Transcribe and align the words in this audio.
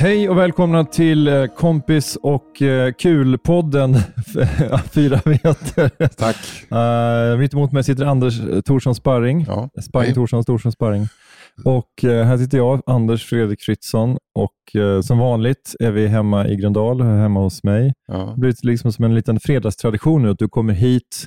Hej 0.00 0.28
och 0.28 0.38
välkomna 0.38 0.84
till 0.84 1.28
eh, 1.28 1.46
Kompis 1.46 2.16
och 2.22 2.62
eh, 2.62 2.92
Kul-podden 2.92 3.94
Fyra 4.94 5.20
meter. 5.24 6.08
Tack. 6.08 6.36
Uh, 7.32 7.38
mitt 7.38 7.52
emot 7.54 7.72
mig 7.72 7.84
sitter 7.84 8.04
Anders 8.04 8.40
Thorsson 8.64 8.94
Sparring. 8.94 9.44
Ja. 9.48 9.70
Sparring 9.82 10.06
Hej. 10.06 10.14
Thorsson, 10.14 10.44
Thorsson 10.44 10.72
Sparring. 10.72 11.06
Och 11.64 12.04
eh, 12.04 12.24
här 12.26 12.38
sitter 12.38 12.58
jag, 12.58 12.82
Anders 12.86 13.24
Fredrik 13.28 13.62
Fritzson. 13.62 14.16
Och 14.34 14.80
eh, 14.80 15.00
som 15.00 15.18
vanligt 15.18 15.74
är 15.80 15.90
vi 15.90 16.06
hemma 16.06 16.48
i 16.48 16.56
Gröndal, 16.56 17.02
hemma 17.02 17.40
hos 17.40 17.64
mig. 17.64 17.82
Det 17.82 17.92
Ja. 18.14 18.18
har 18.24 18.36
blivit 18.36 18.64
liksom 18.64 18.92
som 18.92 19.04
en 19.04 19.14
liten 19.14 19.40
fredagstradition 19.40 20.22
nu 20.22 20.30
att 20.30 20.38
du 20.38 20.48
kommer 20.48 20.72
hit 20.74 21.26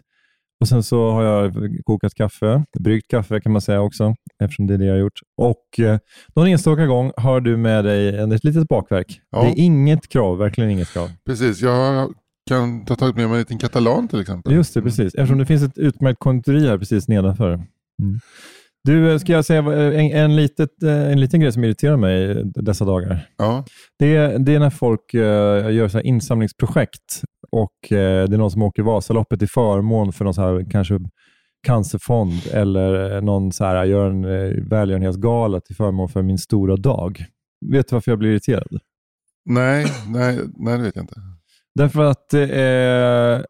och 0.62 0.68
sen 0.68 0.84
så 0.84 1.12
har 1.12 1.24
jag 1.24 1.54
kokat 1.86 2.14
kaffe, 2.16 2.64
bryggt 2.80 3.08
kaffe 3.12 3.40
kan 3.40 3.52
man 3.52 3.62
säga 3.62 3.82
också, 3.82 4.16
eftersom 4.44 4.68
det 4.68 4.74
är 4.74 4.78
det 4.78 4.86
jag 4.86 4.94
har 4.94 5.00
gjort. 5.00 5.20
Och 5.38 5.80
eh, 5.86 5.98
någon 6.36 6.48
enstaka 6.48 6.86
gång 6.86 7.12
har 7.18 7.42
du 7.42 7.58
med 7.58 7.86
dig 7.86 8.18
en- 8.20 8.32
ett 8.32 8.44
litet 8.44 8.68
bakverk. 8.68 9.20
Ja. 9.32 9.42
Det 9.44 9.48
är 9.50 9.60
inget 9.64 10.10
krav, 10.10 10.38
verkligen 10.38 10.70
inget 10.70 10.94
krav. 10.94 11.10
Precis, 11.26 11.62
jag 11.62 12.14
kan 12.50 12.86
ta 12.86 12.96
tagit 12.96 13.16
med 13.16 13.26
mig 13.26 13.34
en 13.34 13.40
liten 13.40 13.58
katalan 13.58 14.08
till 14.08 14.22
exempel. 14.22 14.54
Just 14.54 14.74
det, 14.74 14.82
precis. 14.82 15.16
Eftersom 15.16 15.38
det 15.38 15.46
finns 15.46 15.64
ett 15.64 15.78
utmärkt 15.78 16.20
konditori 16.20 16.68
här 16.68 16.78
precis 16.78 17.08
nedanför. 17.08 17.54
Mm. 17.54 18.20
Du, 18.84 19.12
eh, 19.12 19.18
ska 19.18 19.32
jag 19.32 19.46
säga 19.46 19.62
vad- 19.62 19.78
en, 19.78 20.12
en, 20.12 20.36
litet, 20.36 20.84
eh, 20.84 21.12
en 21.12 21.20
liten 21.20 21.40
grej 21.40 21.52
som 21.52 21.64
irriterar 21.64 21.98
mig 21.98 22.42
dessa 22.46 22.86
dagar. 22.86 23.28
Ja. 23.38 23.66
Det, 24.00 24.16
är- 24.16 24.40
det 24.40 24.56
är 24.56 24.60
när 24.60 24.70
folk 24.70 25.14
eh, 25.14 25.72
gör 25.74 25.88
så 25.88 25.98
här 25.98 26.06
insamlingsprojekt 26.06 27.22
och 27.52 27.92
eh, 27.92 28.28
det 28.30 28.36
är 28.36 28.38
någon 28.38 28.52
som 28.52 28.62
åker 28.62 28.84
Vasaloppet 28.84 29.42
i 29.42 29.48
förmån 29.48 30.14
för 30.14 30.26
någon 30.26 30.34
så 30.34 30.42
här, 30.42 30.66
kanske 30.72 31.00
cancerfond 31.64 32.48
eller 32.52 33.22
någon 33.22 33.52
så 33.52 33.66
här, 33.66 33.86
gör 33.86 34.10
en 34.10 34.26
eh, 34.26 34.64
välgörenhetsgala 34.70 35.60
till 35.60 35.76
förmån 35.76 36.10
för 36.10 36.22
min 36.22 36.38
stora 36.38 36.76
dag. 36.76 37.26
Vet 37.72 37.90
du 37.90 37.96
varför 37.96 38.12
jag 38.12 38.20
blir 38.20 38.30
irriterad? 38.30 38.80
Nej, 39.46 39.86
nej, 40.08 40.40
nej, 40.58 40.78
det 40.78 40.84
vet 40.84 40.96
jag 40.96 41.04
inte. 41.04 41.16
Därför 41.76 42.04
att 42.04 42.34
eh, 42.34 43.46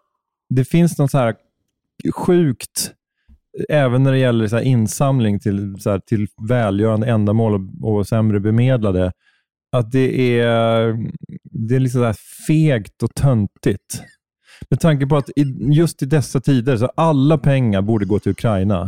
det 0.49 0.65
finns 0.65 0.97
något 0.97 1.11
så 1.11 1.17
här 1.17 1.35
sjukt, 2.15 2.91
även 3.69 4.03
när 4.03 4.11
det 4.11 4.17
gäller 4.17 4.47
så 4.47 4.59
insamling 4.59 5.39
till, 5.39 5.75
så 5.79 5.89
här, 5.89 5.99
till 5.99 6.27
välgörande 6.49 7.07
ändamål 7.07 7.53
och, 7.53 7.95
och 7.95 8.07
sämre 8.07 8.39
bemedlade, 8.39 9.11
att 9.71 9.91
det 9.91 10.39
är, 10.39 10.97
det 11.43 11.75
är 11.75 11.79
liksom 11.79 12.01
så 12.01 12.05
här 12.05 12.17
fegt 12.47 13.03
och 13.03 13.15
töntigt. 13.15 14.03
Med 14.69 14.79
tanke 14.79 15.07
på 15.07 15.17
att 15.17 15.29
just 15.71 16.01
i 16.01 16.05
dessa 16.05 16.39
tider, 16.39 16.77
så 16.77 16.85
alla 16.95 17.37
pengar 17.37 17.81
borde 17.81 18.05
gå 18.05 18.19
till 18.19 18.31
Ukraina. 18.31 18.81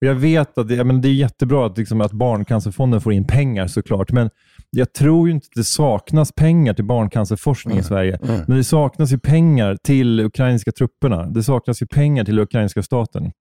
Och 0.00 0.06
Jag 0.06 0.14
vet 0.14 0.58
att 0.58 0.68
det, 0.68 0.84
menar, 0.84 1.00
det 1.00 1.08
är 1.08 1.12
jättebra 1.12 1.66
att, 1.66 1.78
liksom, 1.78 2.00
att 2.00 2.12
Barncancerfonden 2.12 3.00
får 3.00 3.12
in 3.12 3.26
pengar 3.26 3.66
såklart, 3.66 4.12
men 4.12 4.30
jag 4.70 4.92
tror 4.92 5.28
ju 5.28 5.34
inte 5.34 5.44
att 5.44 5.56
det 5.56 5.64
saknas 5.64 6.32
pengar 6.32 6.74
till 6.74 6.84
barncancerforskning 6.84 7.78
i 7.78 7.82
Sverige. 7.82 8.18
Mm. 8.22 8.40
Men 8.46 8.56
det 8.56 8.64
saknas 8.64 9.12
ju 9.12 9.18
pengar 9.18 9.76
till 9.82 10.20
ukrainska 10.20 10.72
trupperna. 10.72 11.26
Det 11.26 11.42
saknas 11.42 11.82
ju 11.82 11.86
pengar 11.86 12.24
till 12.24 12.38
ukrainska 12.38 12.82
staten. 12.82 13.32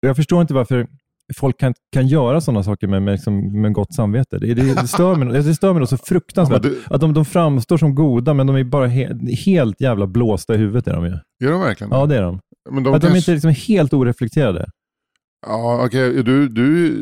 Jag 0.00 0.16
förstår 0.16 0.40
inte 0.42 0.54
varför 0.54 0.86
folk 1.38 1.58
kan, 1.60 1.74
kan 1.92 2.06
göra 2.06 2.40
sådana 2.40 2.62
saker 2.62 2.86
med, 2.86 3.02
med, 3.02 3.12
liksom, 3.12 3.60
med 3.62 3.72
gott 3.72 3.94
samvete. 3.94 4.38
Det, 4.38 4.54
det, 4.54 4.74
det, 4.74 4.88
stör 4.88 5.14
mig, 5.14 5.42
det 5.42 5.54
stör 5.54 5.72
mig 5.74 5.86
så 5.86 5.96
fruktansvärt. 5.96 6.64
Ja, 6.64 6.70
du- 6.70 6.94
Att 6.94 7.00
de, 7.00 7.14
de 7.14 7.24
framstår 7.24 7.76
som 7.76 7.94
goda, 7.94 8.34
men 8.34 8.46
de 8.46 8.56
är 8.56 8.64
bara 8.64 8.86
he, 8.86 9.08
helt 9.44 9.80
jävla 9.80 10.06
blåsta 10.06 10.54
i 10.54 10.56
huvudet. 10.56 10.86
Är 10.88 10.94
de 10.94 11.04
ju. 11.04 11.18
Gör 11.44 11.52
de 11.52 11.60
verkligen 11.60 11.90
Ja, 11.92 12.06
det 12.06 12.16
är 12.16 12.22
de. 12.22 12.40
Men 12.70 12.82
de 12.84 12.94
att 12.94 13.00
de 13.00 13.06
kanske- 13.06 13.18
inte 13.18 13.30
är 13.46 13.50
liksom 13.50 13.74
helt 13.74 13.92
oreflekterade. 13.92 14.66
Ja, 15.46 15.84
okej. 15.86 16.22
Du, 16.22 16.48
du, 16.48 16.94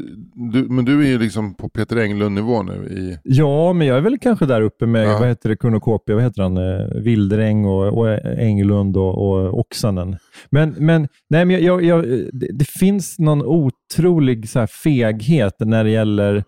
du, 0.52 0.66
men 0.68 0.84
du 0.84 1.04
är 1.04 1.08
ju 1.08 1.18
liksom 1.18 1.54
på 1.54 1.68
Peter 1.68 1.96
Englund-nivå 1.96 2.62
nu. 2.62 2.72
I, 2.72 3.18
Ja, 3.22 3.72
men 3.72 3.86
jag 3.86 3.96
är 3.96 4.00
väl 4.00 4.18
kanske 4.18 4.46
där 4.46 4.60
uppe 4.60 4.86
med, 4.86 5.06
Ja. 5.06 5.18
vad 5.18 5.28
heter 5.28 5.48
det, 5.48 5.56
Kunnokopia, 5.56 6.14
vad 6.14 6.24
heter 6.24 6.42
han, 6.42 6.56
eh, 6.56 7.02
Wilderäng 7.02 7.64
och, 7.64 7.98
och 7.98 8.08
Englund 8.38 8.96
och, 8.96 9.28
och 9.28 9.58
Oksanen. 9.58 10.16
Men, 10.50 10.74
men, 10.78 11.08
nej, 11.30 11.44
men 11.44 11.64
jag, 11.64 11.84
jag, 11.84 12.04
det, 12.32 12.48
det 12.52 12.68
finns 12.68 13.18
någon 13.18 13.42
otrolig 13.42 14.48
så 14.48 14.58
här, 14.58 14.66
feghet 14.66 15.54
när 15.60 15.84
det 15.84 15.90
gäller 15.90 16.44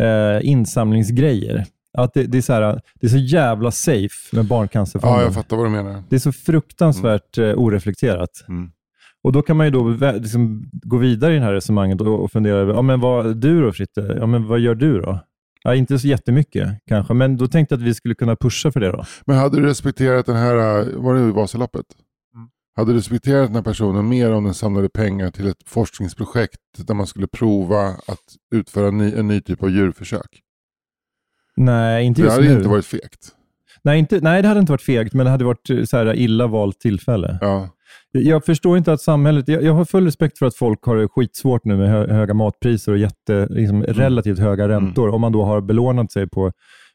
eh, 0.00 0.48
insamlingsgrejer. 0.48 1.64
Att 1.98 2.14
det, 2.14 2.22
det, 2.22 2.38
är 2.38 2.42
så 2.42 2.52
här, 2.52 2.80
det 3.00 3.06
är 3.06 3.10
så 3.10 3.18
jävla 3.18 3.70
safe 3.70 4.36
med 4.36 4.44
Barncancerfonden. 4.44 5.18
ja, 5.18 5.24
jag 5.24 5.34
fattar 5.34 5.56
vad 5.56 5.66
du 5.66 5.70
menar. 5.70 6.02
Det 6.08 6.16
är 6.16 6.20
så 6.20 6.32
fruktansvärt 6.32 7.38
eh, 7.38 7.44
oreflekterat. 7.44 8.30
Mm. 8.48 8.70
Och 9.22 9.32
Då 9.32 9.42
kan 9.42 9.56
man 9.56 9.66
ju 9.66 9.70
då 9.70 9.88
liksom 10.12 10.70
gå 10.72 10.96
vidare 10.96 11.34
i 11.34 11.38
det 11.38 11.44
här 11.44 11.52
resonemanget 11.52 12.00
och, 12.00 12.24
och 12.24 12.32
fundera 12.32 12.56
över, 12.56 12.74
ja, 12.74 12.82
men 12.82 13.00
vad, 13.00 13.36
du 13.36 13.60
då 13.62 13.72
Fritte, 13.72 14.16
ja, 14.20 14.26
men 14.26 14.46
vad 14.46 14.60
gör 14.60 14.74
du 14.74 15.00
då? 15.00 15.20
Ja, 15.62 15.74
inte 15.74 15.98
så 15.98 16.06
jättemycket 16.06 16.68
kanske, 16.86 17.14
men 17.14 17.36
då 17.36 17.46
tänkte 17.46 17.74
jag 17.74 17.80
att 17.80 17.86
vi 17.86 17.94
skulle 17.94 18.14
kunna 18.14 18.36
pusha 18.36 18.72
för 18.72 18.80
det 18.80 18.92
då. 18.92 19.04
Men 19.26 19.36
hade 19.36 19.56
du 19.60 19.66
respekterat 19.66 20.26
den 20.26 20.36
här, 20.36 20.54
äh, 20.80 20.86
var 20.96 21.14
det 21.14 21.32
Vasaloppet? 21.32 21.86
Mm. 22.34 22.48
Hade 22.76 22.92
du 22.92 22.96
respekterat 22.98 23.46
den 23.46 23.54
här 23.54 23.62
personen 23.62 24.08
mer 24.08 24.32
om 24.32 24.44
den 24.44 24.54
samlade 24.54 24.88
pengar 24.88 25.30
till 25.30 25.46
ett 25.48 25.62
forskningsprojekt 25.66 26.58
där 26.86 26.94
man 26.94 27.06
skulle 27.06 27.26
prova 27.26 27.86
att 27.88 28.24
utföra 28.54 28.88
en 28.88 28.98
ny, 28.98 29.12
en 29.14 29.28
ny 29.28 29.40
typ 29.40 29.62
av 29.62 29.70
djurförsök? 29.70 30.40
Nej, 31.56 32.04
inte 32.04 32.20
Det 32.22 32.24
just 32.24 32.36
hade 32.36 32.48
nu. 32.48 32.56
inte 32.56 32.68
varit 32.68 32.86
fegt. 32.86 33.28
nej, 33.82 33.98
inte, 33.98 34.20
nej, 34.20 34.42
det 34.42 34.48
hade 34.48 34.60
inte 34.60 34.72
varit 34.72 34.82
fegt, 34.82 35.14
men 35.14 35.24
det 35.26 35.30
hade 35.30 35.44
varit 35.44 35.70
eh, 35.70 35.84
så 35.84 35.96
här 35.96 36.14
illa 36.16 36.46
valt 36.46 36.80
tillfälle. 36.80 37.38
Ja. 37.40 37.68
Jag 38.12 38.44
förstår 38.44 38.78
inte 38.78 38.92
att 38.92 39.00
samhället... 39.00 39.48
Jag, 39.48 39.62
jag 39.62 39.72
har 39.72 39.84
full 39.84 40.04
respekt 40.04 40.38
för 40.38 40.46
att 40.46 40.56
folk 40.56 40.82
har 40.82 40.96
det 40.96 41.08
skitsvårt 41.08 41.64
nu 41.64 41.76
med 41.76 41.90
hö, 41.90 42.12
höga 42.12 42.34
matpriser 42.34 42.92
och 42.92 42.98
jätte, 42.98 43.46
liksom, 43.50 43.82
relativt 43.82 44.38
höga 44.38 44.68
räntor, 44.68 45.08
om 45.08 45.20
man 45.20 45.32
då 45.32 45.44
har 45.44 45.60
belånat 45.60 46.12
sig 46.12 46.28
på, 46.28 46.52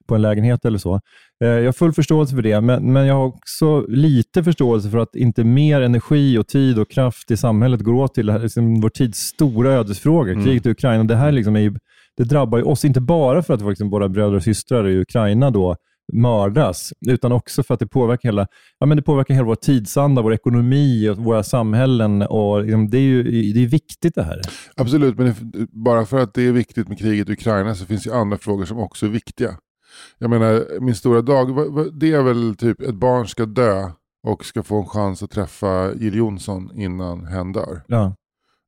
på 0.07 0.15
en 0.15 0.21
lägenhet 0.21 0.65
eller 0.65 0.77
så. 0.77 0.99
Eh, 1.43 1.49
jag 1.49 1.65
har 1.65 1.71
full 1.71 1.93
förståelse 1.93 2.35
för 2.35 2.41
det, 2.41 2.61
men, 2.61 2.93
men 2.93 3.05
jag 3.05 3.15
har 3.15 3.25
också 3.25 3.85
lite 3.87 4.43
förståelse 4.43 4.89
för 4.89 4.97
att 4.97 5.15
inte 5.15 5.43
mer 5.43 5.81
energi 5.81 6.37
och 6.37 6.47
tid 6.47 6.79
och 6.79 6.91
kraft 6.91 7.31
i 7.31 7.37
samhället 7.37 7.81
går 7.81 7.93
åt 7.93 8.13
till 8.13 8.25
det 8.25 8.31
här, 8.31 8.39
liksom, 8.39 8.81
vår 8.81 8.89
tids 8.89 9.19
stora 9.19 9.73
ödesfråga, 9.73 10.33
kriget 10.43 10.65
i 10.65 10.69
Ukraina. 10.69 11.03
Det 11.03 11.15
här 11.15 11.31
liksom 11.31 11.55
är 11.55 11.59
ju, 11.59 11.73
det 12.17 12.23
drabbar 12.23 12.57
ju 12.57 12.63
oss, 12.63 12.85
inte 12.85 13.01
bara 13.01 13.43
för 13.43 13.53
att 13.53 13.61
våra 13.61 13.69
liksom, 13.69 13.89
våra 13.89 14.09
bröder 14.09 14.35
och 14.35 14.43
systrar 14.43 14.87
i 14.87 14.99
Ukraina 14.99 15.51
då 15.51 15.75
mördas, 16.13 16.93
utan 17.07 17.31
också 17.31 17.63
för 17.63 17.73
att 17.73 17.79
det 17.79 17.87
påverkar 17.87 18.29
hela, 18.29 18.47
ja, 18.79 18.85
men 18.85 18.97
det 18.97 19.03
påverkar 19.03 19.34
hela 19.34 19.46
vår 19.46 19.55
tidsanda, 19.55 20.22
vår 20.22 20.34
ekonomi 20.34 21.09
och 21.09 21.17
våra 21.17 21.43
samhällen. 21.43 22.22
Och 22.22 22.61
liksom, 22.63 22.90
det 22.90 22.97
är 22.97 23.02
ju 23.02 23.23
det 23.53 23.63
är 23.63 23.67
viktigt 23.67 24.16
det 24.16 24.23
här. 24.23 24.41
Absolut, 24.75 25.17
men 25.17 25.25
det- 25.28 25.67
bara 25.72 26.05
för 26.05 26.19
att 26.19 26.34
det 26.34 26.41
är 26.41 26.52
viktigt 26.52 26.87
med 26.87 26.99
kriget 26.99 27.29
i 27.29 27.34
Ukraina 27.34 27.75
så 27.75 27.85
finns 27.85 28.03
det 28.03 28.16
andra 28.16 28.37
frågor 28.37 28.66
som 28.66 28.78
också 28.79 29.05
är 29.05 29.09
viktiga. 29.09 29.57
Jag 30.17 30.29
menar, 30.29 30.79
min 30.79 30.96
stora 30.96 31.22
dag, 31.22 31.47
det 31.99 32.13
är 32.13 32.22
väl 32.23 32.55
typ 32.55 32.81
ett 32.81 32.96
barn 32.96 33.28
ska 33.28 33.46
dö 33.46 33.90
och 34.28 34.46
ska 34.46 34.63
få 34.63 34.79
en 34.79 34.85
chans 34.87 35.23
att 35.23 35.31
träffa 35.31 35.93
Jill 35.93 36.16
Johnson 36.16 36.72
innan 36.75 37.25
hen 37.25 37.52
dör. 37.53 37.81
Ja. 37.87 38.16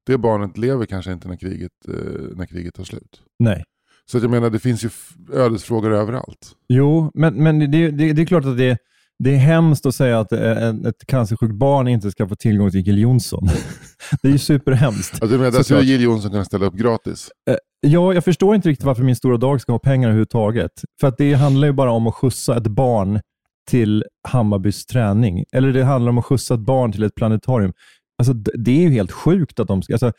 Det 0.05 0.17
barnet 0.17 0.57
lever 0.57 0.85
kanske 0.85 1.11
inte 1.11 1.27
när 1.27 1.35
kriget, 1.35 1.71
eh, 1.87 1.93
när 2.35 2.45
kriget 2.45 2.73
tar 2.73 2.83
slut. 2.83 3.21
Nej. 3.39 3.63
Så 4.11 4.17
att 4.17 4.23
jag 4.23 4.31
menar, 4.31 4.49
det 4.49 4.59
finns 4.59 4.85
ju 4.85 4.89
ödesfrågor 5.33 5.93
överallt. 5.93 6.51
Jo, 6.67 7.11
men, 7.13 7.43
men 7.43 7.59
det, 7.59 7.91
det, 7.91 8.13
det 8.13 8.21
är 8.21 8.25
klart 8.25 8.45
att 8.45 8.57
det, 8.57 8.77
det 9.19 9.33
är 9.33 9.37
hemskt 9.37 9.85
att 9.85 9.95
säga 9.95 10.19
att 10.19 10.31
eh, 10.31 10.51
ett, 10.51 10.85
ett 10.85 11.07
cancersjukt 11.07 11.53
barn 11.55 11.87
inte 11.87 12.11
ska 12.11 12.27
få 12.27 12.35
tillgång 12.35 12.71
till 12.71 12.87
Jill 12.87 12.97
Johnson. 12.97 13.49
det 14.21 14.27
är 14.27 14.31
ju 14.31 14.37
superhemskt. 14.37 15.13
Alltså, 15.13 15.27
du 15.27 15.37
menar, 15.37 15.51
där 15.51 15.63
skulle 15.63 15.81
Jill 15.81 16.01
Johnson 16.01 16.31
kunna 16.31 16.45
ställa 16.45 16.65
upp 16.65 16.73
gratis? 16.73 17.29
Eh, 17.49 17.55
ja, 17.81 18.13
jag 18.13 18.23
förstår 18.23 18.55
inte 18.55 18.69
riktigt 18.69 18.85
varför 18.85 19.03
min 19.03 19.15
stora 19.15 19.37
dag 19.37 19.61
ska 19.61 19.71
ha 19.71 19.79
pengar 19.79 20.07
överhuvudtaget. 20.07 20.71
För 20.99 21.07
att 21.07 21.17
det 21.17 21.33
handlar 21.33 21.67
ju 21.67 21.73
bara 21.73 21.91
om 21.91 22.07
att 22.07 22.15
skjutsa 22.15 22.57
ett 22.57 22.67
barn 22.67 23.19
till 23.69 24.03
Hammarbys 24.27 24.85
träning. 24.85 25.43
Eller 25.51 25.73
det 25.73 25.83
handlar 25.83 26.09
om 26.09 26.17
att 26.17 26.25
skjutsa 26.25 26.53
ett 26.53 26.59
barn 26.59 26.91
till 26.91 27.03
ett 27.03 27.15
planetarium. 27.15 27.73
Alltså, 28.17 28.33
det 28.33 28.71
är 28.71 28.81
ju 28.81 28.89
helt 28.89 29.11
sjukt 29.11 29.59
att 29.59 29.67
de. 29.67 29.81
Alltså, 29.91 30.11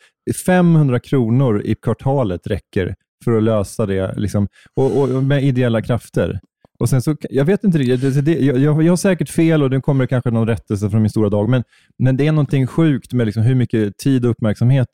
500 0.45 0.99
kronor 0.99 1.61
i 1.61 1.75
kvartalet 1.75 2.47
räcker 2.47 2.95
för 3.23 3.37
att 3.37 3.43
lösa 3.43 3.85
det 3.85 4.13
liksom, 4.17 4.47
och, 4.75 5.01
och 5.01 5.23
med 5.23 5.43
ideella 5.43 5.81
krafter. 5.81 6.39
Och 6.79 6.89
sen 6.89 7.01
så, 7.01 7.15
jag 7.29 7.45
vet 7.45 7.63
inte 7.63 7.77
riktigt, 7.77 8.27
jag, 8.27 8.59
jag 8.59 8.91
har 8.91 8.95
säkert 8.95 9.29
fel 9.29 9.63
och 9.63 9.69
det 9.69 9.81
kommer 9.81 10.05
kanske 10.05 10.31
någon 10.31 10.47
rättelse 10.47 10.89
från 10.89 11.01
min 11.01 11.09
stora 11.09 11.29
dag, 11.29 11.49
men, 11.49 11.63
men 11.97 12.17
det 12.17 12.27
är 12.27 12.31
någonting 12.31 12.67
sjukt 12.67 13.13
med 13.13 13.25
liksom 13.25 13.43
hur 13.43 13.55
mycket 13.55 13.97
tid 13.97 14.25
och 14.25 14.31
uppmärksamhet 14.31 14.87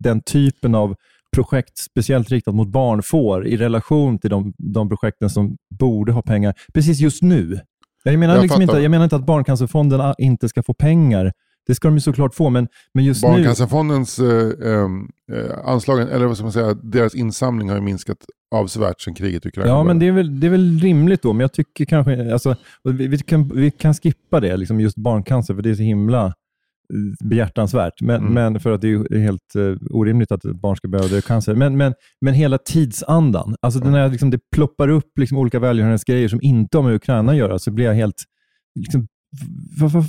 den 0.00 0.20
typen 0.20 0.74
av 0.74 0.94
projekt, 1.36 1.78
speciellt 1.78 2.30
riktat 2.30 2.54
mot 2.54 2.68
barn, 2.68 3.02
får 3.02 3.46
i 3.46 3.56
relation 3.56 4.18
till 4.18 4.30
de, 4.30 4.52
de 4.58 4.88
projekten 4.88 5.30
som 5.30 5.56
borde 5.78 6.12
ha 6.12 6.22
pengar 6.22 6.54
precis 6.74 7.00
just 7.00 7.22
nu. 7.22 7.60
Jag 8.04 8.18
menar, 8.18 8.34
jag 8.34 8.42
liksom 8.42 8.62
inte, 8.62 8.78
jag 8.78 8.90
menar 8.90 9.04
inte 9.04 9.16
att 9.16 9.26
Barncancerfonden 9.26 10.14
inte 10.18 10.48
ska 10.48 10.62
få 10.62 10.74
pengar, 10.74 11.32
det 11.66 11.74
ska 11.74 11.88
de 11.88 11.94
ju 11.94 12.00
såklart 12.00 12.34
få, 12.34 12.50
men, 12.50 12.68
men 12.94 13.04
just 13.04 13.22
Barncancerfondens 13.22 14.18
eh, 14.18 14.52
eh, 15.32 15.58
anslag, 15.64 16.00
eller 16.00 16.26
vad 16.26 16.36
ska 16.36 16.44
man 16.44 16.52
säga, 16.52 16.74
deras 16.74 17.14
insamling 17.14 17.68
har 17.68 17.76
ju 17.76 17.82
minskat 17.82 18.18
avsevärt 18.54 19.00
sedan 19.00 19.14
kriget 19.14 19.46
i 19.46 19.48
Ukraina 19.48 19.70
Ja, 19.70 19.84
men 19.84 19.98
det 19.98 20.06
är, 20.06 20.12
väl, 20.12 20.40
det 20.40 20.46
är 20.46 20.50
väl 20.50 20.78
rimligt 20.78 21.22
då, 21.22 21.32
men 21.32 21.40
jag 21.40 21.52
tycker 21.52 21.84
kanske, 21.84 22.32
alltså, 22.32 22.56
vi, 22.84 23.06
vi, 23.06 23.18
kan, 23.18 23.48
vi 23.48 23.70
kan 23.70 23.94
skippa 23.94 24.40
det, 24.40 24.56
liksom 24.56 24.80
just 24.80 24.96
barncancer, 24.96 25.54
för 25.54 25.62
det 25.62 25.70
är 25.70 25.74
så 25.74 25.82
himla 25.82 26.26
eh, 26.26 27.28
behjärtansvärt, 27.28 28.00
men, 28.00 28.16
mm. 28.16 28.32
men 28.32 28.60
för 28.60 28.72
att 28.72 28.80
det 28.80 28.88
är 28.88 29.18
helt 29.18 29.56
uh, 29.56 29.76
orimligt 29.90 30.32
att 30.32 30.42
barn 30.42 30.76
ska 30.76 30.88
behöva 30.88 31.08
dö 31.08 31.20
cancer. 31.20 31.54
Men, 31.54 31.76
men, 31.76 31.94
men 32.20 32.34
hela 32.34 32.58
tidsandan, 32.58 33.56
alltså 33.62 33.80
mm. 33.80 33.92
när 33.92 34.08
liksom, 34.08 34.30
det 34.30 34.38
ploppar 34.54 34.88
upp 34.88 35.18
liksom, 35.18 35.38
olika 35.38 35.58
välgörenhetsgrejer 35.58 36.28
som 36.28 36.42
inte 36.42 36.78
har 36.78 36.82
med 36.82 36.94
Ukraina 36.94 37.32
att 37.32 37.38
göra, 37.38 37.58
så 37.58 37.70
blir 37.70 37.84
jag 37.84 37.94
helt 37.94 38.24
liksom, 38.80 39.06
va, 39.80 39.88
va, 39.88 40.04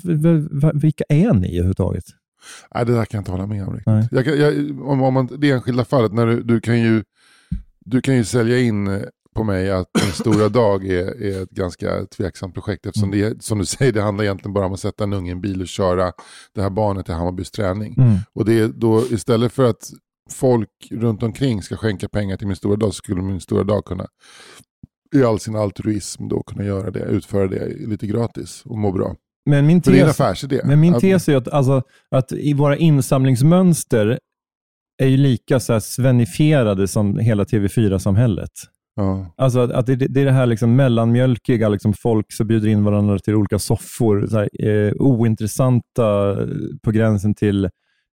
va, 0.52 0.72
vilka 0.74 1.04
är 1.10 1.34
ni 1.34 1.48
överhuvudtaget? 1.48 2.04
Nej, 2.75 2.86
det 2.86 2.94
där 2.94 3.06
kan 3.06 3.18
jag 3.18 3.22
inte 3.22 3.31
hålla 3.31 3.48
med 3.48 3.68
om 3.68 3.74
riktigt. 3.74 4.12
Jag, 4.12 4.38
jag, 4.38 4.81
om, 4.81 5.02
om 5.02 5.14
man, 5.14 5.30
det 5.38 5.52
enskilda 5.52 5.86
fallet, 5.86 6.14
när 6.14 6.25
du, 6.25 6.44
du, 6.44 6.62
kan 6.62 6.81
ju, 6.81 7.04
du 7.86 8.02
kan 8.02 8.16
ju 8.16 8.24
sälja 8.24 8.60
in 8.60 8.88
eh, 8.88 9.02
på 9.36 9.44
mig 9.44 9.72
att 9.72 9.88
en 10.04 10.12
stora 10.12 10.50
dag 10.60 10.88
är, 10.88 11.22
är 11.22 11.44
ett 11.44 11.50
ganska 11.50 12.06
tveksamt 12.06 12.54
projekt. 12.54 12.86
Eftersom 12.86 13.14
mm. 13.14 13.30
det, 13.30 13.44
som 13.44 13.60
du 13.60 13.66
säger, 13.66 13.92
det 13.92 14.02
handlar 14.02 14.24
egentligen 14.24 14.54
bara 14.54 14.66
om 14.66 14.74
att 14.74 14.80
sätta 14.80 15.04
en 15.04 15.14
unge 15.14 15.30
i 15.30 15.31
en 15.31 15.42
bil 15.42 15.62
och 15.62 15.68
köra 15.68 16.12
det 16.56 16.62
här 16.62 16.70
barnet 16.70 17.06
till 17.06 17.16
Hammarbys 17.16 17.52
träning. 17.52 17.96
Mm. 17.98 18.18
Och 18.34 18.46
det 18.46 18.60
är 18.60 18.68
då 18.68 19.06
istället 19.10 19.54
för 19.54 19.70
att 19.70 19.90
folk 20.31 20.70
runt 20.92 21.24
omkring 21.24 21.62
ska 21.62 21.78
skänka 21.78 22.10
pengar 22.10 22.38
till 22.38 22.48
min 22.48 22.56
stora 22.56 22.75
dag 22.75 22.94
så 22.94 22.98
skulle 22.98 23.22
min 23.22 23.42
stora 23.42 23.64
dag 23.64 23.86
kunna 23.86 24.08
i 25.13 25.24
all 25.24 25.39
sin 25.39 25.56
altruism 25.56 26.27
då 26.27 26.44
kunna 26.44 26.63
göra 26.63 26.92
det, 26.92 27.00
utföra 27.00 27.48
det 27.48 27.88
lite 27.88 28.07
gratis 28.07 28.62
och 28.65 28.77
må 28.77 28.92
bra. 28.92 29.15
Men 29.45 29.65
min 29.68 29.81
tes, 29.81 29.94
det 29.94 30.00
är 30.00 30.04
en 30.04 30.10
affärsidé. 30.10 30.62
Men 30.65 30.80
min 30.80 31.00
tes 31.00 31.30
är 31.30 31.36
att, 31.36 31.48
alltså, 31.48 31.81
att 32.12 32.31
i 32.31 32.54
våra 32.54 32.77
insamlingsmönster 32.77 34.19
är 34.98 35.07
ju 35.07 35.18
lika 35.18 35.60
så 35.60 35.74
här 35.74 35.80
svenifierade 35.80 36.88
som 36.88 37.18
hela 37.18 37.44
TV4-samhället. 37.44 38.51
Ja. 38.95 39.33
Alltså 39.38 39.60
att, 39.60 39.71
att 39.71 39.86
det, 39.86 39.95
det, 39.95 40.21
är 40.21 40.25
det 40.25 40.31
här 40.31 40.45
liksom 40.45 40.75
mellanmjölkiga, 40.75 41.69
liksom 41.69 41.94
folk 41.94 42.33
som 42.33 42.48
bjuder 42.48 42.68
in 42.68 42.83
varandra 42.83 43.19
till 43.19 43.36
olika 43.36 43.60
soffor. 43.60 44.27
Så 44.27 44.38
här, 44.38 44.68
eh, 44.68 44.94
ointressanta 45.00 46.38
på 46.83 46.92
gränsen 46.92 47.36
till 47.36 47.69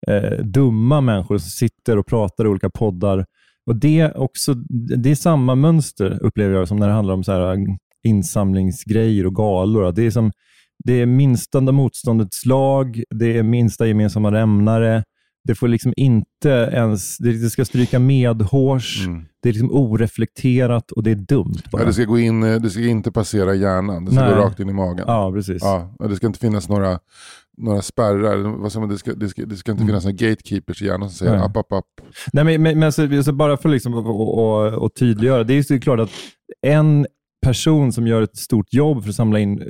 eh, 0.07 0.43
dumma 0.43 1.01
människor 1.01 1.37
som 1.37 1.49
sitter 1.49 1.97
och 1.97 2.07
pratar 2.07 2.45
i 2.45 2.47
olika 2.47 2.69
poddar 2.69 3.25
och 3.67 3.75
det, 3.75 4.11
också, 4.11 4.53
det 5.03 5.11
är 5.11 5.15
samma 5.15 5.55
mönster, 5.55 6.19
upplever 6.21 6.55
jag, 6.55 6.67
som 6.67 6.77
när 6.77 6.87
det 6.87 6.93
handlar 6.93 7.13
om 7.13 7.23
så 7.23 7.31
här 7.31 7.53
äh, 7.53 7.57
insamlingsgrejer 8.03 9.25
och 9.25 9.35
galor. 9.35 9.91
Det 9.91 10.05
är, 10.05 10.11
som, 10.11 10.31
det 10.83 10.93
är 10.93 11.05
minsta 11.05 11.61
motståndets 11.61 12.45
lag, 12.45 13.03
det 13.09 13.37
är 13.37 13.43
minsta 13.43 13.87
gemensamma 13.87 14.29
nämnare. 14.29 15.03
Det 15.47 15.55
får 15.55 15.67
liksom 15.67 15.93
inte 15.97 16.49
ens, 16.49 17.17
det 17.17 17.49
ska 17.49 17.65
stryka 17.65 17.99
medhårs, 17.99 19.05
mm. 19.05 19.25
det 19.43 19.49
är 19.49 19.53
liksom 19.53 19.71
oreflekterat 19.71 20.91
och 20.91 21.03
det 21.03 21.11
är 21.11 21.15
dumt. 21.15 21.61
Bara. 21.71 21.81
Ja, 21.81 21.87
det, 21.87 21.93
ska 21.93 22.03
gå 22.03 22.19
in, 22.19 22.43
eh, 22.43 22.55
det 22.55 22.69
ska 22.69 22.81
inte 22.81 23.11
passera 23.11 23.55
hjärnan, 23.55 24.05
det 24.05 24.11
ska 24.11 24.21
Nej. 24.21 24.35
gå 24.35 24.41
rakt 24.41 24.59
in 24.59 24.69
i 24.69 24.73
magen. 24.73 25.05
Ja, 25.07 25.31
precis. 25.31 25.61
Ja, 25.61 25.95
det 25.99 26.15
ska 26.15 26.27
inte 26.27 26.39
finnas 26.39 26.69
några 26.69 26.99
några 27.57 27.81
spärrar, 27.81 28.37
vad 28.61 28.71
säger 28.71 28.81
man, 28.81 28.89
det, 28.89 28.97
ska, 28.97 29.13
det, 29.13 29.29
ska, 29.29 29.45
det 29.45 29.55
ska 29.55 29.71
inte 29.71 29.81
mm. 29.81 29.87
finnas 29.87 30.03
några 30.03 30.29
gatekeepers 30.29 30.81
i 30.81 30.85
hjärnan 30.85 31.09
som 31.09 31.27
säger 31.27 31.45
app, 31.45 31.57
app, 31.57 31.71
app. 31.71 31.85
Nej, 32.33 32.43
men, 32.43 32.61
men, 32.61 32.79
men 32.79 32.87
alltså 32.87 33.31
bara 33.31 33.57
för 33.57 33.69
liksom 33.69 33.93
att 33.93 34.05
och, 34.75 34.95
tydliggöra, 34.95 35.43
det 35.43 35.53
är 35.53 35.71
ju 35.71 35.79
klart 35.79 35.99
att 35.99 36.09
en 36.61 37.07
person 37.45 37.93
som 37.93 38.07
gör 38.07 38.21
ett 38.21 38.37
stort 38.37 38.73
jobb 38.73 39.03
för 39.03 39.09
att 39.09 39.15
samla 39.15 39.39
in 39.39 39.61
eh, 39.61 39.67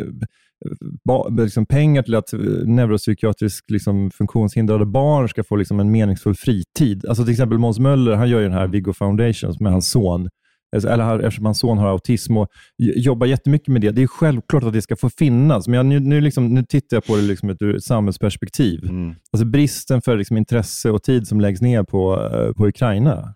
liksom 1.38 1.66
pengar 1.66 2.04
till 2.04 2.16
att 2.16 2.34
eh, 2.34 2.40
neuropsykiatriskt 2.66 3.72
liksom, 3.72 4.12
funktionshindrade 4.12 4.86
barn 4.86 5.30
ska 5.30 5.44
få 5.44 5.56
liksom, 5.56 5.80
en 5.80 5.92
meningsfull 5.92 6.36
fritid. 6.36 7.06
Alltså 7.06 7.24
till 7.24 7.32
exempel 7.32 7.58
Måns 7.58 7.80
Möller, 7.80 8.16
han 8.16 8.30
gör 8.30 8.40
ju 8.40 8.46
den 8.46 8.58
här 8.58 8.68
Viggo 8.68 8.94
Foundation 8.94 9.56
med 9.60 9.72
hans 9.72 9.90
son. 9.90 10.30
Alltså, 10.76 10.90
eller 10.90 11.20
eftersom 11.20 11.46
hans 11.46 11.60
son 11.60 11.78
har 11.78 11.88
autism 11.88 12.38
och 12.38 12.48
jobbar 12.78 13.28
jättemycket 13.28 13.68
med 13.68 13.82
det. 13.82 13.92
Det 13.92 14.04
är 14.04 14.08
självklart 14.08 14.64
att 14.64 14.74
det 14.74 14.82
ska 14.82 14.96
få 14.96 15.10
finnas, 15.10 15.68
men 15.68 15.78
jag, 15.78 15.86
nu, 15.86 16.00
nu, 16.00 16.22
liksom, 16.22 16.54
nu 16.54 16.64
tittar 16.64 16.98
jag 16.98 17.06
på 17.06 17.16
det 17.16 17.22
liksom 17.22 17.50
ur 17.50 17.76
ett 17.76 17.84
samhällsperspektiv. 17.84 18.84
Mm. 18.84 19.16
Alltså 19.32 19.46
bristen 19.46 20.02
för 20.02 20.18
liksom 20.18 20.38
intresse 20.38 20.92
och 20.92 21.04
tid 21.04 21.28
som 21.28 21.42
läggs 21.42 21.62
ner 21.62 21.84
på, 21.84 22.30
eh, 22.34 22.54
på 22.54 22.68
Ukraina. 22.68 23.34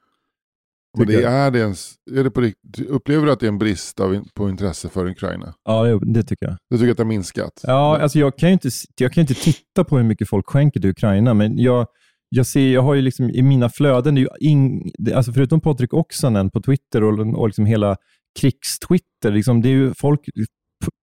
Och 1.00 1.06
det 1.06 1.24
är 1.24 1.52
det 1.52 1.60
ens, 1.60 1.94
är 2.12 2.24
det 2.24 2.32
på 2.32 2.42
riktigt, 2.42 2.88
upplever 2.88 3.26
du 3.26 3.32
att 3.32 3.40
det 3.40 3.46
är 3.46 3.52
en 3.52 3.58
brist 3.58 4.00
av, 4.00 4.24
på 4.34 4.50
intresse 4.50 4.90
för 4.90 5.10
Ukraina? 5.10 5.54
Ja, 5.64 5.84
det, 5.84 6.14
det 6.14 6.24
tycker 6.24 6.46
jag. 6.46 6.58
Du 6.70 6.78
tycker 6.78 6.92
att 6.92 6.98
det 6.98 7.04
har 7.04 7.08
minskat? 7.08 7.62
Ja, 7.64 7.98
alltså 7.98 8.20
jag, 8.20 8.38
kan 8.38 8.50
ju 8.50 8.54
inte, 8.54 8.70
jag 9.00 9.14
kan 9.14 9.22
inte 9.22 9.34
titta 9.34 9.84
på 9.84 9.98
hur 9.98 10.04
mycket 10.04 10.30
folk 10.30 10.50
skänker 10.50 10.80
till 10.80 10.90
Ukraina, 10.90 11.34
men 11.34 11.58
jag, 11.58 11.88
jag, 12.30 12.46
ser, 12.46 12.74
jag 12.74 12.82
har 12.82 12.94
ju 12.94 13.02
liksom 13.02 13.30
i 13.30 13.42
mina 13.42 13.70
flöden, 13.70 14.16
det 14.16 14.22
är 14.22 14.28
ing, 14.40 14.92
alltså 15.16 15.34
förutom 15.34 15.62
Patrik 15.62 15.94
Oksanen 15.94 16.50
på 16.50 16.62
Twitter 16.62 17.04
och, 17.04 17.40
och 17.40 17.48
liksom 17.48 17.66
hela 17.66 17.96
krigstwitter, 18.40 19.32
liksom, 19.32 19.62
det 19.62 19.70
är 19.70 19.74
ju 19.74 19.94
folk, 19.94 20.20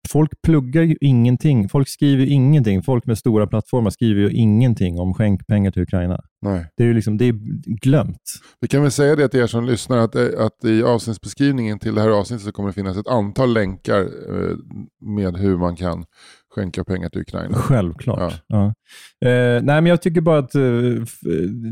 folk 0.09 0.31
pluggar 0.43 0.83
ju 0.83 0.97
ingenting. 1.01 1.69
Folk 1.69 1.89
skriver 1.89 2.27
ingenting. 2.27 2.83
Folk 2.83 3.07
med 3.07 3.19
stora 3.19 3.47
plattformar 3.47 3.91
skriver 3.91 4.21
ju 4.21 4.31
ingenting 4.31 5.01
om 5.01 5.15
skänk 5.15 5.47
pengar 5.47 5.71
till 5.71 5.83
Ukraina. 5.83 6.21
Nej. 6.43 6.67
Det 6.77 6.83
är 6.83 6.87
ju 6.87 6.95
liksom, 6.95 7.19
det 7.19 7.25
är 7.25 7.33
glömt. 7.81 8.23
Vi 8.61 8.69
kan 8.69 8.83
väl 8.83 8.91
säga 8.91 9.17
det 9.17 9.29
till 9.29 9.41
er 9.41 9.47
som 9.47 9.65
lyssnar 9.65 9.99
att, 9.99 10.17
att 10.17 10.65
i 10.65 10.83
avsnittsbeskrivningen 10.83 11.79
till 11.79 11.95
det 11.95 12.01
här 12.01 12.09
avsnittet 12.09 12.45
så 12.45 12.53
kommer 12.53 12.69
det 12.69 12.73
finnas 12.73 12.97
ett 12.97 13.07
antal 13.07 13.53
länkar 13.53 14.01
eh, 14.01 14.57
med 15.01 15.37
hur 15.37 15.57
man 15.57 15.77
kan 15.77 16.05
skänka 16.55 16.85
pengar 16.85 17.09
till 17.09 17.21
Ukraina. 17.21 17.55
Självklart. 17.55 18.45
Ja. 18.47 18.75
Ja. 19.21 19.29
Eh, 19.29 19.63
nej, 19.63 19.81
men 19.81 19.87
jag 19.87 20.03
tycker 20.03 20.21
bara 20.21 20.39
att 20.39 20.55
eh, 20.55 20.63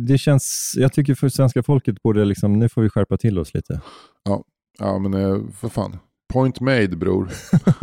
det 0.09 0.19
känns, 0.19 0.73
jag 0.77 0.93
tycker 0.93 1.15
för 1.15 1.29
svenska 1.29 1.63
folket 1.63 2.03
borde 2.03 2.25
liksom, 2.25 2.59
nu 2.59 2.69
får 2.69 2.83
vi 2.83 2.89
skärpa 2.89 3.17
till 3.17 3.39
oss 3.39 3.55
lite. 3.55 3.81
Ja, 4.25 4.45
ja 4.79 4.99
men 4.99 5.15
eh, 5.15 5.39
för 5.61 5.69
fan. 5.69 5.99
Point 6.33 6.61
made 6.61 6.97
bror. 6.97 7.31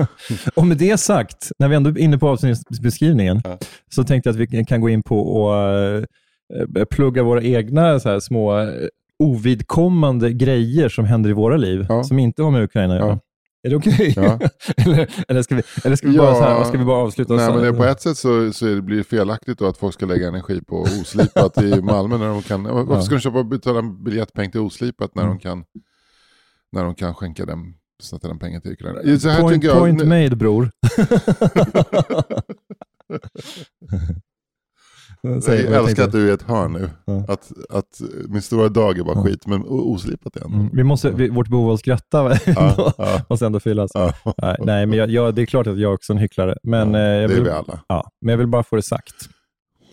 och 0.55 0.67
med 0.67 0.77
det 0.77 0.97
sagt, 0.97 1.51
när 1.59 1.67
vi 1.67 1.75
ändå 1.75 1.89
är 1.89 1.97
inne 1.97 2.17
på 2.17 2.29
avsnittsbeskrivningen, 2.29 3.41
ja. 3.43 3.57
så 3.95 4.03
tänkte 4.03 4.29
jag 4.29 4.33
att 4.33 4.51
vi 4.51 4.65
kan 4.65 4.81
gå 4.81 4.89
in 4.89 5.03
på 5.03 5.19
och 5.19 6.05
plugga 6.89 7.23
våra 7.23 7.43
egna 7.43 7.99
så 7.99 8.21
små 8.21 8.61
uh, 8.61 8.87
ovidkommande 9.19 10.33
grejer 10.33 10.89
som 10.89 11.05
händer 11.05 11.29
i 11.29 11.33
våra 11.33 11.57
liv, 11.57 11.85
ja. 11.89 12.03
som 12.03 12.19
inte 12.19 12.43
har 12.43 12.51
med 12.51 12.63
Ukraina 12.63 12.93
att 12.93 12.99
göra. 12.99 13.19
Är 13.63 13.69
det 13.69 13.75
okej? 13.75 13.93
Okay? 13.93 14.13
Ja. 14.15 14.39
eller, 14.85 15.09
eller, 15.27 15.41
ska 15.41 15.55
vi, 15.55 15.63
eller 15.83 15.95
ska 15.95 16.07
vi, 16.07 16.17
bara, 16.17 16.35
så 16.35 16.41
här, 16.41 16.63
ska 16.63 16.77
vi 16.77 16.85
bara 16.85 16.97
avsluta? 16.97 17.33
Nej, 17.33 17.53
men 17.53 17.77
på 17.77 17.85
ett 17.85 18.01
sätt 18.01 18.17
så, 18.17 18.53
så 18.53 18.81
blir 18.81 18.97
det 18.97 19.03
felaktigt 19.03 19.61
att 19.61 19.77
folk 19.77 19.93
ska 19.93 20.05
lägga 20.05 20.27
energi 20.27 20.61
på 20.61 20.81
oslipat 20.81 21.61
i 21.61 21.81
Malmö. 21.81 22.17
När 22.17 22.27
de 22.27 22.41
kan, 22.41 22.63
varför 22.63 23.01
ska 23.01 23.15
de 23.15 23.21
köpa 23.21 23.43
betala 23.43 23.81
biljettpeng 23.81 24.51
till 24.51 24.59
oslipat 24.59 25.15
när, 25.15 25.23
mm. 25.23 25.37
de 25.37 25.41
kan, 25.41 25.63
när 26.71 26.83
de 26.83 26.95
kan 26.95 27.13
skänka 27.15 27.45
dem 27.45 27.75
sätta 28.03 28.27
den 28.27 28.39
pengar 28.39 28.59
till 28.59 28.71
Ukraina? 28.71 29.19
Så 29.19 29.29
här 29.29 29.41
point, 29.41 29.63
jag, 29.63 29.77
point 29.77 30.03
made 30.05 30.35
bror. 30.35 30.71
Säg, 35.41 35.61
jag 35.61 35.83
älskar 35.83 36.03
att 36.03 36.11
du 36.11 36.27
är 36.27 36.31
i 36.31 36.33
ett 36.33 36.41
hörn 36.41 36.73
nu. 36.73 36.89
Ja. 37.05 37.25
Att, 37.27 37.51
att 37.69 38.01
min 38.27 38.41
stora 38.41 38.69
dag 38.69 38.99
är 38.99 39.03
bara 39.03 39.17
ja. 39.17 39.23
skit, 39.23 39.47
men 39.47 39.63
oslipat 39.67 40.35
igen. 40.35 40.53
Mm. 40.53 40.69
Vi 40.73 40.83
måste, 40.83 41.11
vi, 41.11 41.29
vårt 41.29 41.47
behov 41.47 41.67
av 41.67 41.73
att 41.73 41.79
skratta 41.79 42.37
ja, 42.45 42.93
ja. 42.97 43.21
måste 43.29 43.45
ändå 43.45 43.59
fyllas. 43.59 43.91
Nej, 44.59 44.85
men 44.85 44.93
jag, 44.93 45.09
jag, 45.09 45.35
det 45.35 45.41
är 45.41 45.45
klart 45.45 45.67
att 45.67 45.77
jag 45.77 45.93
också 45.93 46.13
är 46.13 46.15
en 46.15 46.21
hycklare. 46.21 46.57
Men, 46.63 46.95
eh, 46.95 47.01
jag 47.01 47.27
vill, 47.27 47.37
det 47.37 47.41
är 47.41 47.43
vi 47.43 47.49
alla. 47.49 47.79
Ja, 47.87 48.11
men 48.21 48.31
jag 48.31 48.37
vill 48.37 48.47
bara 48.47 48.63
få 48.63 48.75
det 48.75 48.81
sagt. 48.81 49.15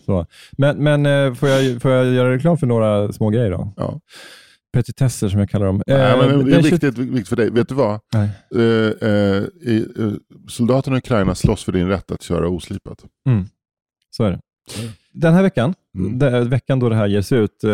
Så. 0.05 0.25
Men, 0.57 0.77
men 0.77 1.05
eh, 1.05 1.33
får, 1.33 1.49
jag, 1.49 1.81
får 1.81 1.91
jag 1.91 2.13
göra 2.13 2.31
reklam 2.31 2.57
för 2.57 2.67
några 2.67 3.13
små 3.13 3.29
grejer 3.29 3.51
då? 3.51 3.73
Ja. 3.77 3.99
petitesser 4.73 5.29
som 5.29 5.39
jag 5.39 5.49
kallar 5.49 5.65
dem. 5.65 5.81
Nej, 5.87 5.97
Eh, 5.97 6.17
men 6.17 6.45
det 6.45 6.51
är 6.51 6.55
den 6.55 6.63
20 6.63 6.69
viktigt, 6.71 6.97
viktigt 6.97 7.27
för 7.27 7.35
dig. 7.35 7.49
Vet 7.49 7.69
du 7.69 7.75
vad? 7.75 7.99
Eh, 8.13 9.09
eh, 9.09 10.13
soldaterna 10.49 10.95
i 10.95 10.99
Ukraina 10.99 11.35
slåss 11.35 11.63
för 11.63 11.71
din 11.71 11.87
rätt 11.87 12.11
att 12.11 12.21
köra 12.21 12.47
oslipat. 12.49 13.05
Mm. 13.29 13.45
Så 14.09 14.23
är 14.23 14.31
det. 14.31 14.39
Den 15.13 15.33
här 15.33 15.41
veckan, 15.43 15.73
Mm. 15.97 16.49
veckan 16.49 16.79
då 16.79 16.89
det 16.89 16.95
här 16.95 17.07
ges 17.07 17.31
ut, 17.31 17.63
eh, 17.63 17.71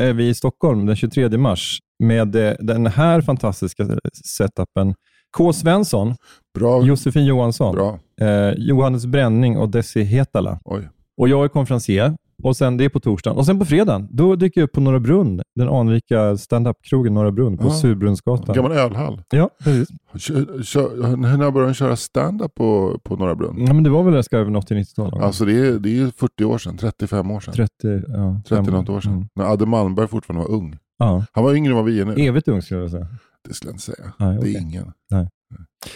är 0.00 0.12
vi 0.12 0.28
i 0.28 0.34
Stockholm 0.34 0.86
den 0.86 0.96
23 0.96 1.38
mars 1.38 1.78
med 1.98 2.36
eh, 2.36 2.52
den 2.60 2.86
här 2.86 3.20
fantastiska 3.20 3.86
setupen. 4.24 4.94
K. 5.36 5.52
Svensson, 5.52 6.14
Bra. 6.58 6.82
Josefin 6.84 7.24
Johansson, 7.24 7.74
Bra. 7.74 7.98
eh, 8.20 8.54
Johannes 8.56 9.06
Bränning 9.06 9.56
och 9.58 9.68
Desi 9.68 10.02
Hetala. 10.02 10.60
Oj. 10.64 10.88
Och 11.16 11.28
jag 11.28 11.44
är 11.44 11.48
konferencier. 11.48 12.16
Och 12.42 12.56
sen, 12.56 12.76
det 12.76 12.84
är 12.84 12.88
på 12.88 13.00
torsdagen. 13.00 13.38
Och 13.38 13.46
sen 13.46 13.58
på 13.58 13.64
fredagen, 13.64 14.08
då 14.10 14.36
dyker 14.36 14.60
jag 14.60 14.66
upp 14.66 14.72
på 14.72 14.80
Norra 14.80 15.00
Brunn, 15.00 15.40
den 15.54 15.68
anrika 15.68 16.36
stand-up-krogen 16.36 17.14
Norra 17.14 17.30
Brunn 17.32 17.58
på 17.58 17.64
Ja. 17.64 17.70
Surbrunnsgatan. 17.70 18.54
Gammal 18.54 18.72
ölhall. 18.72 19.22
Ja, 19.30 19.50
precis. 19.64 19.88
Kör, 20.18 20.62
kör, 20.62 21.16
när 21.16 21.50
började 21.50 21.70
de 21.70 21.74
köra 21.74 21.96
stand-up 21.96 22.54
på, 22.54 23.00
på 23.04 23.16
Norra 23.16 23.34
Brunn? 23.34 23.64
Ja, 23.66 23.72
men 23.74 23.84
det 23.84 23.90
var 23.90 24.02
väl 24.02 24.24
ska 24.24 24.36
över 24.38 24.50
80-90-talet? 24.50 25.22
Alltså 25.22 25.44
det 25.44 25.52
är, 25.52 25.78
det 25.78 25.88
är 25.88 25.94
ju 25.94 26.10
40 26.10 26.44
år 26.44 26.58
sedan, 26.58 26.76
35 26.76 27.30
år 27.30 27.40
sedan. 27.40 27.54
30, 27.54 27.70
ja, 28.08 28.40
30 28.48 28.64
fem- 28.64 28.74
något 28.74 28.88
år 28.88 29.00
sedan. 29.00 29.12
Mm. 29.12 29.28
När 29.34 29.44
Adde 29.44 29.66
Malmberg 29.66 30.08
fortfarande 30.08 30.48
var 30.48 30.54
ung. 30.56 30.78
Ja. 30.98 31.24
Han 31.32 31.44
var 31.44 31.54
yngre 31.54 31.70
än 31.70 31.76
vad 31.76 31.84
vi 31.84 32.00
är 32.00 32.04
nu. 32.04 32.14
Evigt 32.16 32.48
ung 32.48 32.62
skulle 32.62 32.80
jag 32.80 32.90
säga. 32.90 33.06
Det 33.48 33.54
skulle 33.54 33.68
jag 33.70 33.74
inte 33.74 33.84
säga. 33.84 34.12
Nej, 34.18 34.32
Det 34.34 34.38
okej. 34.40 34.54
är 34.56 34.60
ingen. 34.60 34.92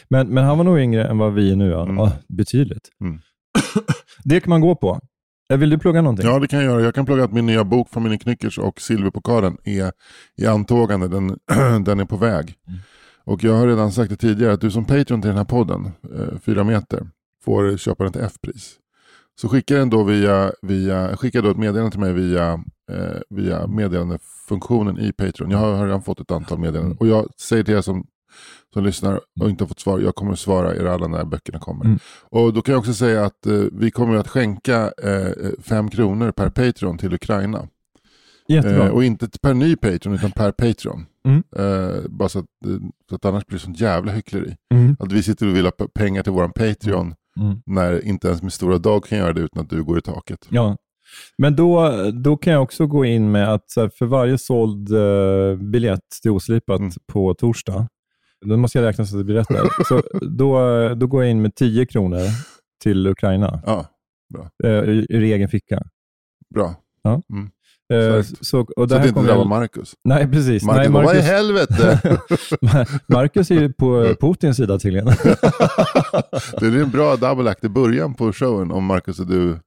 Men, 0.08 0.28
men 0.28 0.44
han 0.44 0.56
var 0.58 0.64
nog 0.64 0.78
yngre 0.80 1.04
än 1.08 1.18
vad 1.18 1.34
vi 1.34 1.52
är 1.52 1.56
nu. 1.56 1.70
Ja. 1.70 1.82
Mm. 1.82 1.96
Ja, 1.96 2.12
betydligt. 2.28 2.88
Mm. 3.00 3.18
det 4.24 4.40
kan 4.40 4.50
man 4.50 4.60
gå 4.60 4.74
på. 4.74 5.00
Vill 5.48 5.70
du 5.70 5.78
plugga 5.78 6.02
någonting? 6.02 6.26
Ja 6.26 6.38
det 6.38 6.48
kan 6.48 6.58
jag 6.58 6.72
göra. 6.72 6.82
Jag 6.82 6.94
kan 6.94 7.06
plugga 7.06 7.24
att 7.24 7.32
min 7.32 7.46
nya 7.46 7.64
bok 7.64 7.94
Mini 7.94 8.18
Knyckers 8.18 8.58
och 8.58 8.80
Silverpokalen 8.80 9.56
är 9.64 9.92
i 10.36 10.46
antågande. 10.46 11.08
Den, 11.08 11.38
den 11.84 12.00
är 12.00 12.04
på 12.04 12.16
väg. 12.16 12.54
Mm. 12.68 12.78
Och 13.24 13.44
jag 13.44 13.54
har 13.54 13.66
redan 13.66 13.92
sagt 13.92 14.10
det 14.10 14.16
tidigare 14.16 14.52
att 14.52 14.60
du 14.60 14.70
som 14.70 14.84
Patreon 14.84 15.22
till 15.22 15.28
den 15.28 15.36
här 15.36 15.44
podden, 15.44 15.92
eh, 16.14 16.38
fyra 16.38 16.64
meter, 16.64 17.06
får 17.44 17.76
köpa 17.76 18.04
den 18.04 18.12
till 18.12 18.22
F-pris. 18.22 18.76
Så 19.40 19.48
skicka 19.48 19.74
den 19.74 19.90
då 19.90 20.02
via, 20.02 20.52
via 20.62 21.16
skicka 21.16 21.42
då 21.42 21.50
ett 21.50 21.56
meddelande 21.56 21.90
till 21.90 22.00
mig 22.00 22.12
via, 22.12 22.52
eh, 22.92 23.20
via 23.30 23.66
meddelandefunktionen 23.66 24.98
i 24.98 25.12
Patreon. 25.12 25.50
Jag 25.50 25.58
har, 25.58 25.72
har 25.74 25.86
redan 25.86 26.02
fått 26.02 26.20
ett 26.20 26.30
antal 26.30 26.58
meddelanden. 26.58 26.96
Och 27.00 27.06
jag 27.06 27.26
säger 27.40 27.64
till 27.64 27.74
er 27.74 27.80
som, 27.80 28.06
som 28.74 28.84
lyssnar 28.84 29.20
och 29.40 29.50
inte 29.50 29.64
har 29.64 29.68
fått 29.68 29.80
svar, 29.80 29.98
jag 30.00 30.14
kommer 30.14 30.32
att 30.32 30.38
svara 30.38 30.76
er 30.76 30.84
alla 30.84 31.06
när 31.08 31.24
böckerna 31.24 31.58
kommer. 31.58 31.84
Mm. 31.84 31.98
Och 32.30 32.52
då 32.52 32.62
kan 32.62 32.72
jag 32.72 32.78
också 32.78 32.94
säga 32.94 33.24
att 33.24 33.46
eh, 33.46 33.52
vi 33.72 33.90
kommer 33.90 34.16
att 34.16 34.28
skänka 34.28 34.92
eh, 35.02 35.50
fem 35.62 35.88
kronor 35.90 36.30
per 36.30 36.50
Patreon 36.50 36.98
till 36.98 37.14
Ukraina. 37.14 37.68
Jättebra. 38.48 38.86
Eh, 38.86 38.90
och 38.92 39.04
inte 39.04 39.28
per 39.42 39.54
ny 39.54 39.76
Patreon 39.76 40.14
utan 40.14 40.30
per 40.30 40.52
Patreon. 40.52 41.06
Mm. 41.28 41.42
Eh, 41.56 42.08
bara 42.08 42.28
så 42.28 42.38
att, 42.38 42.44
eh, 42.66 42.76
så 43.08 43.14
att 43.14 43.24
annars 43.24 43.46
blir 43.46 43.58
det 43.58 43.64
sånt 43.64 43.80
jävla 43.80 44.12
hyckleri. 44.12 44.56
Mm. 44.74 44.96
Att 45.00 45.12
vi 45.12 45.22
sitter 45.22 45.48
och 45.48 45.56
vill 45.56 45.64
ha 45.64 45.72
pengar 45.94 46.22
till 46.22 46.32
våran 46.32 46.52
Patreon 46.52 47.14
Mm. 47.40 47.56
när 47.66 48.04
inte 48.04 48.28
ens 48.28 48.42
min 48.42 48.50
stora 48.50 48.78
dag 48.78 49.04
kan 49.04 49.18
göra 49.18 49.32
det 49.32 49.40
utan 49.40 49.62
att 49.62 49.70
du 49.70 49.84
går 49.84 49.98
i 49.98 50.02
taket. 50.02 50.46
Ja. 50.50 50.76
Men 51.38 51.56
då, 51.56 51.92
då 52.24 52.36
kan 52.36 52.52
jag 52.52 52.62
också 52.62 52.86
gå 52.86 53.04
in 53.04 53.32
med 53.32 53.52
att 53.52 53.64
för 53.98 54.06
varje 54.06 54.38
såld 54.38 54.92
eh, 54.92 55.56
biljett 55.70 56.00
till 56.22 56.30
Oslipat 56.30 56.80
Mm. 56.80 56.92
på 57.12 57.34
torsdag, 57.34 57.88
då 58.46 58.56
måste 58.56 58.78
jag 58.78 58.86
räkna 58.86 59.04
så 59.06 59.16
att 59.16 59.20
det 59.20 59.24
blir 59.24 59.34
rätt 59.34 59.48
där. 59.48 59.84
så 59.88 60.02
då, 60.26 60.58
då 60.94 61.06
går 61.06 61.22
jag 61.22 61.30
in 61.30 61.42
med 61.42 61.54
10 61.54 61.86
kronor 61.86 62.20
till 62.82 63.06
Ukraina 63.06 63.62
Ja, 63.66 63.86
eh, 64.64 64.70
ur, 64.70 65.06
ur 65.10 65.22
egen 65.22 65.48
ficka. 65.48 65.82
bra. 66.54 66.74
Eh, 67.92 68.14
Exakt. 68.16 68.46
så, 68.46 68.60
och 68.60 68.66
Så 68.76 68.84
det 68.84 68.84
att 68.84 68.90
här 68.92 68.98
det 69.02 69.08
inte 69.08 69.22
drabbar 69.22 69.44
Marcus. 69.44 69.94
Nej, 70.04 70.30
precis. 70.30 70.62
Marcus, 70.62 70.78
Nej, 70.78 70.88
bara, 70.88 71.04
vad 71.04 71.14
i 71.14 71.18
Marcus, 71.18 71.30
helvete? 71.30 72.00
Marcus 73.08 73.50
är 73.50 73.54
ju 73.54 73.72
på 73.72 74.14
Putins 74.20 74.56
sida 74.56 74.78
tydligen. 74.78 75.06
det 76.60 76.66
är 76.66 76.82
en 76.82 76.90
bra 76.90 77.16
double 77.16 77.50
act 77.50 77.64
i 77.64 77.68
början 77.68 78.14
på 78.14 78.32
showen 78.32 78.70
om 78.70 78.84
Marcus 78.84 79.20
och 79.20 79.26
du. 79.26 79.50
Är 79.50 79.58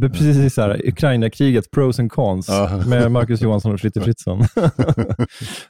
precis 0.00 0.54
så 0.54 0.62
här, 0.62 0.80
Ukraina-kriget, 0.88 1.70
pros 1.70 1.98
and 2.00 2.12
cons, 2.12 2.48
Ja. 2.48 2.82
med 2.86 3.12
Marcus 3.12 3.40
Johansson 3.42 3.72
och 3.74 3.80
Fritte 3.80 4.00
Fritzson. 4.00 4.38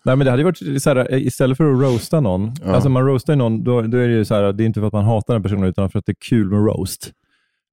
Nej, 0.02 0.16
men 0.16 0.18
det 0.18 0.30
hade 0.30 0.44
varit 0.44 0.82
så 0.82 0.90
här, 0.90 1.14
istället 1.14 1.56
för 1.56 1.72
att 1.72 1.80
roasta 1.82 2.20
någon, 2.20 2.52
Ja. 2.64 2.70
alltså 2.74 2.88
man 2.88 3.06
roastar 3.06 3.36
någon, 3.36 3.64
då, 3.64 3.82
då 3.82 3.98
är 3.98 4.08
det 4.08 4.14
ju 4.14 4.24
så 4.24 4.34
här, 4.34 4.52
det 4.52 4.64
är 4.64 4.66
inte 4.66 4.80
för 4.80 4.86
att 4.86 4.92
man 4.92 5.04
hatar 5.04 5.34
den 5.34 5.42
personen, 5.42 5.64
utan 5.64 5.90
för 5.90 5.98
att 5.98 6.06
det 6.06 6.12
är 6.12 6.16
kul 6.28 6.50
med 6.50 6.58
roast. 6.58 7.12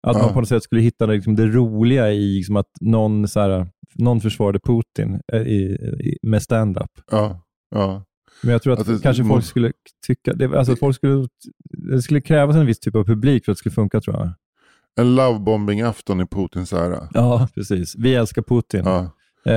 Att 0.07 0.17
Ja. 0.17 0.23
man 0.23 0.33
på 0.33 0.39
något 0.39 0.49
sätt 0.49 0.63
skulle 0.63 0.81
hitta 0.81 1.05
liksom, 1.05 1.35
det 1.35 1.47
roliga 1.47 2.11
i 2.11 2.35
liksom, 2.35 2.55
att 2.55 2.67
någon, 2.81 3.27
så 3.27 3.39
här, 3.39 3.67
någon 3.95 4.21
försvarade 4.21 4.59
Putin 4.59 5.19
eh, 5.33 5.41
i, 5.41 5.61
i, 5.99 6.17
med 6.27 6.41
stand-up. 6.43 6.91
Ja, 7.11 7.41
ja. 7.75 8.03
Men 8.43 8.51
jag 8.51 8.61
tror 8.61 8.73
att, 8.73 8.79
Att 8.79 8.87
det- 8.87 8.99
kanske 9.03 9.23
folk 9.23 9.45
skulle 9.45 9.71
tycka, 10.07 10.33
det, 10.33 10.57
alltså, 10.57 10.75
folk 10.75 10.95
skulle, 10.95 11.27
det 11.91 12.01
skulle 12.01 12.21
krävas 12.21 12.55
en 12.55 12.65
viss 12.65 12.79
typ 12.79 12.95
av 12.95 13.03
publik 13.05 13.45
för 13.45 13.51
att 13.51 13.55
det 13.55 13.59
skulle 13.59 13.73
funka 13.75 14.01
tror 14.01 14.15
jag. 14.15 14.29
En 14.99 15.15
lovebombing-afton 15.15 16.21
i 16.21 16.25
Putins 16.25 16.73
ära. 16.73 17.07
Ja, 17.13 17.47
precis. 17.55 17.93
Vi 17.97 18.15
älskar 18.15 18.41
Putin. 18.41 18.81
Ja, 18.85 19.11
Eh, 19.45 19.53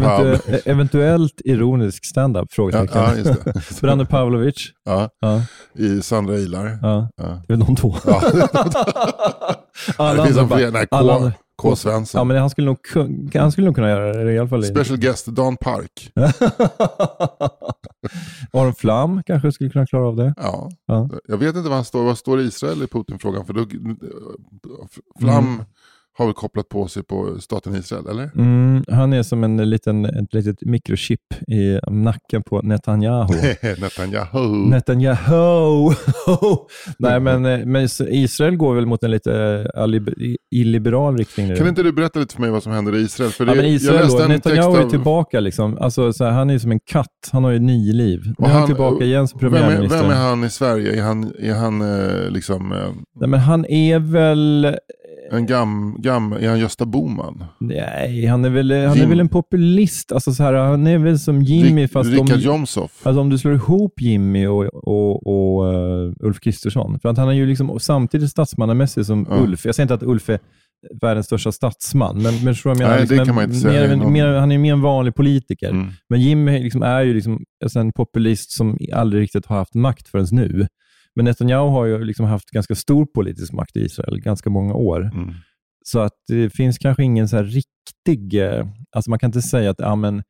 Pav- 0.00 0.40
eh, 0.48 0.58
eventuellt 0.64 1.40
ironisk 1.44 2.04
stand-up? 2.06 2.42
ja, 2.50 2.54
Frågetecken. 2.54 3.02
ja 3.02 3.14
det. 3.14 3.80
Branne 3.80 4.06
Pavlovic. 4.06 4.54
ja, 4.84 5.08
Ja, 5.20 5.42
I 5.74 6.02
Sandra 6.02 6.36
Ilar. 6.36 6.78
ja. 6.82 7.08
Ja. 7.16 7.42
Det 7.48 7.52
är 7.54 7.56
de 7.56 7.76
två. 7.76 7.94
Ja. 8.06 8.22
alla 9.96 10.22
andra 10.22 10.44
bara- 10.44 10.86
alla 10.90 11.32
K. 11.62 11.76
Svensson. 11.76 12.18
Ja, 12.18 12.24
men 12.24 12.36
han 12.36 12.50
skulle, 12.50 12.66
nog, 12.66 12.78
han 13.34 13.52
skulle 13.52 13.64
nog 13.66 13.74
kunna 13.74 13.88
göra 13.88 14.24
det 14.24 14.32
i 14.32 14.38
alla 14.38 14.48
fall. 14.48 14.64
Special 14.64 14.98
guest 14.98 15.26
Dan 15.26 15.56
Park. 15.56 16.12
Aron 18.52 18.74
Flam 18.74 19.22
kanske 19.22 19.52
skulle 19.52 19.70
kunna 19.70 19.86
klara 19.86 20.08
av 20.08 20.16
det. 20.16 20.34
Ja. 20.36 20.70
Ja. 20.86 21.08
Jag 21.28 21.38
vet 21.38 21.56
inte 21.56 21.68
vad 21.68 21.76
han 21.78 21.84
står, 21.84 22.04
vad 22.04 22.18
står 22.18 22.40
Israel 22.40 22.82
i 22.82 22.86
Putin-frågan? 22.86 23.46
För 23.46 23.52
då, 23.52 23.66
Flam 25.20 25.46
Mm. 25.46 25.64
Har 26.18 26.24
väl 26.26 26.34
kopplat 26.34 26.68
på 26.68 26.88
sig 26.88 27.02
på 27.02 27.36
staten 27.40 27.74
Israel, 27.76 28.06
eller? 28.10 28.30
Mm, 28.36 28.84
han 28.88 29.12
är 29.12 29.22
som 29.22 29.44
en 29.44 29.70
liten, 29.70 30.04
ett 30.04 30.34
litet 30.34 30.56
mikrochip 30.60 31.20
i 31.48 31.78
nacken 31.90 32.42
på 32.42 32.62
Netanyahu. 32.62 33.34
Netanyahu. 33.80 34.68
Netanyahu! 34.70 35.90
Nej, 36.98 37.20
men, 37.20 37.46
eh, 37.46 37.66
men 37.66 37.88
Israel 38.08 38.56
går 38.56 38.74
väl 38.74 38.86
mot 38.86 39.02
en 39.04 39.10
lite 39.10 39.32
eh, 39.76 40.34
illiberal 40.50 41.16
riktning 41.16 41.48
nu. 41.48 41.56
Kan 41.56 41.68
inte 41.68 41.82
du 41.82 41.92
berätta 41.92 42.18
lite 42.20 42.34
för 42.34 42.40
mig 42.40 42.50
vad 42.50 42.62
som 42.62 42.72
händer 42.72 42.96
i 42.96 43.00
Israel? 43.00 43.30
För 43.30 43.46
Ja, 43.46 43.50
det, 43.50 43.56
men 43.56 43.66
jag 43.66 43.74
Israel 43.74 44.08
då, 44.08 44.14
Netanyahu 44.18 44.40
text 44.40 44.78
är 44.78 44.84
av- 44.84 44.90
tillbaka. 44.90 45.40
Liksom. 45.40 45.78
Alltså, 45.78 46.12
så 46.12 46.24
här, 46.24 46.30
han 46.30 46.50
är 46.50 46.58
som 46.58 46.72
en 46.72 46.80
katt. 46.80 47.06
Han 47.32 47.44
har 47.44 47.50
ju 47.50 47.58
nio 47.58 47.92
liv. 47.92 48.20
Nu 48.38 48.44
är 48.44 48.48
han, 48.48 48.58
han- 48.58 48.66
tillbaka 48.66 49.04
igen 49.04 49.28
som 49.28 49.40
Vem 49.40 49.54
är, 49.54 49.58
premiärminister. 49.58 50.02
vem 50.02 50.10
är 50.10 50.14
han 50.14 50.44
i 50.44 50.50
Sverige? 50.50 50.98
Är 50.98 51.02
han, 51.02 51.32
är 51.38 51.54
han 51.54 51.80
eh, 51.80 52.30
liksom 52.30 52.68
Nej, 53.20 53.28
men 53.28 53.40
han 53.40 53.64
är 53.66 53.98
väl... 53.98 54.76
en 55.32 55.46
gam, 55.46 55.96
gam, 56.00 56.32
är 56.32 56.48
han 56.48 56.58
Gösta 56.58 56.86
Boman? 56.86 57.44
Nej, 57.60 58.26
han 58.26 58.44
är 58.44 58.50
väl, 58.50 58.72
han 58.86 59.00
är 59.00 59.06
väl 59.06 59.20
en 59.20 59.28
populist. 59.28 60.12
Alltså, 60.12 60.32
så 60.34 60.42
här, 60.42 60.52
han 60.54 60.86
är 60.86 60.98
väl 60.98 61.18
som 61.18 61.42
Jimmy, 61.42 61.88
fast 61.88 62.10
Richard 62.10 62.32
om, 62.32 62.40
Jomshof? 62.40 63.06
alltså, 63.06 63.20
om 63.20 63.30
du 63.30 63.38
slår 63.38 63.54
ihop 63.54 64.00
Jimmy 64.00 64.46
och, 64.46 64.64
och, 64.74 65.26
och 65.26 65.74
uh, 65.74 66.12
Ulf 66.20 66.40
Kristersson. 66.40 67.00
För 67.00 67.08
att 67.08 67.16
han 67.18 67.28
är 67.28 67.32
ju 67.32 67.46
liksom 67.46 67.80
samtidigt 67.80 68.30
statsmannamässig 68.30 69.06
som 69.06 69.26
Ja. 69.30 69.36
Ulf. 69.36 69.64
Jag 69.64 69.74
säger 69.74 69.84
inte 69.84 69.94
att 69.94 70.02
Ulf 70.02 70.28
är 70.28 70.38
världens 71.00 71.26
största 71.26 71.52
statsman, 71.52 72.22
men, 72.22 72.44
men 72.44 72.54
jag 72.64 72.78
menar? 72.78 72.90
Nej, 72.90 73.06
det 73.06 73.14
Liksom 73.16 73.18
kan 73.18 73.28
en- 73.28 73.34
man 73.34 73.44
inte 73.44 73.56
säga. 73.56 73.96
Mer, 73.96 74.10
mer, 74.10 74.26
han 74.26 74.52
är 74.52 74.58
mer 74.58 74.72
en 74.72 74.80
vanlig 74.80 75.14
politiker. 75.14 75.70
Mm. 75.70 75.88
Men 76.08 76.20
Jimmy 76.20 76.62
liksom 76.62 76.82
är 76.82 77.00
ju 77.02 77.14
liksom 77.14 77.38
alltså 77.64 77.78
en 77.78 77.92
populist 77.92 78.50
som 78.50 78.78
aldrig 78.94 79.22
riktigt 79.22 79.46
har 79.46 79.56
haft 79.56 79.74
makt 79.74 80.08
förrän 80.08 80.26
nu. 80.32 80.66
Men 81.18 81.24
Netanyahu 81.24 81.70
har 81.70 81.84
ju 81.86 82.04
liksom 82.04 82.26
haft 82.26 82.50
ganska 82.50 82.74
stor 82.74 83.06
politisk 83.06 83.52
makt 83.52 83.76
i 83.76 83.80
Israel 83.80 84.20
ganska 84.20 84.50
många 84.50 84.74
år. 84.74 85.00
Mm. 85.14 85.34
Så 85.84 85.98
att 85.98 86.12
det 86.28 86.50
finns 86.50 86.78
kanske 86.78 87.02
ingen 87.04 87.28
så 87.28 87.36
här 87.36 87.44
riktig... 87.44 88.34
eh, 88.42 88.66
Alltså 88.90 89.10
man 89.10 89.18
kan 89.18 89.28
inte 89.28 89.42
säga 89.42 89.70
att 89.70 89.78
ja, 89.80 89.96
men, 89.96 90.22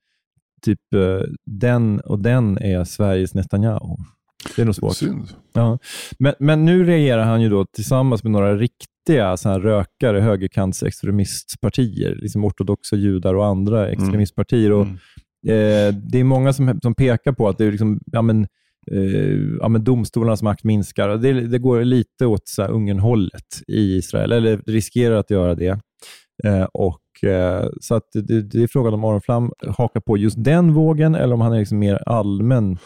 typ 0.63 0.79
eh, 0.95 1.21
den 1.47 2.01
och 2.01 2.19
den 2.23 2.59
är 2.59 2.85
Sveriges 2.85 3.35
Netanyahu. 3.35 3.97
Det 4.57 4.63
är 4.63 4.67
nog 4.67 4.75
svårt. 4.75 4.97
Synd. 4.97 5.29
Ja. 5.53 5.79
Men, 6.19 6.35
men 6.39 6.65
nu 6.65 6.85
regerar 6.85 7.25
han 7.25 7.43
ju 7.43 7.49
då 7.49 7.65
tillsammans 7.67 8.23
med 8.25 8.33
några 8.33 8.57
riktiga 8.57 9.37
så 9.37 9.49
här 9.49 9.61
rökare, 9.61 10.21
högerkantsextremistpartier, 10.21 12.15
liksom 12.15 12.45
ortodoxa 12.45 12.97
judar 12.97 13.35
och 13.35 13.47
andra 13.47 13.89
extremistpartier. 13.89 14.73
Och, 14.73 14.87
Mm. 14.87 14.97
eh, 15.49 15.95
det 16.11 16.19
är 16.21 16.25
många 16.25 16.53
som, 16.53 16.79
som 16.83 16.95
pekar 16.95 17.33
på 17.33 17.49
att 17.49 17.59
det 17.59 17.65
är 17.65 17.71
liksom, 17.71 18.01
ja, 18.07 18.23
men, 18.23 18.47
eh, 18.93 19.59
ja, 19.61 19.69
men 19.69 19.85
domstolarnas 19.85 20.43
makt 20.43 20.65
minskar. 20.65 21.09
Det, 21.09 21.33
det 21.33 21.59
går 21.59 21.85
lite 21.85 22.27
åt 22.27 22.49
så 22.49 22.63
här 22.63 22.71
Ungern-hållet 22.71 23.63
i 23.67 23.97
Israel, 23.97 24.33
eller 24.33 24.61
riskerar 24.67 25.17
att 25.17 25.31
göra 25.31 25.55
det. 25.55 25.81
Eh, 26.45 26.67
och, 26.73 27.29
eh, 27.29 27.67
så 27.81 27.95
att 27.95 28.05
det, 28.13 28.43
det 28.43 28.63
är 28.63 28.67
frågan 28.67 28.95
om 28.95 29.05
Aron 29.05 29.21
Flam 29.21 29.53
hakar 29.67 30.01
på 30.01 30.17
just 30.17 30.45
den 30.45 30.73
vågen 30.73 31.15
eller 31.15 31.35
om 31.35 31.41
han 31.41 31.53
är 31.53 31.59
liksom 31.59 31.79
mer 31.79 31.99
allmän 32.07 32.79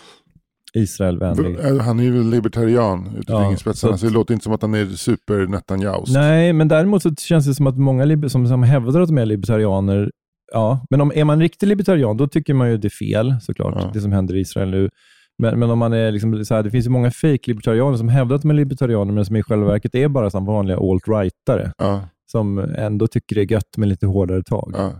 Israelvänlig. 0.74 1.58
Han 1.80 2.00
är 2.00 2.04
ju 2.04 2.30
libertarian 2.30 3.06
ut 3.06 3.28
i 3.28 3.32
Ja, 3.32 3.56
så 3.56 3.74
så, 3.74 3.92
det 3.92 4.10
låter 4.12 4.34
inte 4.34 4.44
som 4.44 4.52
att 4.52 4.62
han 4.62 4.74
är 4.74 4.86
super 4.86 5.46
Netanyahu. 5.46 6.04
Nej, 6.08 6.52
men 6.52 6.68
däremot 6.68 7.02
så 7.02 7.14
känns 7.14 7.46
det 7.46 7.54
som 7.54 7.66
att 7.66 7.78
många 7.78 8.28
som, 8.28 8.46
som 8.46 8.62
hävdar 8.62 9.00
att 9.00 9.08
de 9.08 9.18
är 9.18 9.26
libertarianer 9.26 10.10
ja, 10.52 10.86
men 10.90 11.00
om 11.00 11.12
är 11.14 11.24
man 11.24 11.40
riktig 11.40 11.66
libertarian, 11.66 12.16
då 12.16 12.28
tycker 12.28 12.54
man 12.54 12.70
ju 12.70 12.76
det 12.76 12.88
är 12.88 12.90
fel 12.90 13.34
såklart, 13.40 13.74
Ja. 13.78 13.90
det 13.94 14.00
som 14.00 14.12
händer 14.12 14.36
i 14.36 14.40
Israel 14.40 14.70
nu. 14.70 14.90
Men, 15.38 15.58
men 15.58 15.70
om 15.70 15.78
man 15.78 15.92
är 15.92 16.10
liksom 16.10 16.44
så 16.44 16.54
här, 16.54 16.62
det 16.62 16.70
finns 16.70 16.86
ju 16.86 16.90
många 16.90 17.10
fake 17.10 17.40
libertarianer 17.46 17.96
som 17.96 18.08
hävdar 18.08 18.36
att 18.36 18.42
de 18.42 18.50
är 18.50 18.54
libertarianer, 18.54 19.12
men 19.12 19.24
som 19.24 19.36
i 19.36 19.42
själva 19.42 19.66
verket 19.66 19.94
är 19.94 20.08
bara 20.08 20.30
som 20.30 20.44
vanliga 20.44 20.76
alt-rightare, 20.76 21.72
Ja, 21.78 22.08
som 22.30 22.58
ändå 22.58 23.06
tycker 23.06 23.36
det 23.36 23.42
är 23.42 23.52
gött 23.52 23.76
med 23.76 23.88
lite 23.88 24.06
hårdare 24.06 24.42
tag. 24.42 24.72
ja. 24.76 24.92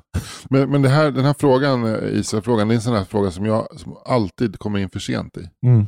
Men, 0.50 0.70
men 0.70 0.84
här, 0.84 1.10
den 1.10 1.24
här 1.24 1.34
frågan, 1.38 1.84
eh, 1.84 2.18
Israel-frågan, 2.18 2.68
det 2.68 2.74
är 2.74 2.76
en 2.76 2.82
sån 2.82 2.96
här 2.96 3.04
fråga 3.04 3.30
som 3.30 3.46
jag 3.46 3.80
som 3.80 3.96
alltid 4.04 4.58
kommer 4.58 4.78
in 4.78 4.90
för 4.90 4.98
sent 5.00 5.36
i. 5.36 5.66
Mm. 5.66 5.86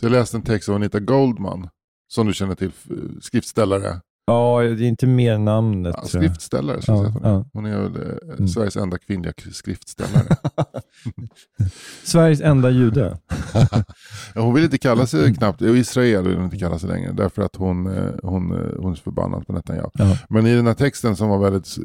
Så 0.00 0.06
jag 0.06 0.12
läste 0.12 0.36
en 0.36 0.42
text 0.42 0.68
av 0.68 0.74
Anita 0.74 1.00
Goldman, 1.00 1.68
som 2.08 2.26
du 2.26 2.32
känner 2.34 2.54
till, 2.54 2.70
skriftställare. 3.20 4.00
Ja, 4.28 4.60
det 4.62 4.68
är 4.84 4.88
inte 4.88 5.06
mer 5.06 5.38
namnet. 5.38 5.94
Ja, 5.98 6.04
skriftställare, 6.08 6.82
ska 6.82 6.92
jag 6.92 7.04
Ja, 7.06 7.20
säga. 7.20 7.44
Hon 7.52 7.66
är, 7.66 7.78
väl 7.80 7.96
eh, 7.96 8.34
Mm. 8.38 8.48
Sveriges 8.48 8.76
enda 8.76 8.98
kvinnliga 8.98 9.32
skriftställare. 9.52 10.36
Sveriges 12.04 12.40
enda 12.40 12.70
jude. 12.70 13.18
Ja, 14.34 14.40
hon 14.42 14.54
vill 14.54 14.64
inte 14.64 14.78
kalla 14.78 15.06
sig 15.06 15.34
knappt, 15.34 15.62
och 15.62 15.76
Israel 15.76 16.24
vill 16.28 16.34
hon 16.36 16.44
inte 16.44 16.58
kalla 16.58 16.78
sig 16.78 16.88
längre, 16.88 17.12
därför 17.12 17.42
att 17.42 17.56
hon, 17.56 17.86
eh, 17.96 18.10
hon, 18.22 18.52
eh, 18.52 18.80
hon 18.80 18.92
är 18.92 18.96
förbannad 18.96 19.46
på 19.46 19.52
Netanyahu. 19.52 19.90
Ja. 19.94 20.18
Men 20.28 20.46
i 20.46 20.54
den 20.56 20.66
här 20.66 20.74
texten 20.74 21.16
som 21.16 21.28
var 21.28 21.38
väldigt 21.38 21.76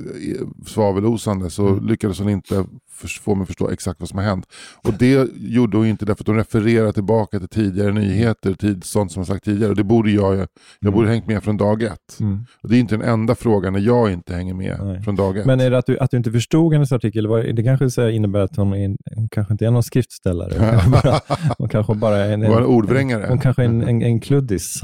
svavelosande 0.68 1.50
så 1.50 1.68
Mm. 1.68 1.86
lyckades 1.88 2.20
hon 2.20 2.30
inte 2.30 2.66
få 3.08 3.36
mig 3.36 3.42
att 3.42 3.48
förstå 3.48 3.70
exakt 3.70 4.00
vad 4.00 4.10
som 4.10 4.18
har 4.18 4.26
hänt. 4.26 4.46
Och 4.84 4.94
det 4.94 5.30
gjorde 5.36 5.78
hon 5.78 5.86
inte 5.88 6.06
därför 6.06 6.24
att 6.24 6.28
hon 6.28 6.38
refererar 6.38 6.92
tillbaka 6.92 7.40
till 7.40 7.48
tidigare 7.48 7.92
nyheter, 7.92 8.54
tid, 8.54 8.84
sånt 8.84 9.12
som 9.12 9.20
hon 9.20 9.26
sagt 9.26 9.46
tidigare. 9.46 9.70
Och 9.70 9.76
det 9.76 9.84
borde 9.84 10.12
jag 10.12 10.48
jag 10.80 10.94
borde 10.94 11.10
hängt 11.10 11.28
med 11.28 11.44
från 11.44 11.58
dag 11.58 11.84
ett. 11.84 12.20
Mm. 12.20 12.46
Och 12.64 12.70
det 12.70 12.76
är 12.76 12.80
inte 12.80 12.98
den 12.98 13.10
enda 13.10 13.36
frågan 13.36 13.74
när 13.74 13.80
jag 13.80 14.12
inte 14.12 14.34
hänger 14.34 14.54
med 14.54 14.80
Nej. 14.84 15.02
från 15.02 15.16
dag 15.16 15.38
ett. 15.38 15.46
Men 15.46 15.60
är 15.60 15.72
det 15.72 15.78
att 15.78 15.86
du, 15.86 16.00
att 16.00 16.12
du 16.12 16.18
inte 16.18 16.32
förstod 16.32 16.74
hennes 16.74 16.92
artikel? 16.92 17.28
Var, 17.28 17.40
det 17.40 17.64
kanske 17.64 17.90
så 17.90 18.10
innebär 18.10 18.40
att 18.40 18.56
hon, 18.56 18.74
är, 18.74 18.96
hon 19.16 19.30
kanske 19.30 19.54
inte 19.54 19.66
är 19.66 19.72
någon 19.72 19.84
skriftställare. 19.84 20.54
Hon 20.58 20.70
kanske 20.72 20.90
bara, 20.90 21.20
hon 21.58 21.70
kanske 21.70 21.96
bara 21.96 22.18
är 22.18 22.34
en, 22.34 22.44
en 22.44 22.52
en, 22.52 22.66
ordvrängare. 22.66 23.26
hon 23.30 23.40
kanske 23.40 23.62
är 23.62 23.66
en, 23.66 23.82
en, 23.82 24.02
en 24.02 24.20
kluddis. 24.20 24.82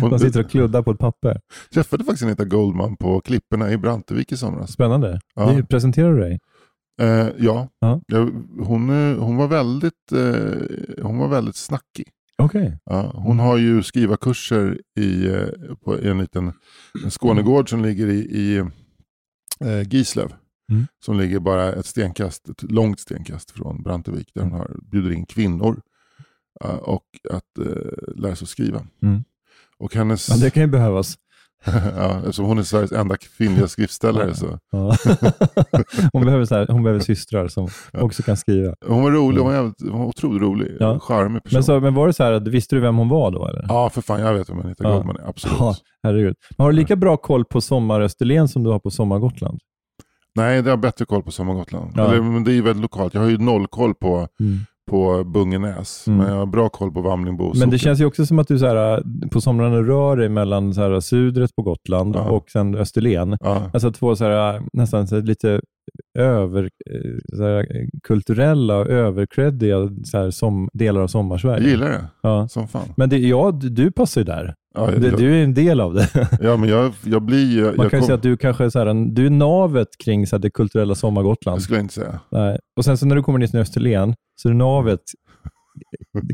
De 0.00 0.18
sitter 0.18 0.40
och 0.40 0.50
kluddar 0.50 0.82
på 0.82 0.90
ett 0.90 0.98
papper. 0.98 1.40
träffade 1.74 2.04
faktiskt 2.04 2.22
Anita 2.22 2.44
Goldman 2.44 2.96
på 2.96 3.20
klipporna 3.20 3.72
i 3.72 3.78
Brantevik 3.78 4.32
i 4.32 4.36
somras. 4.36 4.72
Spännande. 4.72 5.20
Ja. 5.34 5.60
Presenterar 5.70 6.12
du 6.12 6.20
dig? 6.20 6.38
Eh, 7.00 7.28
ja, 7.38 7.68
Ja. 7.78 8.00
Jag, 8.06 8.24
hon, 8.58 8.90
eh, 8.90 9.18
hon, 9.18 9.36
var 9.36 9.48
väldigt, 9.48 10.12
eh, 10.12 11.02
hon 11.02 11.18
var 11.18 11.28
väldigt 11.28 11.56
snackig. 11.56 12.08
Okej. 12.38 12.78
Ja, 12.84 13.12
hon 13.14 13.38
har 13.38 13.56
ju 13.56 13.82
skrivarkurser 13.82 14.80
i, 14.98 15.26
eh, 15.26 15.74
på 15.84 15.98
en 15.98 16.18
liten 16.18 16.52
en 17.04 17.10
Skånegård 17.10 17.70
som 17.70 17.82
ligger 17.82 18.06
i, 18.06 18.18
i 18.18 18.56
eh, 19.60 19.88
Gislöv. 19.88 20.32
Mm. 20.72 20.86
Som 21.04 21.18
ligger 21.18 21.38
bara 21.38 21.72
ett 21.72 21.86
stenkast, 21.86 22.48
ett 22.48 22.62
långt 22.62 23.00
stenkast 23.00 23.50
från 23.50 23.82
Brantevik. 23.82 24.30
Där 24.34 24.42
hon 24.42 24.52
har, 24.52 24.76
bjuder 24.82 25.10
in 25.12 25.26
kvinnor 25.26 25.80
eh, 26.64 26.70
och 26.76 27.04
att 27.30 27.58
eh, 27.58 28.14
lära 28.16 28.36
sig 28.36 28.44
att 28.44 28.48
skriva. 28.48 28.86
Mm. 29.02 29.24
Och 29.78 29.94
hennes, 29.94 30.28
Ja, 30.28 30.36
det 30.36 30.50
kan 30.50 30.62
ju 30.62 30.66
behövas. 30.66 31.18
ja, 31.96 32.18
eftersom 32.18 32.44
hon 32.44 32.58
är 32.58 32.62
Sveriges 32.62 32.92
enda 32.92 33.16
kvinnliga 33.16 33.68
skriftställare 33.68 34.34
så. 34.34 34.46
Hon, 36.12 36.24
behöver 36.24 36.44
så 36.44 36.54
här, 36.54 36.66
hon 36.66 36.82
behöver 36.82 37.00
systrar 37.00 37.48
som 37.48 37.68
också 37.92 38.22
kan 38.22 38.36
skriva. 38.36 38.74
Hon 38.86 39.02
var 39.02 39.10
rolig, 39.10 39.38
hon 39.38 39.46
var, 39.48 39.54
jävligt, 39.54 39.74
hon 39.90 39.98
var 39.98 40.06
otroligt 40.06 40.42
rolig. 40.42 40.66
Mm. 40.66 40.76
Ja. 40.80 40.98
Charmig 40.98 41.42
person. 41.42 41.56
Men, 41.56 41.64
så, 41.64 41.80
men 41.80 41.94
var 41.94 42.06
det 42.06 42.12
så 42.12 42.24
här, 42.24 42.40
visste 42.40 42.76
du 42.76 42.80
vem 42.80 42.96
hon 42.96 43.08
var 43.08 43.30
då? 43.30 43.48
Eller? 43.48 43.64
Ja, 43.68 43.90
för 43.90 44.02
fan, 44.02 44.20
jag 44.20 44.34
vet 44.34 44.50
vem 44.50 44.60
Anita 44.60 44.84
Ja. 44.84 44.94
Goldman 44.94 45.16
är. 45.16 45.28
Absolut. 45.28 45.56
Ja, 45.58 45.74
herregud. 46.02 46.34
Men 46.56 46.64
har 46.64 46.70
du 46.70 46.76
lika 46.76 46.96
bra 46.96 47.16
koll 47.16 47.44
på 47.44 47.60
Sommar 47.60 48.00
Österlen 48.00 48.48
som 48.48 48.62
du 48.64 48.70
har 48.70 48.78
på 48.78 48.90
Sommar 48.90 49.18
Gotland? 49.18 49.58
Nej, 50.34 50.62
det 50.62 50.70
har 50.70 50.76
bättre 50.76 51.04
koll 51.04 51.22
på 51.22 51.30
Sommar 51.30 51.54
Gotland. 51.54 51.92
Ja. 51.96 52.08
Eller, 52.08 52.22
men 52.22 52.44
det 52.44 52.50
är 52.52 52.54
ju 52.54 52.62
väldigt 52.62 52.82
lokalt. 52.82 53.14
Jag 53.14 53.20
har 53.20 53.28
ju 53.28 53.38
noll 53.38 53.66
koll 53.66 53.94
på, 53.94 54.28
Mm. 54.40 54.58
På 54.90 55.24
Bungenäs. 55.24 56.06
Mm. 56.06 56.18
Men 56.18 56.28
jag 56.28 56.38
har 56.38 56.46
bra 56.46 56.68
koll 56.68 56.92
på 56.92 57.00
Vamlingbo. 57.00 57.52
Men 57.58 57.70
det 57.70 57.78
känns 57.78 58.00
ju 58.00 58.04
också 58.04 58.26
som 58.26 58.38
att 58.38 58.48
du 58.48 58.58
så 58.58 58.66
här, 58.66 59.02
på 59.28 59.40
somrarna 59.40 59.76
rör 59.76 60.16
dig 60.16 60.28
mellan 60.28 60.74
så 60.74 60.80
här, 60.80 61.00
Sudret 61.00 61.56
på 61.56 61.62
Gotland 61.62 62.16
Ja. 62.16 62.30
och 62.30 62.50
sen 62.50 62.74
Österlen. 62.74 63.36
Ja. 63.40 63.70
Alltså 63.72 63.92
två 63.92 64.16
så 64.16 64.24
här, 64.24 64.62
nästan 64.72 65.06
så 65.08 65.20
lite 65.20 65.60
över, 66.16 66.62
eh, 66.90 67.38
här, 67.40 67.66
kulturella 68.02 68.76
och 68.76 68.86
övercreddiga 68.86 69.76
som, 70.30 70.68
delar 70.72 71.00
av 71.00 71.02
Jag 71.02 71.10
Sommarsverige. 71.10 71.68
gillar 71.68 71.88
det. 71.88 72.04
Ja. 72.22 72.48
Som 72.48 72.68
fan. 72.68 72.88
Men 72.96 73.08
det, 73.08 73.18
ja, 73.18 73.50
du, 73.60 73.68
du 73.68 73.90
passar 73.90 74.20
ju 74.20 74.24
där. 74.24 74.54
Ja, 74.74 74.90
Du, 74.90 75.08
jag, 75.08 75.18
du 75.18 75.38
är 75.40 75.44
en 75.44 75.54
del 75.54 75.80
av 75.80 75.94
det. 75.94 76.08
ja 76.40 76.56
men 76.56 76.68
jag, 76.68 76.92
jag 77.04 77.22
blir 77.22 77.46
ju... 77.52 77.62
Man 77.64 77.74
jag, 77.76 77.76
kan 77.76 77.84
ju 77.84 77.90
kom- 77.90 78.06
säga 78.06 78.14
att 78.16 78.22
du 78.22 78.36
kanske 78.36 78.64
är, 78.64 78.68
så 78.70 78.78
här, 78.78 78.86
en, 78.86 79.14
du 79.14 79.26
är 79.26 79.30
navet 79.30 79.88
kring 80.04 80.26
så 80.26 80.36
här, 80.36 80.40
det 80.40 80.50
kulturella 80.50 80.90
jag 80.90 80.96
Sommargotland. 80.96 81.62
skulle 81.62 81.80
inte 81.80 81.94
säga. 81.94 82.20
Nej. 82.30 82.58
Och 82.76 82.84
sen 82.84 82.98
så 82.98 83.06
när 83.06 83.16
du 83.16 83.22
kommer 83.22 83.38
ner 83.38 83.46
till 83.46 83.60
Österlen, 83.60 84.14
så 84.42 84.48
är 84.48 84.52
du 84.52 84.58
navet 84.58 85.00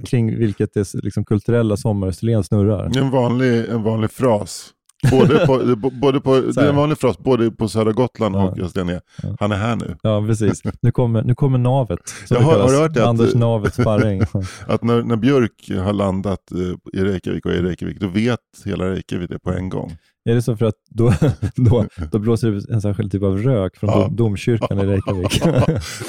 kring 0.06 0.38
vilket 0.38 0.74
det 0.74 0.94
liksom, 0.94 1.24
kulturella 1.24 1.76
Sommar-Österlen 1.76 2.44
snurrar. 2.44 2.88
Det 2.92 2.98
är 2.98 3.02
en 3.04 3.10
vanlig, 3.10 3.64
en 3.68 3.82
vanlig 3.82 4.10
fras. 4.10 4.70
Både 5.10 5.46
på, 5.46 5.76
både 6.00 6.20
på, 6.20 6.40
det 6.40 6.60
är 6.60 6.68
en 6.68 6.76
vanlig 6.76 6.98
fras 6.98 7.18
både 7.18 7.50
på 7.50 7.68
södra 7.68 7.92
Gotland 7.92 8.34
Ja. 8.34 8.50
och 8.50 8.58
Österlen. 8.58 9.00
Ja. 9.22 9.36
Han 9.40 9.52
är 9.52 9.56
här 9.56 9.76
nu. 9.76 9.96
Ja, 10.02 10.24
precis. 10.26 10.62
Nu 10.82 10.92
kommer, 10.92 11.22
nu 11.22 11.34
kommer 11.34 11.58
navet. 11.58 11.98
Jag 12.30 12.40
har- 12.40 12.58
har 12.60 12.80
hört 12.82 12.94
det 12.94 13.02
att- 13.02 13.08
Anders 13.08 13.34
Navet 13.34 13.74
Sparring. 13.74 14.22
Att 14.66 14.82
när, 14.84 15.02
när 15.02 15.16
Björk 15.16 15.70
har 15.84 15.92
landat 15.92 16.38
eh, 16.52 17.00
i 17.00 17.04
Reykjavik 17.04 17.46
och 17.46 17.52
är 17.52 17.56
i 17.56 17.62
Reykjavik, 17.62 18.00
då 18.00 18.08
vet 18.08 18.38
hela 18.64 18.90
Reykjavik 18.90 19.30
det 19.30 19.38
på 19.38 19.50
en 19.52 19.68
gång. 19.68 19.96
är 20.30 20.34
det 20.34 20.42
så 20.42 20.56
för 20.56 20.66
att 20.66 20.74
då, 20.90 21.12
då, 21.56 21.86
då 22.12 22.18
blåser 22.18 22.50
det 22.50 22.74
en 22.74 22.80
särskild 22.82 23.12
typ 23.12 23.22
av 23.22 23.38
rök 23.38 23.76
från 23.76 23.90
Ja. 23.90 24.04
dom, 24.04 24.16
domkyrkan 24.16 24.78
i 24.80 24.86
Reykjavik? 24.86 25.46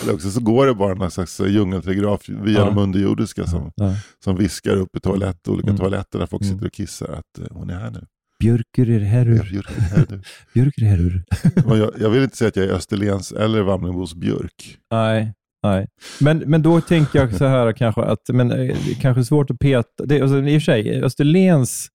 Eller 0.03 0.13
också 0.13 0.29
så 0.31 0.39
går 0.41 0.65
det 0.67 0.73
bara 0.73 0.93
någon 0.93 1.11
slags 1.11 1.39
eh, 1.39 1.47
djungeltelegraf 1.47 2.29
via 2.29 2.59
Ja. 2.59 2.65
de 2.65 2.77
underjordiska 2.77 3.47
som, 3.47 3.71
Ja. 3.75 3.93
som 4.23 4.35
viskar 4.35 4.75
upp 4.75 4.95
i 4.97 4.99
toalett, 4.99 5.47
olika 5.47 5.67
Mm. 5.69 5.79
toaletter 5.79 6.19
där 6.19 6.25
folk 6.25 6.41
Mm. 6.43 6.53
sitter 6.53 6.65
och 6.67 6.73
kissar 6.73 7.07
att 7.07 7.39
eh, 7.39 7.57
hon 7.57 7.69
är 7.69 7.79
här 7.79 7.91
nu. 7.91 8.05
Björkur 8.43 8.89
är 8.89 8.99
herur. 8.99 9.49
Björk 9.51 9.69
är. 10.11 10.19
Björkur 10.53 10.83
är 10.83 10.87
herur. 10.89 11.23
Men 11.67 11.77
jag, 11.79 11.91
jag 11.99 12.09
vill 12.09 12.23
inte 12.23 12.37
säga 12.37 12.47
att 12.47 12.55
jag 12.55 12.65
är 12.65 12.71
Österlens 12.73 13.31
eller 13.31 13.61
Vamlingbos 13.61 14.15
Björk. 14.15 14.77
Nej, 14.91 15.33
nej. 15.63 15.87
Men, 16.21 16.37
men 16.37 16.61
då 16.61 16.81
tänker 16.81 17.19
jag 17.19 17.33
så 17.35 17.45
här 17.45 17.71
kanske 17.71 18.01
att, 18.01 18.19
men 18.33 18.51
eh, 18.51 18.57
det 18.57 18.91
är 18.91 19.01
kanske 19.01 19.23
svårt 19.25 19.49
att 19.51 19.59
peta. 19.59 20.05
Det, 20.05 20.21
alltså, 20.21 20.37
I 20.37 20.57
och 20.57 20.61
för 20.61 20.65
sig, 20.65 21.03
Österlens, 21.03 21.87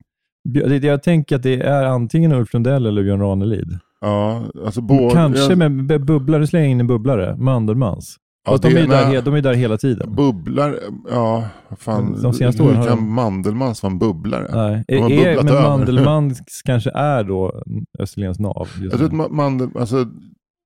det, 0.54 0.84
jag 0.84 1.02
tänker 1.02 1.36
att 1.36 1.42
det 1.42 1.60
är 1.60 1.84
antingen 1.84 2.32
Ulf 2.32 2.52
Lundell 2.54 2.86
eller 2.86 3.02
Björn 3.02 3.20
Ranelid. 3.20 3.78
Ja, 4.00 4.44
alltså 4.64 4.80
både, 4.80 5.14
Kanske 5.14 5.40
jag, 5.48 5.58
med 5.58 5.86
b- 5.86 5.98
bubblare, 5.98 6.46
släng 6.46 6.70
in 6.70 6.80
en 6.80 6.86
bubblare, 6.86 7.36
Mandelmans. 7.36 8.16
Ja, 8.50 8.56
de, 8.56 8.76
är 8.76 8.80
ju 8.80 8.86
där, 8.86 9.22
de 9.22 9.34
är 9.34 9.36
ju 9.36 9.42
där 9.42 9.54
hela 9.54 9.78
tiden. 9.78 10.14
Bubblar, 10.14 10.78
ja, 11.10 11.48
fan. 11.78 12.22
De 12.22 12.32
senaste 12.32 12.62
åren 12.62 12.76
har 12.76 12.88
de- 12.88 13.14
Mandelmans 13.14 13.82
vara 13.82 13.92
en 13.92 13.98
bubblare? 13.98 14.48
Nej. 14.52 14.84
De 14.88 14.98
har 15.02 15.10
Är, 15.10 15.36
men 15.36 15.48
över. 15.48 15.62
Mandelmans 15.62 16.40
kanske 16.64 16.90
är 16.90 17.24
då 17.24 17.62
Österlens 17.98 18.38
nav. 18.38 18.68
Jag 18.80 18.92
tror 18.92 19.04
att 19.04 19.12
nu. 19.12 19.28
mandel, 19.30 19.68
alltså, 19.78 20.06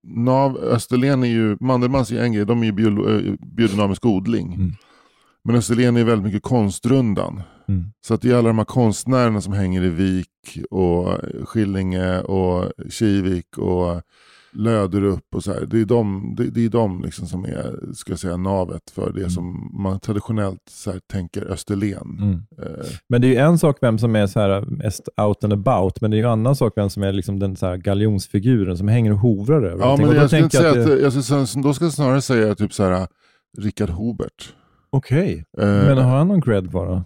Nav, 0.06 0.56
Österlen 0.56 1.22
är 1.22 1.28
ju, 1.28 1.56
Mandelmans 1.60 2.12
är 2.12 2.22
en 2.22 2.32
grej, 2.32 2.46
de 2.46 2.62
är 2.62 2.66
ju 2.66 2.70
eh, 2.70 3.34
biodynamisk 3.56 4.06
odling. 4.06 4.54
Mm. 4.54 4.72
Men 5.44 5.56
Österlen 5.56 5.96
är 5.96 6.04
väldigt 6.04 6.24
mycket 6.24 6.42
konstrundan. 6.42 7.42
Mm. 7.68 7.84
Så 8.06 8.14
att 8.14 8.22
det 8.22 8.30
är 8.30 8.34
alla 8.34 8.48
de 8.48 8.58
här 8.58 8.64
konstnärerna 8.64 9.40
som 9.40 9.52
hänger 9.52 9.82
i 9.82 9.90
Vik 9.90 10.28
och 10.70 11.08
Skillinge 11.44 12.20
och 12.20 12.72
Kivik 12.90 13.58
och 13.58 14.02
Löderup 14.54 15.34
och 15.34 15.44
så 15.44 15.52
här. 15.52 15.66
Det 15.66 15.80
är 15.80 15.84
de, 15.84 16.34
det, 16.36 16.50
det 16.50 16.64
är 16.64 16.68
de 16.68 17.02
liksom 17.02 17.26
som 17.26 17.44
är, 17.44 17.92
ska 17.94 18.16
säga, 18.16 18.36
navet 18.36 18.90
för 18.94 19.12
det 19.12 19.20
Mm. 19.20 19.30
som 19.30 19.70
man 19.82 20.00
traditionellt 20.00 20.60
så 20.70 20.92
här, 20.92 21.00
tänker 21.12 21.44
Österlen. 21.52 22.18
Mm. 22.20 22.32
Eh, 22.62 22.86
Men 23.08 23.20
det 23.20 23.26
är 23.26 23.30
ju 23.30 23.36
en 23.36 23.58
sak 23.58 23.76
vem 23.80 23.98
som 23.98 24.16
är 24.16 24.26
så 24.26 24.40
här 24.40 24.60
mest 24.60 25.08
out 25.16 25.44
and 25.44 25.52
about, 25.52 26.00
men 26.00 26.10
det 26.10 26.16
är 26.16 26.18
ju 26.18 26.24
en 26.24 26.30
annan 26.30 26.56
sak 26.56 26.72
vem 26.76 26.90
som 26.90 27.02
är 27.02 27.12
liksom 27.12 27.38
den 27.38 27.56
så 27.56 27.66
här 27.66 27.76
galjonsfiguren 27.76 28.78
som 28.78 28.88
hänger 28.88 29.12
och 29.12 29.18
hovrar 29.18 29.62
över 29.62 29.84
ja, 29.84 29.96
men 29.96 30.08
Och 30.08 30.14
jag 30.14 30.26
skulle 30.30 30.42
inte 30.44 30.56
tänker 30.58 30.58
säga 30.72 30.84
jag 30.84 30.92
att, 31.08 31.16
jag 31.16 31.24
skulle, 31.46 31.62
då 31.62 31.74
ska 31.74 31.84
jag 31.84 31.92
snarare 31.92 32.22
säga 32.22 32.54
typ 32.54 32.72
så 32.72 32.82
här, 32.84 33.06
Richard 33.58 33.90
Hobert. 33.90 34.54
Okej, 34.90 35.44
Eh, 35.58 35.66
men 35.66 35.98
har 35.98 36.16
han 36.18 36.28
någon 36.28 36.42
cred 36.42 36.70
kvar 36.70 36.86
då? 36.86 37.04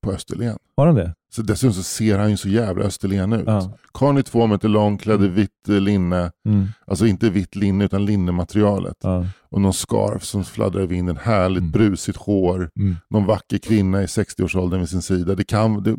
På 0.00 0.12
Österlen. 0.12 0.56
Har 0.76 0.86
han 0.86 0.94
det? 0.94 1.14
Så 1.34 1.42
dessutom 1.42 1.72
så 1.74 1.82
ser 1.82 2.18
han 2.18 2.30
ju 2.30 2.36
så 2.36 2.48
jävla 2.48 2.84
Österlen 2.84 3.32
ut. 3.32 3.44
Ja. 3.46 3.76
Karln 3.94 4.18
är 4.18 4.22
två 4.22 4.46
meter 4.46 4.68
lång, 4.68 4.98
klädd 4.98 5.22
i 5.24 5.28
vitt 5.28 5.68
eh, 5.68 5.80
linne. 5.80 6.30
Mm. 6.46 6.66
Alltså 6.86 7.06
inte 7.06 7.30
vitt 7.30 7.56
linne 7.56 7.84
utan 7.84 8.04
linnematerialet. 8.04 8.96
Ja. 9.02 9.26
Och 9.50 9.60
någon 9.60 9.72
scarf 9.72 10.24
som 10.24 10.44
fladdrar 10.44 10.82
i 10.82 10.86
vinden. 10.86 11.16
Härligt 11.16 11.58
Mm. 11.60 11.70
brusigt 11.70 12.18
hår. 12.18 12.70
Mm. 12.80 12.96
Någon 13.10 13.26
vacker 13.26 13.58
kvinna 13.58 14.02
i 14.02 14.06
60-årsåldern 14.06 14.80
vid 14.80 14.88
sin 14.88 15.02
sida. 15.02 15.34
Det 15.34 15.44
kan, 15.44 15.82
det, 15.82 15.96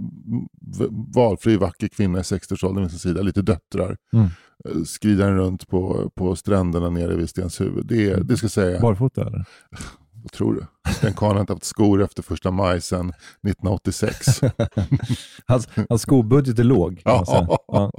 valfri 1.15 1.57
vacker 1.57 1.87
kvinna 1.87 2.19
i 2.19 2.21
60-årsåldern 2.21 2.81
vid 2.83 2.91
sin 2.91 2.99
sida. 2.99 3.21
Lite 3.21 3.41
döttrar. 3.41 3.97
Mm. 4.13 4.25
Eh, 4.69 4.83
Skrider 4.85 5.23
han 5.25 5.35
runt 5.37 5.67
på, 5.67 6.11
på 6.15 6.35
stränderna 6.35 6.89
nere 6.89 7.15
vid 7.15 7.29
Stenshuvud. 7.29 7.85
Det, 7.87 8.15
det 8.15 8.37
ska 8.37 8.49
säga. 8.49 8.79
Barfota 8.81 9.21
eller? 9.27 9.45
Vad 10.23 10.31
tror 10.31 10.53
du? 10.53 10.65
Den 11.01 11.13
karln 11.13 11.33
har 11.33 11.41
inte 11.41 11.53
haft 11.53 11.63
skor 11.63 12.03
efter 12.03 12.23
första 12.23 12.51
maj 12.51 12.81
sedan 12.81 13.09
1986. 13.09 14.41
hans, 15.45 15.67
hans 15.89 16.01
skobudget 16.01 16.59
är 16.59 16.63
låg. 16.63 17.01
Ja. 17.05 17.23
ja. 17.67 17.91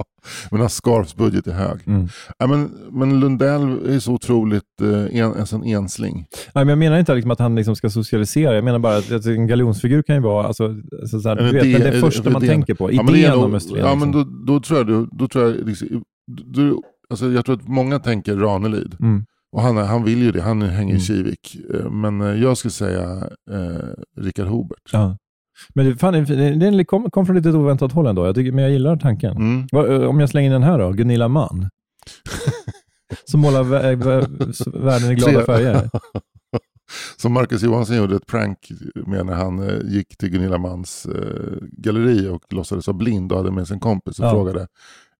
Men 0.51 0.59
hans 0.59 0.73
scarfsbudget 0.73 1.47
är 1.47 1.51
hög. 1.51 1.79
Mm. 1.87 2.07
Ja, 2.37 2.47
men, 2.47 2.71
men 2.91 3.19
Lundell 3.19 3.89
är 3.89 3.99
så 3.99 4.13
otroligt 4.13 4.81
eh, 4.81 5.19
en, 5.19 5.33
en 5.33 5.47
sån 5.47 5.63
ensling. 5.63 6.15
Nej, 6.53 6.65
men 6.65 6.67
jag 6.67 6.77
menar 6.77 6.99
inte 6.99 7.15
liksom 7.15 7.31
att 7.31 7.39
han 7.39 7.55
liksom 7.55 7.75
ska 7.75 7.89
socialisera. 7.89 8.55
Jag 8.55 8.63
menar 8.63 8.79
bara 8.79 8.97
att, 8.97 9.11
att 9.11 9.25
en 9.25 9.47
galjonsfigur 9.47 10.01
kan 10.01 10.15
ju 10.15 10.21
vara 10.21 10.47
alltså, 10.47 10.75
alltså, 11.01 11.19
så 11.19 11.29
här, 11.29 11.35
du 11.35 11.51
vet, 11.51 11.63
det, 11.63 11.91
det 11.91 11.99
första 11.99 12.29
man 12.29 12.41
tänker 12.41 12.73
på. 12.73 12.91
Idén 12.91 13.21
ja, 13.21 13.35
om 13.35 13.55
Österlen. 13.55 13.85
Ja, 13.85 13.91
liksom. 13.91 13.99
men 13.99 14.11
då, 14.11 14.53
då, 14.53 14.59
tror 14.59 14.91
jag, 14.91 15.07
då, 15.11 15.27
tror 15.27 15.45
jag, 15.45 15.67
liksom, 15.67 16.03
då, 16.27 16.83
alltså, 17.09 17.31
jag 17.31 17.45
tror 17.45 17.55
att 17.55 17.67
många 17.67 17.99
tänker 17.99 18.35
Ranelid. 18.35 18.95
Mm. 18.99 19.25
Och 19.55 19.61
han, 19.61 19.77
han 19.77 20.03
vill 20.03 20.21
ju 20.21 20.31
det, 20.31 20.41
han 20.41 20.61
hänger 20.61 20.93
i 20.93 20.97
mm. 20.97 20.99
Kivik. 20.99 21.57
Eh, 21.73 21.91
men 21.91 22.21
eh, 22.21 22.27
jag 22.27 22.57
skulle 22.57 22.71
säga 22.71 23.29
eh, 23.51 24.21
Richard 24.21 24.47
Hobert. 24.47 24.89
Ja. 24.91 25.17
Men 25.73 25.85
det, 25.85 25.97
fan, 25.97 26.13
det 26.59 26.85
kom, 26.85 27.11
kom 27.11 27.25
från 27.25 27.35
lite 27.35 27.49
oväntat 27.49 27.91
håll 27.91 28.07
ändå, 28.07 28.25
jag 28.25 28.35
tycker, 28.35 28.51
men 28.51 28.63
jag 28.63 28.73
gillar 28.73 28.97
tanken. 28.97 29.37
Mm. 29.37 29.67
Eh, 29.73 30.09
om 30.09 30.19
jag 30.19 30.29
slänger 30.29 30.45
in 30.45 30.53
den 30.53 30.63
här 30.63 30.79
då, 30.79 30.91
Gunilla 30.91 31.27
Mann. 31.27 31.69
som 33.25 33.39
målar 33.39 33.63
världen 34.83 35.11
i 35.11 35.15
glada 35.15 35.45
färger. 35.45 35.89
Som 37.17 37.33
Marcus 37.33 37.63
Johansson 37.63 37.97
gjorde 37.97 38.15
ett 38.15 38.25
prank 38.25 38.57
med 38.95 39.25
när 39.25 39.33
han 39.33 39.81
gick 39.83 40.17
till 40.17 40.29
Gunilla 40.29 40.57
Manns 40.57 41.05
eh, 41.05 41.57
galleri 41.61 42.27
och 42.27 42.53
låtsades 42.53 42.87
vara 42.87 42.97
blind 42.97 43.31
och 43.31 43.37
hade 43.37 43.51
med 43.51 43.67
sig 43.67 43.73
en 43.73 43.79
kompis 43.79 44.19
och 44.19 44.25
ja. 44.25 44.31
frågade 44.31 44.67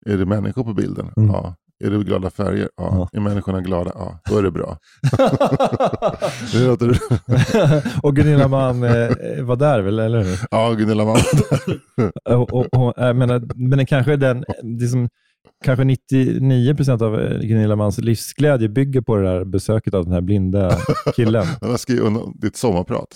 är 0.05 0.17
det 0.17 0.25
människor 0.25 0.63
på 0.63 0.73
bilden? 0.73 1.11
Mm. 1.17 1.29
Ja. 1.29 1.55
Är 1.85 1.89
det 1.89 2.03
glada 2.03 2.29
färger? 2.29 2.69
Ja. 2.77 3.09
ja. 3.11 3.19
Är 3.19 3.19
människorna 3.19 3.61
glada? 3.61 3.91
Ja, 3.95 4.19
då 4.29 4.37
är 4.37 4.43
det 4.43 4.51
bra. 4.51 4.77
det 6.51 6.67
låter... 6.67 6.99
och 8.03 8.15
Gunilla 8.15 8.47
Mann 8.47 8.83
eh, 8.83 9.43
var 9.43 9.55
där 9.55 9.81
väl, 9.81 9.99
eller 9.99 10.23
hur? 10.23 10.39
Ja, 10.51 10.71
Gunilla 10.71 11.05
Mann 11.05 11.13
var 11.13 11.49
där. 12.25 12.35
och, 12.37 12.53
och, 12.53 12.65
och, 12.73 13.15
men, 13.15 13.49
men 13.55 13.85
kanske 13.85 14.13
är 14.13 14.17
den, 14.17 14.45
liksom, 14.63 15.09
kanske 15.63 15.83
99 15.83 16.75
procent 16.75 17.01
av 17.01 17.21
eh, 17.21 17.39
Gunilla 17.39 17.75
Mans 17.75 17.97
livsglädje 17.97 18.69
bygger 18.69 19.01
på 19.01 19.15
det 19.15 19.23
där 19.23 19.45
besöket 19.45 19.93
av 19.93 20.03
den 20.03 20.13
här 20.13 20.21
blinda 20.21 20.77
killen. 21.15 21.45
Han 21.61 21.69
har 21.69 21.77
skrivit 21.77 22.03
ditt 22.41 22.57
sommarprat. 22.57 23.07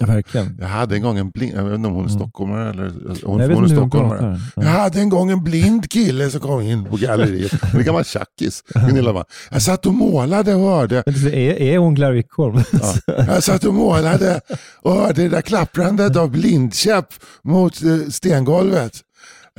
Ja, 0.00 0.06
verkligen. 0.06 0.56
Jag 0.60 0.68
hade 0.68 0.94
en 0.94 1.02
gång 1.02 1.18
en 1.18 1.30
blind, 1.30 1.52
jag 1.56 1.64
vet 1.64 1.74
inte 1.74 1.88
om 1.88 1.94
hon 1.94 2.04
är 2.04 2.08
mm. 2.10 2.20
stockholmare 2.20 2.70
eller 2.70 2.92
hon, 3.24 3.40
jag 3.40 3.48
hon 3.48 3.64
är 3.64 3.68
stockholmare. 3.68 4.40
Jag 4.56 4.62
hade 4.62 5.00
en 5.00 5.08
gång 5.08 5.30
en 5.30 5.44
blind 5.44 5.90
kille 5.90 6.30
som 6.30 6.40
kom 6.40 6.60
in 6.60 6.84
på 6.84 6.96
galleriet. 6.96 7.74
En 7.74 7.84
gammal 7.84 8.04
tjackis, 8.04 8.62
Gunilla 8.88 9.12
Mann. 9.12 9.24
Jag 9.50 9.62
satt 9.62 9.86
och 9.86 9.94
målade 9.94 10.54
och 10.54 10.70
hörde. 10.70 11.02
Är, 11.06 11.36
är 11.62 11.78
hon 11.78 11.96
Clara 11.96 12.12
Wickholm? 12.12 12.60
Ja. 12.72 12.94
Jag 13.06 13.42
satt 13.42 13.64
och 13.64 13.74
målade 13.74 14.40
och 14.82 14.92
hörde 14.92 15.22
det 15.22 15.28
där 15.28 15.42
klapprandet 15.42 16.16
av 16.16 16.30
blindkäpp 16.30 17.06
mot 17.42 17.82
eh, 17.82 18.08
stengolvet. 18.10 19.02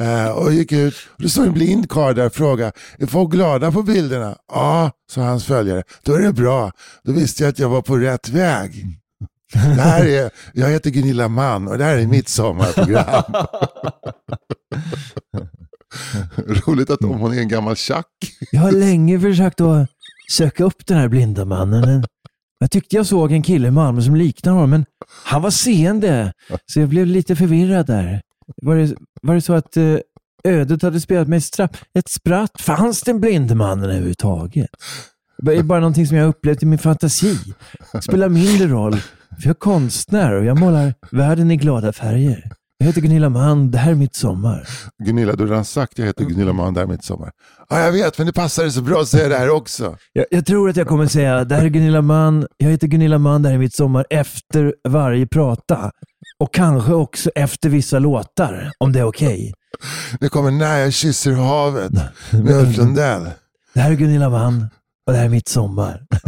Uh, 0.02 0.28
och 0.28 0.54
gick 0.54 0.72
ut. 0.72 0.94
Och 1.08 1.24
det 1.24 1.30
stod 1.30 1.48
en 1.48 1.54
blind 1.54 1.90
karl 1.90 2.16
där 2.16 2.26
och 2.26 2.34
frågade, 2.34 2.72
är 2.98 3.06
folk 3.06 3.32
glada 3.32 3.72
på 3.72 3.84
bilderna? 3.84 4.36
Ja, 4.54 4.92
sa 5.12 5.22
hans 5.22 5.46
följare. 5.46 5.84
Då 6.04 6.14
är 6.14 6.22
det 6.22 6.34
bra. 6.34 6.72
Då 7.04 7.12
visste 7.12 7.44
jag 7.44 7.50
att 7.50 7.60
jag 7.60 7.70
var 7.70 7.82
på 7.82 7.98
rätt 7.98 8.30
väg. 8.30 8.86
Det 9.54 9.82
här 9.82 10.06
är, 10.06 10.30
jag 10.54 10.70
heter 10.70 10.90
Gunilla 10.90 11.28
Mann 11.28 11.68
och 11.68 11.78
det 11.78 11.84
här 11.84 11.98
är 11.98 12.08
mitt 12.08 12.30
sommarprogram. 12.30 13.24
Roligt 16.66 16.90
att 16.90 17.02
hon 17.02 17.34
är 17.34 17.40
en 17.40 17.48
gammal 17.48 17.76
tjack. 17.76 18.06
jag 18.52 18.62
har 18.62 18.72
länge 18.72 19.20
försökt 19.20 19.62
att 19.62 19.90
söka 20.32 20.64
upp 20.64 20.86
den 20.86 20.98
här 20.98 21.08
blinda 21.08 21.46
mannen. 21.46 22.06
Jag 22.60 22.72
tyckte 22.72 22.96
jag 22.96 23.06
såg 23.06 23.32
en 23.32 23.44
kille 23.44 23.68
i 23.68 23.72
Malmö 23.72 24.02
som 24.02 24.16
liknade 24.16 24.56
honom, 24.56 24.70
men 24.70 24.86
han 25.26 25.42
var 25.42 25.50
seende. 25.50 26.34
Så 26.66 26.80
jag 26.80 26.90
blev 26.90 27.06
lite 27.06 27.36
förvirrad 27.36 27.88
där. 27.88 28.22
Var 28.62 28.76
det, 28.76 28.96
var 29.22 29.36
det 29.36 29.42
så 29.42 29.54
att 29.54 29.78
eh, 29.78 29.96
ödet 30.44 30.82
hade 30.82 31.00
spelat 31.02 31.28
mig 31.28 31.42
straff, 31.42 31.70
ett 31.94 32.10
spratt? 32.10 32.62
Fanns 32.62 33.02
den 33.02 33.20
blinde 33.20 33.56
mannen 33.56 33.90
överhuvudtaget? 33.90 34.70
Det 35.38 35.56
är 35.56 35.64
bara 35.64 35.80
någonting 35.80 36.08
som 36.08 36.18
jag 36.18 36.30
upplevt 36.30 36.64
i 36.64 36.66
min 36.66 36.80
fantasi. 36.80 37.38
Det 37.94 38.02
spelar 38.02 38.30
mindre 38.30 38.68
roll, 38.68 38.94
för 38.94 39.44
jag 39.44 39.50
är 39.50 39.54
konstnär 39.54 40.34
och 40.34 40.46
jag 40.46 40.60
målar 40.60 40.94
världen 41.12 41.52
i 41.52 41.58
glada 41.58 41.94
färger. 41.94 42.52
Jag 42.82 42.88
heter 42.88 43.02
Gunilla 43.02 43.30
Mann, 43.30 43.72
det 43.72 43.78
här 43.78 43.92
är 43.92 43.96
mitt 43.96 44.16
sommar. 44.16 44.68
Gunilla, 45.04 45.36
du 45.36 45.44
har 45.44 45.50
redan 45.50 45.66
sagt 45.66 45.98
jag 45.98 46.06
heter 46.06 46.26
Gunilla 46.26 46.54
Mann, 46.54 46.74
det 46.74 46.80
här 46.80 46.88
är 46.88 46.92
mitt 46.92 47.04
sommar. 47.04 47.32
Ja, 47.70 47.80
jag 47.80 47.92
vet, 47.92 48.18
men 48.18 48.28
det 48.28 48.34
passar 48.34 48.70
så 48.70 48.82
bra 48.82 49.02
att 49.02 49.08
säga 49.08 49.30
det 49.30 49.38
här 49.38 49.50
också. 49.50 49.98
Jag, 50.14 50.26
jag 50.32 50.46
tror 50.46 50.70
att 50.70 50.76
jag 50.76 50.88
kommer 50.88 51.08
säga, 51.08 51.44
det 51.44 51.56
här 51.56 51.66
är 51.66 51.70
Gunilla 51.70 52.02
Mann, 52.02 52.48
jag 52.58 52.70
heter 52.70 52.88
Gunilla 52.88 53.18
Mann, 53.18 53.42
det 53.42 53.50
här 53.50 53.56
är 53.56 53.60
mitt 53.60 53.76
sommar, 53.76 54.06
efter 54.10 54.76
varje 54.88 55.28
prata. 55.28 55.92
Och 56.40 56.54
kanske 56.54 56.94
också 56.94 57.30
efter 57.36 57.70
vissa 57.70 58.00
låtar, 58.00 58.72
om 58.78 58.92
det 58.92 59.00
är 59.00 59.04
okej. 59.04 59.28
Okay. 59.28 59.52
Det 60.20 60.30
kommer 60.30 60.52
När 60.52 60.78
jag 60.78 60.94
kysser 60.94 61.32
havet 61.32 61.92
med 62.32 62.52
Ulf 62.52 62.78
Lundell. 62.78 63.30
Det 63.74 63.80
här 63.80 63.92
är 63.92 63.96
Gunilla 63.96 64.30
Mann 64.30 64.70
och 65.08 65.14
det 65.14 65.20
här 65.20 65.26
är 65.26 65.30
mitt 65.30 65.48
sommar. 65.48 66.06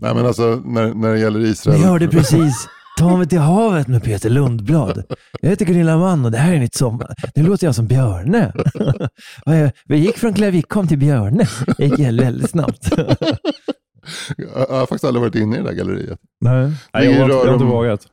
Nej 0.00 0.14
men 0.14 0.26
alltså 0.26 0.62
när, 0.64 0.94
när 0.94 1.12
det 1.12 1.18
gäller 1.18 1.40
Israel. 1.40 1.80
Ni 1.80 1.86
hörde 1.86 2.08
precis. 2.08 2.68
Ta 3.00 3.16
mig 3.16 3.26
till 3.26 3.38
havet 3.38 3.88
med 3.88 4.02
Peter 4.02 4.30
Lundblad. 4.30 5.04
Jag 5.40 5.50
heter 5.50 5.64
Gunilla 5.64 5.98
Mann 5.98 6.24
och 6.24 6.30
det 6.30 6.38
här 6.38 6.54
är 6.54 6.58
mitt 6.58 6.74
sommar. 6.74 7.14
Nu 7.34 7.42
låter 7.42 7.66
jag 7.66 7.74
som 7.74 7.86
Björne. 7.86 8.52
Vi 9.86 9.96
gick 9.96 10.18
från 10.18 10.34
Clavickholm 10.34 10.88
till 10.88 10.98
Björne. 10.98 11.46
Det 11.78 11.84
gick 11.84 11.98
väldigt 11.98 12.50
snabbt. 12.50 12.92
Jag 14.36 14.66
har 14.66 14.80
faktiskt 14.80 15.04
aldrig 15.04 15.20
varit 15.20 15.34
inne 15.34 15.56
i 15.56 15.58
det 15.58 15.64
där 15.64 15.72
galleriet. 15.72 16.18
Nej, 16.40 16.72
Nej 16.92 17.04
jag, 17.04 17.22
har, 17.22 17.28
jag 17.28 17.44
har 17.44 17.52
inte 17.52 17.64
vågat. 17.64 18.06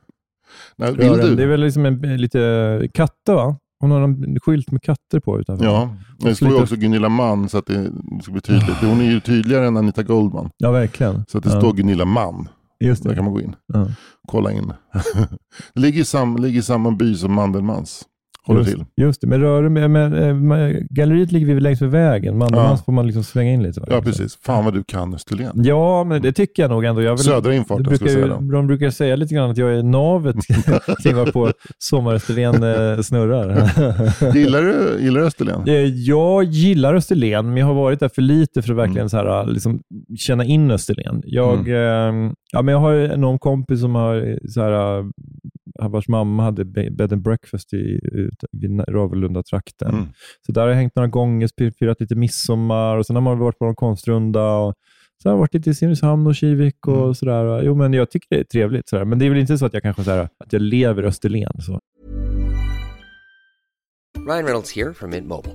Nej, 0.76 0.92
vill 0.92 1.12
du? 1.12 1.34
Det 1.34 1.42
är 1.42 1.46
väl 1.46 1.60
liksom 1.60 1.86
en, 1.86 2.16
lite 2.16 2.88
katter 2.94 3.34
va? 3.34 3.56
Hon 3.80 3.90
har 3.90 4.00
en 4.00 4.40
skylt 4.40 4.70
med 4.70 4.82
katter 4.82 5.20
på 5.20 5.40
utanför. 5.40 5.64
Ja, 5.64 5.96
det 6.18 6.34
står 6.34 6.48
ju 6.48 6.54
också 6.54 6.76
Gunilla 6.76 7.08
Mann 7.08 7.48
så 7.48 7.58
att 7.58 7.66
det 7.66 7.92
ska 8.22 8.32
bli 8.32 8.40
tydligt. 8.40 8.76
Hon 8.80 9.00
är 9.00 9.10
ju 9.10 9.20
tydligare 9.20 9.66
än 9.66 9.76
Anita 9.76 10.02
Goldman. 10.02 10.50
Ja, 10.56 10.70
verkligen. 10.70 11.24
Så 11.28 11.38
att 11.38 11.44
det 11.44 11.50
ja. 11.50 11.60
står 11.60 11.72
Gunilla 11.72 12.04
Mann. 12.04 12.48
Just 12.84 13.02
det. 13.02 13.08
Där 13.08 13.16
kan 13.16 13.24
man 13.24 13.34
gå 13.34 13.40
in. 13.40 13.56
Ja. 13.66 13.88
Kolla 14.28 14.52
in. 14.52 14.66
det 15.74 15.80
ligger 15.80 16.00
i, 16.00 16.04
sam, 16.04 16.36
ligger 16.36 16.58
i 16.60 16.62
samma 16.62 16.90
by 16.90 17.14
som 17.14 17.34
Mandelmans 17.34 18.04
håller 18.48 18.60
just, 18.60 18.72
till. 18.72 18.84
Just 18.96 19.20
det, 19.20 19.26
men, 19.26 19.40
rör, 19.40 19.68
men, 19.68 19.92
men 19.92 20.52
eh, 20.52 20.76
galleriet 20.90 21.32
ligger 21.32 21.54
vi 21.54 21.60
längs 21.60 21.80
med 21.80 21.90
vägen. 21.90 22.38
Mandelmans 22.38 22.80
ja. 22.80 22.84
får 22.84 22.92
man 22.92 23.06
liksom 23.06 23.24
svänga 23.24 23.52
in 23.52 23.62
lite. 23.62 23.80
Ja, 23.90 24.02
precis. 24.02 24.38
Fan 24.42 24.64
vad 24.64 24.74
du 24.74 24.84
kan 24.84 25.14
Österlen. 25.14 25.52
Ja, 25.54 26.04
men 26.04 26.22
det 26.22 26.32
tycker 26.32 26.62
jag 26.62 26.70
nog 26.70 26.84
ändå. 26.84 27.02
Jag 27.02 27.16
vill, 27.16 27.24
Södra 27.24 27.54
infarten 27.54 27.82
brukar, 27.82 28.06
ska 28.06 28.14
säga. 28.14 28.26
De 28.26 28.66
brukar 28.66 28.90
säga 28.90 29.16
lite 29.16 29.34
grann 29.34 29.50
att 29.50 29.56
jag 29.56 29.74
är 29.74 29.82
navet 29.82 30.36
kring 31.02 31.16
varpå 31.16 31.52
Sommar-Österlen 31.78 32.62
eh, 32.62 33.00
snurrar. 33.00 33.48
gillar, 34.34 34.62
du, 34.62 35.04
gillar 35.04 35.20
du 35.20 35.26
Österlen? 35.26 35.68
Eh, 35.68 35.74
jag 35.84 36.44
gillar 36.44 36.94
Österlen, 36.94 37.46
men 37.46 37.56
jag 37.56 37.66
har 37.66 37.74
varit 37.74 38.00
där 38.00 38.10
för 38.14 38.22
lite 38.22 38.62
för 38.62 38.72
att 38.72 38.78
verkligen 38.78 38.98
mm. 38.98 39.08
så 39.08 39.16
här, 39.16 39.46
liksom, 39.46 39.80
känna 40.18 40.44
in 40.44 40.70
Österlen. 40.70 41.22
Jag, 41.24 41.68
mm. 41.68 42.26
eh, 42.26 42.32
ja, 42.52 42.62
men 42.62 42.72
jag 42.72 42.80
har 42.80 43.16
någon 43.16 43.38
kompis 43.38 43.80
som 43.80 43.94
har 43.94 44.38
så 44.48 44.62
här, 44.62 45.04
vars 45.78 46.08
mamma 46.08 46.42
hade 46.42 46.64
bed 46.64 47.12
and 47.12 47.22
breakfast 47.22 47.72
i, 47.72 48.00
vid 48.52 48.80
Ravlunda-trakten. 48.88 49.94
Mm. 49.94 50.06
Så 50.46 50.52
där 50.52 50.62
har 50.62 50.68
jag 50.68 50.76
hängt 50.76 50.96
några 50.96 51.08
gånger, 51.08 51.72
firat 51.78 52.00
lite 52.00 52.14
midsommar 52.14 52.96
och 52.96 53.06
sen 53.06 53.16
har 53.16 53.20
man 53.20 53.38
varit 53.38 53.58
på 53.58 53.64
någon 53.64 53.74
konstrunda. 53.74 54.56
Och, 54.56 54.74
så 55.22 55.28
har 55.28 55.34
jag 55.34 55.38
varit 55.38 55.54
lite 55.54 55.70
i 55.70 55.74
Simrishamn 55.74 56.26
och 56.26 56.34
Kivik 56.34 56.86
och 56.86 57.02
mm. 57.02 57.14
sådär. 57.14 57.62
Jo, 57.62 57.74
men 57.74 57.92
jag 57.92 58.10
tycker 58.10 58.26
det 58.30 58.40
är 58.40 58.44
trevligt. 58.44 58.88
Sådär. 58.88 59.04
Men 59.04 59.18
det 59.18 59.26
är 59.26 59.30
väl 59.30 59.38
inte 59.38 59.58
så 59.58 59.66
att 59.66 59.74
jag 59.74 59.82
kanske 59.82 60.04
sådär, 60.04 60.28
att 60.38 60.52
jag 60.52 60.62
lever 60.62 61.02
Österlen. 61.02 61.52
Så. 61.60 61.80
Ryan 64.28 64.44
Reynolds 64.44 64.76
här 64.76 64.92
från 64.92 65.10
Mint 65.10 65.26
Mobile. 65.26 65.54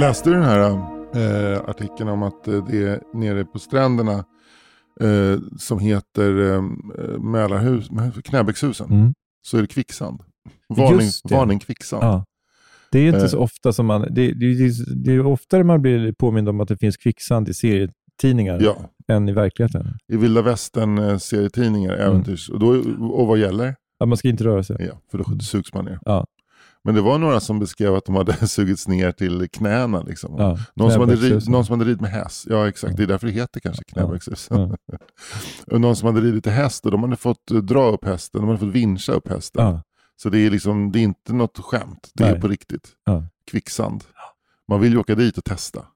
Läste 0.00 0.30
du 0.30 0.34
den 0.34 0.44
här 0.44 0.70
eh, 1.14 1.60
artikeln 1.68 2.08
om 2.08 2.22
att 2.22 2.48
eh, 2.48 2.64
det 2.66 2.82
är 2.82 3.00
nere 3.14 3.44
på 3.44 3.58
stränderna 3.58 4.24
eh, 5.00 5.38
som 5.58 5.78
heter 5.78 6.54
eh, 6.54 6.62
Mälarhus, 7.20 7.88
Knäbäckshusen. 8.24 8.90
Mm. 8.90 9.14
Så 9.42 9.56
är 9.56 9.60
det 9.60 9.68
kvicksand. 9.68 10.22
Varning, 10.68 11.10
varning 11.30 11.58
kvicksand. 11.58 12.04
Ja. 12.04 12.24
Det 12.92 12.98
är 12.98 13.06
inte 13.06 13.18
Eh. 13.20 13.26
så 13.26 13.38
ofta 13.38 13.72
som 13.72 13.86
man... 13.86 14.00
Det, 14.00 14.32
det, 14.32 14.54
det, 14.54 14.72
det 15.04 15.12
är 15.12 15.26
oftare 15.26 15.64
man 15.64 15.82
blir 15.82 16.12
påmind 16.12 16.48
om 16.48 16.60
att 16.60 16.68
det 16.68 16.76
finns 16.76 16.96
kvicksand 16.96 17.48
i 17.48 17.54
serietidningar 18.22 18.60
Ja. 18.60 18.76
än 19.14 19.28
i 19.28 19.32
verkligheten. 19.32 19.98
I 20.08 20.16
vilda 20.16 20.42
västern 20.42 20.98
eh, 20.98 21.18
serietidningar, 21.18 21.92
äventyrs. 21.92 22.50
Och, 22.50 22.58
då, 22.60 22.66
och 23.12 23.26
vad 23.26 23.38
gäller? 23.38 23.76
Ja, 23.98 24.06
man 24.06 24.18
ska 24.18 24.28
inte 24.28 24.44
röra 24.44 24.62
sig. 24.62 24.76
Ja, 24.80 25.00
för 25.10 25.18
då 25.18 25.38
sugs 25.40 25.74
man 25.74 25.84
ner. 25.84 25.98
Ja. 26.04 26.26
Men 26.84 26.94
det 26.94 27.00
var 27.00 27.18
några 27.18 27.40
som 27.40 27.58
beskrev 27.58 27.94
att 27.94 28.04
de 28.04 28.14
hade 28.14 28.32
sugits 28.46 28.88
ner 28.88 29.12
till 29.12 29.48
knäna. 29.52 30.02
Liksom. 30.02 30.34
Ja, 30.38 30.58
någon, 30.74 30.90
som 30.90 31.00
hade 31.00 31.14
rid, 31.16 31.48
någon 31.50 31.64
som 31.66 31.78
hade 31.78 31.90
ridit 31.90 32.00
med 32.00 32.10
häst. 32.10 32.46
Ja 32.50 32.68
exakt, 32.68 32.96
det 32.96 33.02
är 33.02 33.06
därför 33.06 33.26
det 33.26 33.32
heter 33.32 33.60
kanske 33.60 33.84
knäböjshus. 33.84 34.48
Ja. 34.50 34.76
någon 35.78 35.96
som 35.96 36.06
hade 36.14 36.20
ridit 36.26 36.44
till 36.44 36.52
häst 36.52 36.84
och 36.84 36.90
de 36.92 37.02
hade 37.02 37.16
fått 37.16 37.50
eh, 37.50 37.56
dra 37.56 37.90
upp 37.90 38.04
hästen, 38.04 38.40
de 38.40 38.46
hade 38.48 38.58
fått 38.60 38.68
vinscha 38.68 39.12
upp 39.12 39.28
hästen. 39.28 39.64
Ja. 39.64 39.82
Så 40.22 40.28
det 40.28 40.38
är, 40.38 40.50
liksom, 40.50 40.92
det 40.92 40.98
är 40.98 41.02
inte 41.02 41.32
något 41.32 41.58
skämt, 41.58 42.10
det 42.14 42.24
är 42.24 42.32
Nej. 42.32 42.40
på 42.40 42.48
riktigt. 42.48 42.88
Ja. 43.04 43.24
Kvicksand. 43.50 44.04
Man 44.68 44.80
vill 44.80 44.92
ju 44.92 44.98
åka 44.98 45.14
dit 45.14 45.38
och 45.38 45.44
testa. 45.44 45.86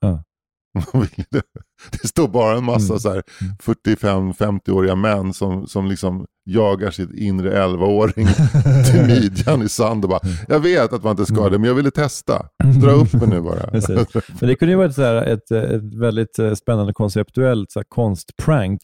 Det. 1.30 2.08
står 2.08 2.28
bara 2.28 2.56
en 2.58 2.64
massa 2.64 2.92
Mm. 2.92 3.00
så 3.00 3.10
här 3.10 3.22
45-50-åriga 3.62 4.94
män 4.94 5.32
som, 5.32 5.66
som 5.66 5.86
liksom 5.86 6.26
jagar 6.44 6.90
sitt 6.90 7.12
inre 7.14 7.66
11-åring 7.66 8.26
till 8.90 9.02
midjan 9.06 9.62
i 9.62 9.68
sand 9.68 10.04
och 10.04 10.10
bara 10.10 10.20
Jag 10.48 10.60
vet 10.60 10.92
att 10.92 11.02
man 11.04 11.10
inte 11.10 11.26
ska 11.34 11.48
det 11.48 11.58
men 11.58 11.68
jag 11.68 11.74
ville 11.74 11.90
testa. 11.90 12.46
Dra 12.82 12.90
upp 12.90 13.12
mig 13.12 13.28
nu 13.28 13.40
bara. 13.40 13.70
Mm. 13.92 14.04
Men 14.40 14.48
det 14.48 14.54
kunde 14.54 14.72
ju 14.72 14.76
vara 14.76 14.86
ett, 14.88 14.94
så 14.94 15.02
här, 15.02 15.14
ett, 15.16 15.50
ett 15.50 15.94
väldigt 16.00 16.38
eh, 16.38 16.54
spännande 16.54 16.92
konceptuellt 16.92 17.70
så 17.72 17.78
här, 17.78 17.84
konstprank. 17.88 18.80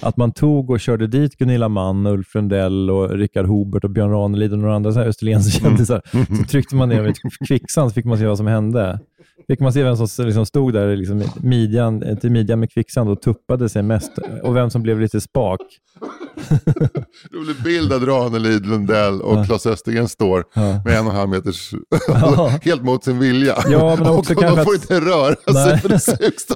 Att 0.00 0.16
man 0.16 0.32
tog 0.32 0.70
och 0.70 0.80
körde 0.80 1.06
dit 1.06 1.36
Gunilla 1.38 1.68
Mann, 1.68 2.06
Ulf 2.06 2.34
Lundell, 2.34 2.90
och 2.90 3.10
Rickard 3.10 3.46
Hobert 3.46 3.84
och 3.84 3.90
Björn 3.90 4.10
Ranelid 4.10 4.52
och 4.52 4.58
några 4.58 4.74
andra 4.76 4.92
så 4.92 4.98
här 4.98 5.06
österlenkändisar. 5.06 6.02
Så 6.38 6.44
tryckte 6.48 6.76
man 6.76 6.88
ner 6.88 6.96
dem 7.02 7.06
i 7.06 7.46
kvicksand 7.46 7.90
så 7.90 7.94
fick 7.94 8.04
man 8.04 8.18
se 8.18 8.26
vad 8.26 8.36
som 8.36 8.46
hände. 8.46 9.00
Fick 9.48 9.60
man 9.60 9.72
se 9.72 9.82
vem 9.82 9.96
som 9.96 10.26
liksom 10.26 10.46
stod 10.46 10.72
där 10.72 10.96
liksom, 10.96 11.22
midjan, 11.36 12.16
till 12.20 12.30
midjan 12.30 12.60
med 12.60 12.72
kvicksand 12.72 13.10
och 13.10 13.22
tuppade 13.22 13.68
sig 13.68 13.82
mest 13.82 14.12
och 14.42 14.56
vem 14.56 14.70
som 14.70 14.82
blev 14.82 15.00
lite 15.00 15.20
spak. 15.20 15.60
Rolig 17.32 17.56
bild 17.64 17.92
att 17.92 18.02
Ranelid, 18.02 18.66
Lundell 18.66 19.20
och 19.20 19.36
Ja. 19.38 19.44
Claes 19.44 19.66
Östergren 19.66 20.08
står 20.08 20.44
Ja. 20.54 20.82
med 20.84 20.98
en 20.98 21.06
och 21.06 21.12
en 21.12 21.18
halv 21.18 21.30
meters, 21.30 21.70
Ja. 22.08 22.52
helt 22.62 22.82
mot 22.82 23.04
sin 23.04 23.18
vilja. 23.18 23.54
Ja, 23.70 23.96
men 23.98 24.06
också 24.10 24.34
och 24.34 24.40
kanske 24.40 24.58
de 24.60 24.64
får 24.64 24.74
att- 24.74 24.82
inte 24.90 25.00
röra 25.00 25.34
Nej. 25.46 25.64
sig 25.70 25.78
för 25.78 25.88
det 25.88 25.98
sugs 25.98 26.46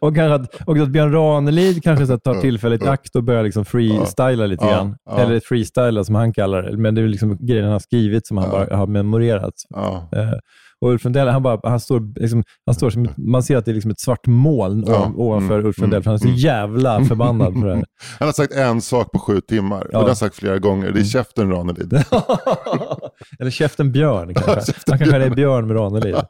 och, 0.00 0.14
kanske 0.16 0.34
att, 0.34 0.68
och 0.68 0.78
att 0.78 0.88
Björn 0.88 1.12
Ranelid 1.12 1.82
kanske 1.82 2.06
så 2.06 2.18
tar 2.18 2.34
tillfället 2.40 2.82
i 2.82 2.86
akt 2.86 3.16
och 3.16 3.24
börjar 3.24 3.42
liksom 3.42 3.64
freestyla 3.64 4.46
lite 4.46 4.64
Ja, 4.64 4.70
grann. 4.70 4.96
Eller 5.18 5.40
freestyla 5.40 6.04
som 6.04 6.14
han 6.14 6.32
kallar 6.32 6.62
det. 6.62 6.76
Men 6.76 6.94
det 6.94 7.00
är 7.02 7.08
liksom 7.08 7.46
grejer 7.46 7.62
han 7.62 7.72
har 7.72 7.78
skrivit 7.78 8.26
som 8.26 8.36
han 8.36 8.50
bara 8.50 8.76
har 8.76 8.86
memorerat. 8.86 9.54
Och 10.80 10.90
Ulf 10.90 11.04
Lundell, 11.04 11.28
han, 11.28 11.42
bara, 11.42 11.60
han 11.70 11.80
står, 11.80 12.20
liksom, 12.20 12.42
han 12.66 12.74
står 12.74 12.90
som, 12.90 13.08
man 13.16 13.42
ser 13.42 13.56
att 13.56 13.64
det 13.64 13.70
är 13.70 13.74
liksom 13.74 13.90
ett 13.90 14.00
svart 14.00 14.26
moln 14.26 14.84
Ja. 14.86 14.94
ovan- 14.94 15.14
ovanför 15.16 15.54
Mm, 15.54 15.66
Ulf 15.66 15.78
Lundell, 15.78 16.02
för 16.02 16.10
han 16.10 16.14
är 16.14 16.18
så 16.18 16.26
mm. 16.28 16.36
jävla 16.38 17.04
förbannad 17.04 17.54
på 17.54 17.60
det 17.66 17.74
här. 17.74 17.84
Han 18.18 18.28
har 18.28 18.32
sagt 18.32 18.52
en 18.52 18.80
sak 18.80 19.12
på 19.12 19.18
sju 19.18 19.40
timmar. 19.40 19.78
Ja. 19.78 19.84
Och 19.84 19.90
det 19.92 19.98
har 19.98 20.06
han 20.06 20.16
sagt 20.16 20.36
flera 20.36 20.58
gånger. 20.58 20.82
Mm. 20.84 20.94
Det 20.94 21.00
är 21.00 21.04
käften 21.04 21.50
Ranelid. 21.52 21.92
Eller 23.38 23.50
käften 23.50 23.92
Björn 23.92 24.34
kanske. 24.34 24.72
Han 24.86 24.98
kanske 24.98 25.16
är 25.16 25.30
Björn 25.34 25.66
med 25.66 25.76
Ranelid. 25.76 26.14
Eh, 26.14 26.22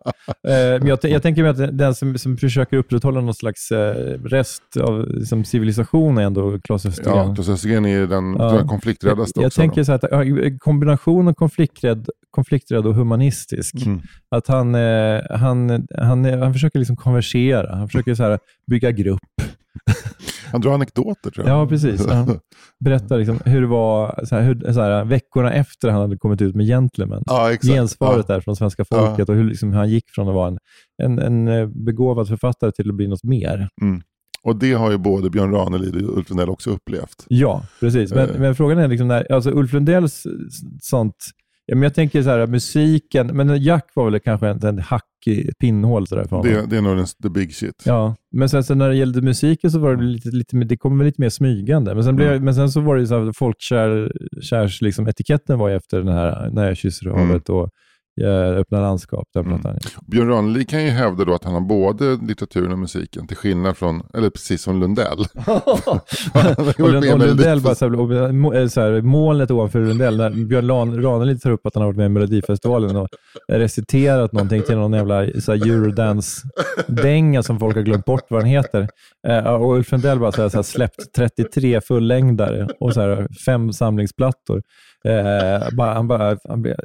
men 0.78 0.86
jag, 0.86 0.98
jag 1.02 1.22
tänker 1.22 1.42
mig 1.42 1.50
att 1.50 1.78
den 1.78 1.94
som, 1.94 2.18
som 2.18 2.36
försöker 2.36 2.76
upprätthålla 2.76 3.20
någon 3.20 3.34
slags 3.34 3.70
eh, 3.70 3.94
rest 4.24 4.62
av 4.82 5.08
liksom, 5.08 5.44
civilisation 5.44 6.18
är 6.18 6.22
ändå 6.22 6.58
Claes 6.64 6.86
Östergren. 6.86 7.28
Ja, 7.28 7.34
Claes 7.34 7.48
Östergren 7.48 7.86
är 7.86 8.06
den, 8.06 8.36
Ja. 8.38 8.66
konflikträddaste 8.68 9.40
Jag 9.40 9.46
också. 9.46 9.60
tänker 9.60 9.84
så 9.84 9.92
här 9.92 9.98
att 10.14 10.58
kombinationen 10.60 11.34
konflikträdd, 11.34 12.08
konflikträdd 12.30 12.86
och 12.86 12.94
humanistisk. 12.94 13.74
Mm. 13.86 14.00
Att 14.30 14.46
han, 14.46 14.74
eh, 14.74 15.20
han, 15.30 15.86
han, 15.98 16.24
eh, 16.24 16.38
han 16.38 16.52
försöker 16.52 16.78
liksom 16.78 16.96
konversera. 16.96 17.76
Han 17.76 17.88
försöker 17.88 18.14
så 18.14 18.22
här, 18.22 18.38
bygga 18.70 18.90
grupp. 18.90 19.20
Han 20.52 20.60
drar 20.60 20.74
anekdoter 20.74 21.30
tror 21.30 21.46
jag. 21.48 21.58
Ja, 21.60 21.66
precis. 21.66 22.06
Ja. 22.08 22.26
Berättar 22.84 23.18
liksom 23.18 23.40
hur 23.44 23.60
det 23.60 23.66
var 23.66 24.24
så 24.24 24.34
här, 24.36 24.42
hur, 24.42 24.72
så 24.72 24.80
här, 24.80 25.04
veckorna 25.04 25.52
efter 25.52 25.90
han 25.90 26.00
hade 26.00 26.16
kommit 26.16 26.42
ut 26.42 26.54
med 26.54 26.66
Gentlemen. 26.66 27.22
Ja, 27.26 27.52
exakt. 27.52 27.74
Gensvaret 27.74 28.24
Ja. 28.28 28.34
där 28.34 28.40
från 28.40 28.56
svenska 28.56 28.84
folket 28.84 29.28
och 29.28 29.34
hur 29.34 29.44
liksom 29.44 29.72
han 29.72 29.90
gick 29.90 30.10
från 30.10 30.28
att 30.28 30.34
vara 30.34 30.48
en, 30.48 30.58
en, 31.02 31.18
en 31.18 31.48
eh, 31.48 31.66
begåvad 31.66 32.28
författare 32.28 32.72
till 32.72 32.88
att 32.88 32.94
bli 32.96 33.08
något 33.08 33.24
mer. 33.24 33.68
Mm. 33.82 34.02
Och 34.42 34.56
det 34.56 34.72
har 34.72 34.90
ju 34.90 34.98
både 34.98 35.30
Björn 35.30 35.52
Ranelid 35.52 36.06
och 36.06 36.16
Ulf 36.16 36.30
Lundell 36.30 36.48
också 36.48 36.70
upplevt. 36.70 37.24
Ja, 37.28 37.62
precis. 37.80 38.14
Men, 38.14 38.30
Eh. 38.30 38.40
men 38.40 38.54
frågan 38.54 38.78
är 38.78 38.88
liksom 38.88 39.08
när, 39.08 39.32
alltså 39.32 39.50
Ulf 39.50 39.72
Lundells 39.72 40.26
sånt, 40.80 41.16
ja, 41.70 41.76
men 41.76 41.82
jag 41.82 41.94
tänker 41.94 42.22
så 42.22 42.30
här, 42.30 42.46
musiken, 42.46 43.26
men 43.26 43.62
Jack 43.62 43.90
var 43.94 44.10
väl 44.10 44.20
kanske 44.20 44.48
en, 44.48 44.64
en 44.66 44.78
hack 44.78 45.04
i 45.26 45.50
pinnhål 45.60 46.06
sådär 46.06 46.24
för 46.24 46.36
honom. 46.36 46.52
Det, 46.52 46.66
det 46.66 46.76
är 46.76 46.80
nog 46.82 46.96
den, 46.96 47.06
the 47.22 47.28
big 47.30 47.54
shit. 47.54 47.82
Ja, 47.86 48.14
men 48.32 48.48
sen 48.48 48.64
så 48.64 48.74
när 48.74 48.88
det 48.88 48.96
gällde 48.96 49.22
musiken 49.22 49.70
så 49.70 49.78
var 49.78 49.96
det 49.96 50.02
lite, 50.02 50.28
lite 50.28 50.56
det 50.56 50.76
kom 50.76 51.02
lite 51.02 51.20
mer 51.20 51.28
smygande. 51.28 51.94
Men 51.94 52.04
sen, 52.04 52.16
blev, 52.16 52.28
Mm. 52.30 52.44
men 52.44 52.54
sen 52.54 52.70
så 52.70 52.80
var 52.80 52.96
det 52.96 53.06
så 53.06 53.24
här, 53.24 53.32
folkkär, 53.32 54.12
kärs, 54.42 54.80
liksom, 54.82 55.08
etiketten 55.08 55.58
var 55.58 55.70
efter 55.70 55.98
den 55.98 56.08
här 56.08 56.50
När 56.50 56.66
jag 56.68 56.76
kysser 56.76 57.06
Mm. 57.06 57.18
havet 57.28 57.48
och 57.48 57.62
eh, 57.64 57.68
Öppna 58.26 58.80
landskap, 58.80 59.28
den 59.34 59.44
plattan. 59.44 59.78
Björn 60.06 60.28
Ranelid 60.28 60.68
kan 60.68 60.84
ju 60.84 60.90
hävda 60.90 61.24
då 61.24 61.34
att 61.34 61.44
han 61.44 61.54
har 61.54 61.60
både 61.60 62.16
litteraturen 62.16 62.72
och 62.72 62.78
musiken 62.78 63.26
till 63.26 63.36
skillnad 63.36 63.76
från, 63.76 64.02
eller 64.14 64.30
precis 64.30 64.62
som 64.62 64.80
Lundell. 64.80 65.18
och, 66.78 66.92
Lund, 66.92 67.12
och 67.12 67.18
Lundell 67.18 67.60
bara 67.60 67.74
så 67.74 67.88
här, 67.88 68.56
eh, 68.56 68.68
så 68.68 68.80
här, 68.80 69.02
målet 69.02 69.50
ovanför 69.50 69.80
Lundell, 69.80 70.16
när 70.16 70.30
Björn 70.30 71.02
Ranelid 71.02 71.42
tar 71.42 71.50
upp 71.50 71.66
att 71.66 71.74
han 71.74 71.82
har 71.82 71.88
varit 71.88 71.96
med 71.96 72.06
i 72.06 72.08
Melodifestivalen 72.08 72.96
och 72.96 73.08
reciterat 73.48 74.32
någonting 74.32 74.62
till 74.62 74.76
någon 74.76 74.92
jävla 74.92 75.24
eurodance-dänga 75.24 77.42
som 77.42 77.58
folk 77.58 77.76
har 77.76 77.82
glömt 77.82 78.04
bort 78.04 78.26
vad 78.28 78.40
den 78.40 78.48
heter. 78.48 78.88
Eh, 79.28 79.54
och 79.54 79.74
Ulf 79.74 79.92
Lundell 79.92 80.18
bara 80.18 80.32
så 80.32 80.42
här, 80.42 80.48
så 80.48 80.58
här, 80.58 80.62
släppt 80.62 81.14
33 81.16 81.80
fullängdare 81.80 82.68
och 82.80 82.94
så 82.94 83.00
här, 83.00 83.28
fem 83.46 83.72
samlingsplattor. 83.72 84.62
Eh, 85.04 85.68
bara, 85.76 85.94
han 85.94 86.08
bara, 86.08 86.36
han 86.48 86.62
blir, 86.62 86.76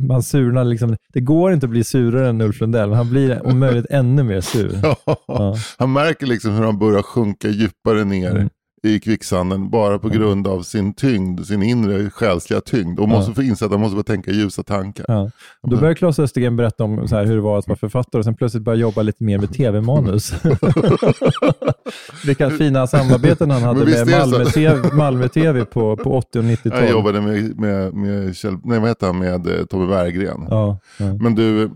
man 0.00 0.22
surnar 0.22 0.64
liksom. 0.64 0.96
Det 1.12 1.20
går 1.20 1.52
inte 1.52 1.66
att 1.66 1.70
bli 1.70 1.84
surare 1.84 2.28
än 2.28 2.40
Ulf 2.40 2.60
Lundell, 2.60 2.88
men 2.88 2.96
han 2.98 3.10
blir 3.10 3.46
om 3.46 3.58
möjligt 3.58 3.86
ännu 3.90 4.22
mer 4.22 4.40
sur. 4.40 4.80
Ja. 5.28 5.56
Han 5.78 5.92
märker 5.92 6.26
liksom 6.26 6.52
hur 6.54 6.64
han 6.64 6.78
börjar 6.78 7.02
sjunka 7.02 7.48
djupare 7.48 8.04
ner 8.04 8.30
Mm. 8.30 8.48
I 8.82 9.00
kvicksanden 9.00 9.70
bara 9.70 9.98
på 9.98 10.08
grund 10.08 10.46
av 10.46 10.62
sin 10.62 10.92
tyngd, 10.92 11.46
sin 11.46 11.62
inre 11.62 12.10
själsliga 12.10 12.60
tyngd. 12.60 13.00
Och 13.00 13.08
måste 13.08 13.34
få 13.34 13.42
inse 13.42 13.64
att 13.64 13.70
han 13.70 13.80
måste 13.80 13.94
börja 13.94 14.04
tänka 14.04 14.30
ljusa 14.30 14.62
tankar. 14.62 15.04
Ja. 15.08 15.30
Då 15.62 15.76
började 15.76 15.94
Claes 15.94 16.18
Östergren 16.18 16.56
berätta 16.56 16.84
om 16.84 17.08
så 17.08 17.16
här, 17.16 17.24
hur 17.24 17.34
det 17.34 17.40
var 17.40 17.58
att 17.58 17.68
vara 17.68 17.78
författare 17.78 18.18
och 18.18 18.24
sen 18.24 18.34
plötsligt 18.34 18.62
började 18.62 18.82
jobba 18.82 19.02
lite 19.02 19.24
mer 19.24 19.38
med 19.38 19.52
tv-manus. 19.52 20.32
Vilka 22.26 22.50
fina 22.50 22.86
samarbeten 22.86 23.50
han 23.50 23.62
hade 23.62 23.84
med? 23.84 24.08
Malmö 24.08 24.44
TV, 24.44 24.90
Malmö 24.92 25.28
TV 25.28 25.64
på, 25.64 25.96
på 25.96 26.16
80 26.16 26.38
och 26.38 26.44
90-tal. 26.44 26.80
Jag 26.80 26.90
jobbade 26.90 27.20
med, 27.20 27.60
med, 27.60 27.94
med, 27.94 28.36
Kjell, 28.36 28.56
nej, 28.64 28.80
vad 28.80 28.88
heter 28.88 29.06
han, 29.06 29.18
med 29.18 29.46
eh, 29.46 29.64
Tommy 29.64 29.86
Berggren. 29.86 30.46
Ja, 30.50 30.78
ja. 30.98 31.14
Men 31.20 31.34
du, 31.34 31.70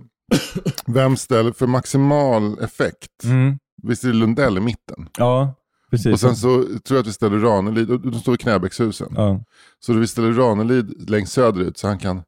vem 0.87 1.17
ställer 1.17 1.53
för 1.53 1.67
maximal 1.67 2.59
effekt? 2.63 3.25
Mm. 3.25 3.59
Visst 3.83 4.05
är 4.05 4.09
det 4.09 4.15
Lundell 4.15 4.57
i 4.59 4.61
mitten? 4.61 5.09
ja, 5.19 5.55
precis. 5.93 6.13
Och 6.13 6.21
sen 6.21 6.37
så 6.37 6.63
tror 6.63 6.81
jag 6.97 6.99
att 6.99 7.07
vi 7.07 7.13
ställer 7.13 7.39
Ranelid, 7.39 7.91
och 7.91 8.01
de 8.01 8.21
står 8.21 8.35
i 8.35 8.39
Knäbäckshusen. 8.39 9.13
ja. 9.17 9.45
Så 9.81 9.93
vi 9.93 10.07
ställer 10.07 10.33
Ranelid 10.33 11.11
längst 11.11 11.33
söderut 11.33 11.79
så 11.79 11.89
han 11.89 11.99
kan, 11.99 12.23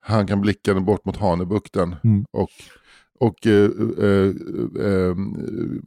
han 0.00 0.26
kan 0.26 0.40
blicka 0.40 0.74
bort 0.80 1.04
mot 1.04 1.16
Hanöbukten 1.16 1.96
Mm. 2.04 2.24
och, 2.32 2.48
Och 3.20 3.46
eh, 3.46 3.70
eh, 3.98 4.28
eh, 4.86 5.14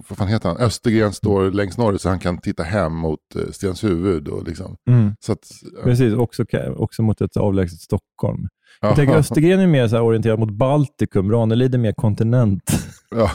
vad 0.09 0.17
fan 0.17 0.27
heter 0.27 0.49
han? 0.49 0.57
Östergren 0.57 1.13
står 1.13 1.51
längst 1.51 1.77
norrut 1.77 2.01
så 2.01 2.09
han 2.09 2.19
kan 2.19 2.37
titta 2.37 2.63
hem 2.63 2.93
mot 2.95 3.19
eh, 3.35 3.51
Stenshuvud. 3.51 4.27
Och 4.27 4.47
liksom. 4.47 4.75
Mm. 4.89 5.11
så 5.19 5.31
att, 5.31 5.51
Precis, 5.83 6.13
också, 6.13 6.45
också 6.75 7.01
mot 7.01 7.21
ett 7.21 7.37
avlägset 7.37 7.79
Stockholm. 7.79 8.47
Ja. 8.83 8.89
Jag 8.89 8.95
tänker 8.95 9.15
Östergren 9.15 9.59
är 9.59 9.67
mer 9.67 9.87
så 9.87 9.99
orienterad 9.99 10.39
mot 10.39 10.49
Baltikum, 10.49 11.31
Ranelid 11.31 11.75
är 11.75 11.79
mer 11.79 11.91
kontinent. 11.93 12.71
ja. 13.15 13.31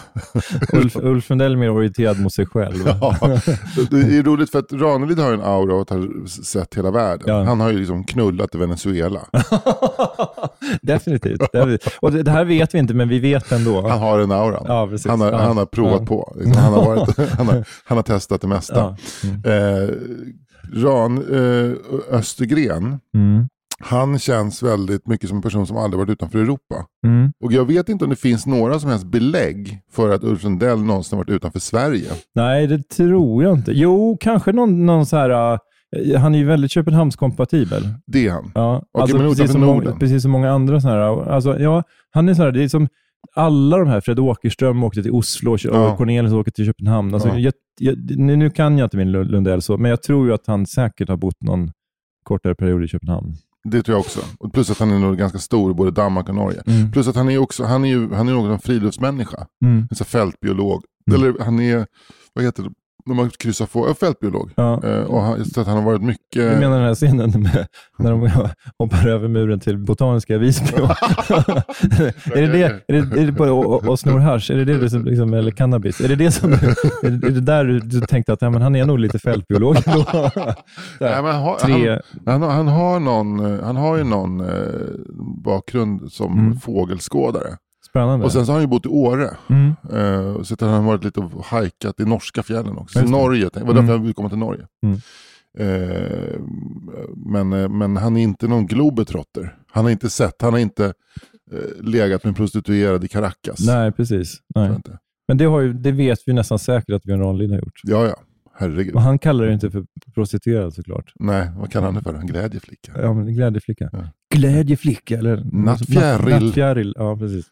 Ulf, 0.72 0.96
Ulf 0.96 1.30
Lundell 1.30 1.52
är 1.52 1.56
mer 1.56 1.70
orienterad 1.70 2.20
mot 2.20 2.32
sig 2.32 2.46
själv. 2.46 2.76
Ja, 3.00 3.16
det 3.90 4.00
är 4.00 4.22
roligt 4.22 4.50
för 4.50 4.58
att 4.58 4.72
Ranelid 4.72 5.18
har 5.18 5.32
en 5.32 5.42
aura 5.42 5.74
av 5.74 5.80
att 5.80 5.90
ha 5.90 5.98
sett 6.44 6.74
hela 6.74 6.90
världen. 6.90 7.24
Ja. 7.26 7.44
Han 7.44 7.60
har 7.60 7.70
ju 7.70 7.78
liksom 7.78 8.04
knullat 8.04 8.54
i 8.54 8.58
Venezuela. 8.58 9.20
Definitivt. 10.82 11.40
Och 12.00 12.12
det, 12.12 12.30
här 12.30 12.44
vet 12.44 12.74
vi 12.74 12.78
inte, 12.78 12.94
men 12.94 13.08
vi 13.08 13.18
vet 13.18 13.52
ändå. 13.52 13.88
Han 13.88 13.98
har 13.98 14.18
en 14.18 14.32
aura. 14.32 14.62
Ja, 14.66 14.90
han, 15.08 15.20
har, 15.20 15.32
han 15.32 15.56
har 15.56 15.66
provat 15.66 16.06
på. 16.06 16.32
Liksom, 16.36 16.62
han, 16.62 16.72
har 16.72 16.84
varit, 16.84 17.30
han, 17.38 17.46
har, 17.46 17.64
han 17.84 17.98
har 17.98 18.02
testat 18.02 18.40
det 18.40 18.48
mesta. 18.48 18.96
Mm. 19.24 19.42
Eh, 19.44 19.88
Ran, 20.72 21.18
eh, 21.18 21.72
Östergren, 22.18 22.98
Mm. 23.14 23.48
Han 23.80 24.18
känns 24.18 24.62
väldigt 24.62 25.06
mycket 25.06 25.28
som 25.28 25.38
en 25.38 25.42
person 25.42 25.66
som 25.66 25.76
aldrig 25.76 25.98
varit 25.98 26.10
utanför 26.10 26.38
Europa. 26.38 26.86
Mm. 27.06 27.32
Och 27.44 27.52
jag 27.52 27.64
vet 27.64 27.88
inte 27.88 28.04
om 28.04 28.10
det 28.10 28.16
finns 28.16 28.46
några 28.46 28.78
som 28.78 28.90
helst 28.90 29.06
belägg 29.06 29.80
för 29.92 30.14
att 30.14 30.24
Ulf 30.24 30.44
Lundell 30.44 30.82
någonsin 30.82 31.18
varit 31.18 31.30
utanför 31.30 31.58
Sverige. 31.60 32.10
Nej, 32.34 32.66
det 32.66 32.88
tror 32.88 33.44
jag 33.44 33.54
inte. 33.58 33.72
Jo, 33.74 34.16
kanske 34.20 34.52
någon, 34.52 34.86
någon 34.86 35.06
så 35.06 35.16
här... 35.16 35.52
äh, 35.52 36.20
han 36.20 36.34
är 36.34 36.38
ju 36.38 36.44
väldigt 36.44 36.70
Köpenhamnskompatibel. 36.70 37.82
Det 38.06 38.26
är 38.26 38.30
han. 38.32 38.52
Ja, 38.54 38.76
Okej, 38.92 39.02
alltså, 39.02 39.18
precis, 39.18 39.52
som 39.52 39.60
många, 39.60 39.92
precis 39.92 40.22
som 40.22 40.30
många 40.30 40.50
andra 40.52 40.80
sådana 40.80 41.00
här. 41.00 41.30
Alltså, 41.30 41.58
ja, 41.58 41.82
han 42.10 42.28
är 42.28 42.34
så 42.34 42.42
här, 42.42 42.52
det 42.52 42.62
är 42.64 42.68
som 42.68 42.88
alla 43.34 43.78
de 43.78 43.88
här, 43.88 44.00
Fred 44.00 44.18
Åkerström 44.18 44.82
åkte 44.84 45.02
till 45.02 45.12
Oslo 45.12 45.52
och 45.52 45.60
Ja. 45.64 45.96
Cornelius 45.96 46.32
åkte 46.32 46.50
till 46.50 46.64
Köpenhamn. 46.66 47.14
Alltså, 47.14 47.28
Ja. 47.28 47.38
jag, 47.38 47.52
jag, 47.80 47.96
nu 48.18 48.50
kan 48.50 48.78
jag 48.78 48.86
inte 48.86 48.96
min 48.96 49.10
Lund- 49.12 49.30
Lundell 49.30 49.62
så, 49.62 49.76
men 49.76 49.90
jag 49.90 50.02
tror 50.02 50.26
ju 50.26 50.34
att 50.34 50.46
han 50.46 50.66
säkert 50.66 51.08
har 51.08 51.16
bott 51.16 51.42
någon 51.42 51.70
kortare 52.22 52.54
period 52.54 52.84
i 52.84 52.88
Köpenhamn. 52.88 53.34
Det 53.70 53.82
tror 53.82 53.94
jag 53.94 54.00
också. 54.00 54.20
Och 54.38 54.52
plus 54.52 54.70
att 54.70 54.78
han 54.78 54.90
är 54.90 54.98
nog 54.98 55.18
ganska 55.18 55.38
stor 55.38 55.70
i 55.70 55.74
både 55.74 55.90
Danmark 55.90 56.28
och 56.28 56.34
Norge. 56.34 56.62
Mm. 56.66 56.92
Plus 56.92 57.08
att 57.08 57.16
han 57.16 57.30
är 57.30 57.38
också, 57.38 57.64
han 57.64 57.84
är 57.84 57.88
ju 57.88 58.14
han 58.14 58.28
är 58.28 58.52
en 58.52 58.58
friluftsmänniska. 58.58 59.46
Mm. 59.64 59.88
En 59.90 60.06
fältbiolog. 60.06 60.84
Mm. 61.10 61.20
Eller 61.20 61.44
han 61.44 61.60
är, 61.60 61.86
vad 62.32 62.44
heter 62.44 62.62
det, 62.62 62.70
när 63.08 63.14
man 63.14 63.30
kryssar 63.30 63.68
ja, 63.74 63.94
fältbiolog. 64.00 64.50
Ja. 64.56 64.84
Eh, 64.84 65.02
och 65.02 65.22
han, 65.22 65.44
så 65.44 65.60
att 65.60 65.66
han 65.66 65.76
har 65.76 65.84
varit 65.84 66.02
mycket... 66.02 66.20
Du 66.34 66.56
menar 66.60 66.76
den 66.78 66.86
här 66.86 66.94
scenen 66.94 67.30
med, 67.30 67.66
när 67.98 68.10
de 68.10 68.30
hoppar 68.78 69.08
över 69.08 69.28
muren 69.28 69.60
till 69.60 69.78
Botaniska 69.78 70.38
Visby? 70.38 70.76
är 70.76 72.40
det 72.40 72.46
det, 72.46 72.62
är 72.88 72.92
det, 72.92 73.20
är 73.22 73.26
det 73.26 73.32
på, 73.32 73.44
och, 73.44 73.88
och 73.88 73.98
snor 73.98 74.18
hasch? 74.18 74.50
Är 74.50 74.56
det 74.56 74.64
det 74.64 74.90
som, 74.90 75.04
liksom, 75.04 75.34
eller 75.34 75.50
cannabis? 75.50 76.00
Är 76.00 76.08
det 76.08 76.16
det 76.16 76.30
som, 76.30 76.52
är 76.52 76.56
det, 77.10 77.26
är 77.26 77.30
det 77.30 77.40
där 77.40 77.64
du, 77.64 78.00
tänkte 78.00 78.32
att 78.32 78.42
ja, 78.42 78.50
men 78.50 78.62
han 78.62 78.76
är 78.76 78.84
nog 78.86 78.98
lite 78.98 79.18
fältbiolog? 79.18 79.76
då? 79.84 80.04
Nej, 81.00 81.22
men 81.22 81.34
han, 81.34 81.42
har- 81.42 81.58
Tre, 81.58 82.00
han, 82.26 82.42
han, 82.42 82.50
han, 82.50 82.68
har 82.68 83.00
någon, 83.00 83.40
eh, 83.58 83.64
han 83.64 83.76
har 83.76 83.96
ju 83.96 84.04
någon 84.04 84.40
eh, 84.40 84.46
bakgrund 85.44 86.12
som 86.12 86.38
Mm. 86.38 86.56
fågelskådare. 86.60 87.56
Spännande. 87.90 88.24
Och 88.24 88.32
sen 88.32 88.46
så 88.46 88.52
har 88.52 88.56
han 88.56 88.62
ju 88.62 88.68
bott 88.68 88.86
i 88.86 88.88
Åre. 88.88 89.36
mm. 89.48 89.68
Eh, 89.92 90.42
så 90.42 90.54
att 90.54 90.60
han 90.60 90.70
har 90.70 90.82
varit 90.82 91.04
lite 91.04 91.20
och 91.20 91.44
hajkat 91.44 92.00
i 92.00 92.04
norska 92.04 92.42
fjällen 92.42 92.78
också. 92.78 92.98
Så. 92.98 93.04
Norge, 93.06 93.48
det 93.52 93.60
var 93.60 93.66
därför 93.66 93.78
Mm. 93.80 93.90
jag 93.90 93.98
ville 93.98 94.14
komma 94.14 94.28
till 94.28 94.38
Norge. 94.38 94.66
Mm. 94.86 94.98
Eh, 95.58 96.40
men, 97.16 97.52
eh, 97.52 97.68
men 97.68 97.96
han 97.96 98.16
är 98.16 98.22
inte 98.22 98.48
någon 98.48 98.66
globetrotter. 98.66 99.56
Han 99.72 99.84
har 99.84 99.90
inte 99.90 100.10
sett, 100.10 100.42
han 100.42 100.52
har 100.52 100.60
inte 100.60 100.84
eh, 101.52 101.82
legat 101.84 102.24
med 102.24 102.28
en 102.28 102.34
prostituerad 102.34 103.04
i 103.04 103.08
Caracas. 103.08 103.66
Nej, 103.66 103.92
precis. 103.92 104.36
Nej. 104.54 104.70
Men 105.28 105.38
det, 105.38 105.44
har 105.44 105.60
ju, 105.60 105.72
det 105.72 105.92
vet 105.92 106.18
vi 106.26 106.32
nästan 106.32 106.58
säkert 106.58 106.94
att 106.94 107.02
Björn 107.02 107.20
Ranelid 107.20 107.50
har 107.50 107.58
gjort. 107.58 107.80
Ja, 107.82 108.06
ja. 108.06 108.16
Herregud. 108.60 108.94
Och 108.94 109.02
han 109.02 109.18
kallar 109.18 109.46
det 109.46 109.52
inte 109.52 109.70
för 109.70 109.84
prostituerad 110.14 110.74
såklart. 110.74 111.12
Nej, 111.14 111.50
vad 111.56 111.72
kallar 111.72 111.86
han 111.86 111.94
det 111.94 112.02
för? 112.02 112.14
En 112.14 112.26
glädjeflicka? 112.26 112.92
Ja, 112.96 113.12
men 113.14 113.34
glädjeflicka. 113.34 113.88
Ja. 113.92 113.98
Glädjeflicka 114.34 115.18
eller? 115.18 115.44
Nattfjäril. 115.52 116.44
Nattfjäril, 116.44 116.94
ja 116.96 117.16
precis. 117.16 117.46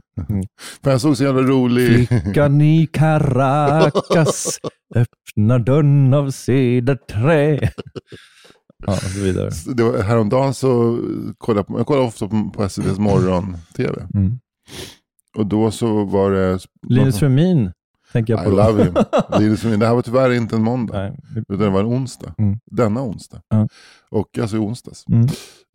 För 0.83 0.90
jag 0.90 1.01
såg 1.01 1.16
så 1.16 1.25
jävla 1.25 1.42
rolig... 1.42 2.09
Flickan 2.09 2.61
i 2.61 2.87
Caracas 2.87 4.59
öppnar 4.95 5.59
dörren 5.59 6.14
av 6.14 6.31
cederträ. 6.31 7.71
Ja, 8.87 8.92
och 8.92 8.99
så 8.99 9.21
vidare. 9.21 9.51
Det 9.75 9.83
var, 9.83 10.03
häromdagen 10.03 10.55
så 10.55 11.01
kollade 11.38 11.66
jag, 11.69 11.81
jag 11.81 11.87
kollar 11.87 12.03
ofta 12.03 12.29
på, 12.29 12.51
på 12.55 12.64
SVTs 12.64 12.99
morgon-tv. 12.99 14.07
Mm. 14.14 14.38
Och 15.37 15.47
då 15.47 15.71
så 15.71 16.05
var 16.05 16.31
det... 16.31 16.59
Linus 16.88 17.19
Fermin 17.19 17.73
tänker 18.12 18.33
jag 18.33 18.42
I 18.42 18.45
på. 18.45 18.51
då. 18.51 18.57
love 18.57 18.85
him. 18.85 18.95
Linus 19.40 19.61
Fermin. 19.62 19.79
Det 19.81 19.87
här 19.87 19.95
var 19.95 20.03
tyvärr 20.03 20.31
inte 20.33 20.57
en 20.57 20.62
måndag. 20.62 20.99
Nej. 20.99 21.19
Utan 21.49 21.59
det 21.59 21.71
var 21.71 21.81
en 21.81 21.87
onsdag. 21.87 22.35
Mm. 22.38 22.59
Denna 22.71 23.03
onsdag. 23.03 23.40
Ja. 23.49 23.69
Och 24.11 24.38
alltså 24.38 24.57
i 24.57 24.61
onsdags. 24.61 25.05
Mm. 25.09 25.27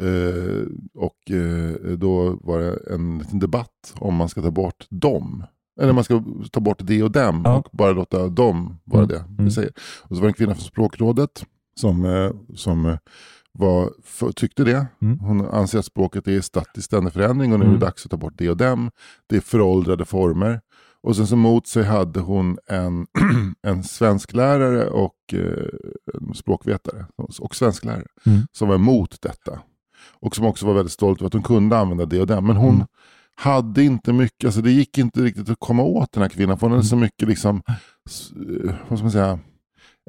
Eh, 0.03 0.67
och 0.95 1.31
eh, 1.31 1.97
då 1.97 2.39
var 2.41 2.59
det 2.59 2.93
en 2.93 3.17
liten 3.17 3.39
debatt 3.39 3.93
om 3.95 4.15
man 4.15 4.29
ska 4.29 4.41
ta 4.41 4.51
bort 4.51 4.87
dem. 4.89 5.43
Eller 5.81 5.93
man 5.93 6.03
ska 6.03 6.23
ta 6.51 6.59
bort 6.59 6.79
det 6.83 7.03
och 7.03 7.11
dem 7.11 7.41
Ja. 7.45 7.55
och 7.57 7.67
bara 7.71 7.91
låta 7.91 8.27
dem 8.27 8.77
vara 8.83 9.03
Mm. 9.03 9.07
det 9.15 9.23
vi 9.29 9.39
Mm. 9.39 9.51
säger. 9.51 9.71
Och 10.01 10.15
så 10.15 10.21
var 10.21 10.21
det 10.21 10.27
en 10.29 10.33
kvinna 10.33 10.55
från 10.55 10.63
språkrådet 10.63 11.45
som, 11.75 12.05
eh, 12.05 12.31
som 12.55 12.85
eh, 12.85 12.97
var, 13.53 13.89
för, 14.03 14.31
tyckte 14.31 14.63
det. 14.63 14.87
Mm. 15.01 15.19
Hon 15.19 15.45
anser 15.45 15.79
att 15.79 15.85
språket 15.85 16.27
är 16.27 16.31
i 16.31 16.41
statisk 16.41 16.85
ständig 16.85 17.13
förändring 17.13 17.53
och 17.53 17.59
nu 17.59 17.65
är 17.65 17.69
Mm. 17.69 17.79
det 17.79 17.85
dags 17.85 18.05
att 18.05 18.11
ta 18.11 18.17
bort 18.17 18.33
det 18.37 18.49
och 18.49 18.57
dem. 18.57 18.91
Det 19.27 19.35
är 19.35 19.41
föråldrade 19.41 20.05
former. 20.05 20.61
Och 21.03 21.15
sen 21.15 21.27
så 21.27 21.35
mot 21.35 21.67
sig 21.67 21.83
hade 21.83 22.19
hon 22.19 22.57
en, 22.67 23.07
en 23.67 23.83
svensklärare 23.83 24.89
och 24.89 25.15
eh, 25.33 26.33
språkvetare 26.33 27.05
och 27.41 27.55
svensklärare 27.55 28.05
Mm. 28.25 28.41
som 28.51 28.67
var 28.67 28.75
emot 28.75 29.21
detta. 29.21 29.59
Och 30.19 30.35
som 30.35 30.45
också 30.45 30.65
var 30.65 30.73
väldigt 30.73 30.91
stolt 30.93 31.19
över 31.19 31.27
att 31.27 31.33
hon 31.33 31.43
kunde 31.43 31.77
använda 31.77 32.05
det 32.05 32.19
och 32.21 32.27
det. 32.27 32.41
Men 32.41 32.55
hon 32.55 32.75
Mm. 32.75 32.87
hade 33.35 33.83
inte 33.83 34.13
mycket, 34.13 34.45
alltså 34.45 34.61
det 34.61 34.71
gick 34.71 34.97
inte 34.97 35.21
riktigt 35.21 35.49
att 35.49 35.59
komma 35.59 35.83
åt 35.83 36.11
den 36.11 36.21
här 36.21 36.29
kvinnan. 36.29 36.57
För 36.57 36.67
hon 36.67 36.71
hade 36.71 36.87
så 36.87 36.95
mycket 36.95 37.27
liksom, 37.27 37.61
eh, 37.67 38.73
vad 38.87 38.97
ska 38.99 39.03
man 39.03 39.11
säga, 39.11 39.39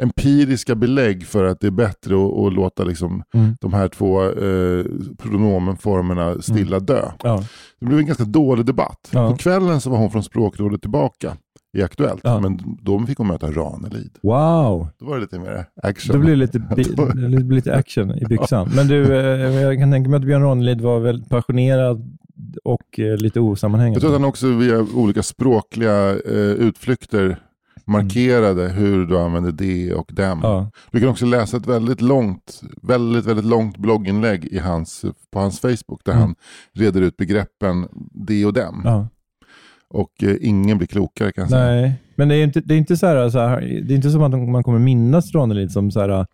empiriska 0.00 0.74
belägg 0.74 1.26
för 1.26 1.44
att 1.44 1.60
det 1.60 1.66
är 1.66 1.70
bättre 1.70 2.14
att, 2.14 2.38
att 2.46 2.52
låta 2.52 2.84
liksom, 2.84 3.22
Mm. 3.34 3.56
de 3.60 3.72
här 3.72 3.88
två 3.88 4.22
eh, 4.22 4.84
pronomenformerna 5.18 6.42
stilla 6.42 6.80
dö. 6.80 7.10
Ja. 7.22 7.44
Det 7.80 7.86
blev 7.86 7.98
en 7.98 8.06
ganska 8.06 8.24
dålig 8.24 8.66
debatt. 8.66 9.10
Ja. 9.12 9.30
På 9.30 9.36
kvällen 9.36 9.80
så 9.80 9.90
var 9.90 9.98
hon 9.98 10.10
från 10.10 10.22
språkrådet 10.22 10.80
tillbaka 10.80 11.36
i 11.78 11.82
Aktuellt. 11.82 12.20
Ja. 12.24 12.40
Men 12.40 12.58
då 12.82 13.00
fick 13.06 13.18
hon 13.18 13.26
möta 13.26 13.50
Ranelid. 13.50 14.18
Wow, 14.22 14.88
Då 14.98 15.06
var 15.06 15.14
det 15.14 15.20
lite 15.20 15.38
mer 15.38 15.64
action. 15.82 16.20
då 16.20 16.26
det 16.26 16.36
lite, 16.36 16.58
det 17.16 17.54
lite 17.54 17.74
action 17.74 18.10
i 18.18 18.24
byxan. 18.24 18.68
Men 18.76 18.88
du, 18.88 19.16
eh, 19.16 19.60
jag 19.62 19.78
kan 19.78 19.90
tänka 19.92 20.10
mig 20.10 20.16
att 20.16 20.24
Björn 20.24 20.42
Ranelid 20.42 20.80
var 20.80 21.00
väldigt 21.00 21.28
passionerad 21.28 22.18
och 22.64 22.98
eh, 23.00 23.16
lite 23.16 23.38
Jag 23.38 23.44
osammanhängande. 23.46 24.00
tror 24.00 24.10
att 24.14 24.20
han 24.20 24.28
också 24.28 24.46
via 24.56 24.86
olika 24.94 25.22
språkliga 25.22 26.10
eh, 26.10 26.34
utflykter 26.36 27.38
markerade 27.86 28.68
hur 28.68 29.06
du 29.06 29.18
använder 29.18 29.52
det 29.52 29.94
och 29.94 30.10
dem. 30.12 30.40
Ja. 30.42 30.70
Du 30.90 31.00
kan 31.00 31.08
också 31.08 31.26
läsa 31.26 31.56
ett 31.56 31.66
väldigt 31.66 32.00
långt, 32.00 32.60
väldigt, 32.82 33.26
väldigt 33.26 33.44
långt 33.44 33.76
blogginlägg 33.78 34.44
i 34.44 34.58
hans, 34.58 35.04
på 35.32 35.38
hans 35.38 35.60
Facebook 35.60 36.00
där 36.04 36.12
Mm. 36.12 36.22
han 36.22 36.34
reder 36.74 37.00
ut 37.00 37.16
begreppen 37.16 37.88
det 38.26 38.46
och 38.46 38.52
dem. 38.52 38.82
Ja. 38.84 39.08
Och 39.88 40.22
eh, 40.22 40.36
ingen 40.40 40.78
blir 40.78 40.88
klokare 40.88 41.32
kan 41.32 41.42
jag 41.42 41.50
säga. 41.50 41.64
Nej, 41.64 41.94
men 42.16 42.28
det 42.28 42.34
är 42.34 42.44
inte, 42.44 42.60
det 42.60 42.74
är 42.74 42.78
inte 42.78 42.96
så 42.96 43.06
här, 43.06 43.30
så 43.30 43.38
här, 43.38 43.60
det 43.60 43.94
är 43.94 43.96
inte 43.96 44.10
som 44.10 44.22
att 44.22 44.48
man 44.48 44.62
kommer 44.62 44.78
minnas 44.78 45.34
Ranelid 45.34 45.72
som 45.72 45.90
så 45.90 46.00
här, 46.00 46.26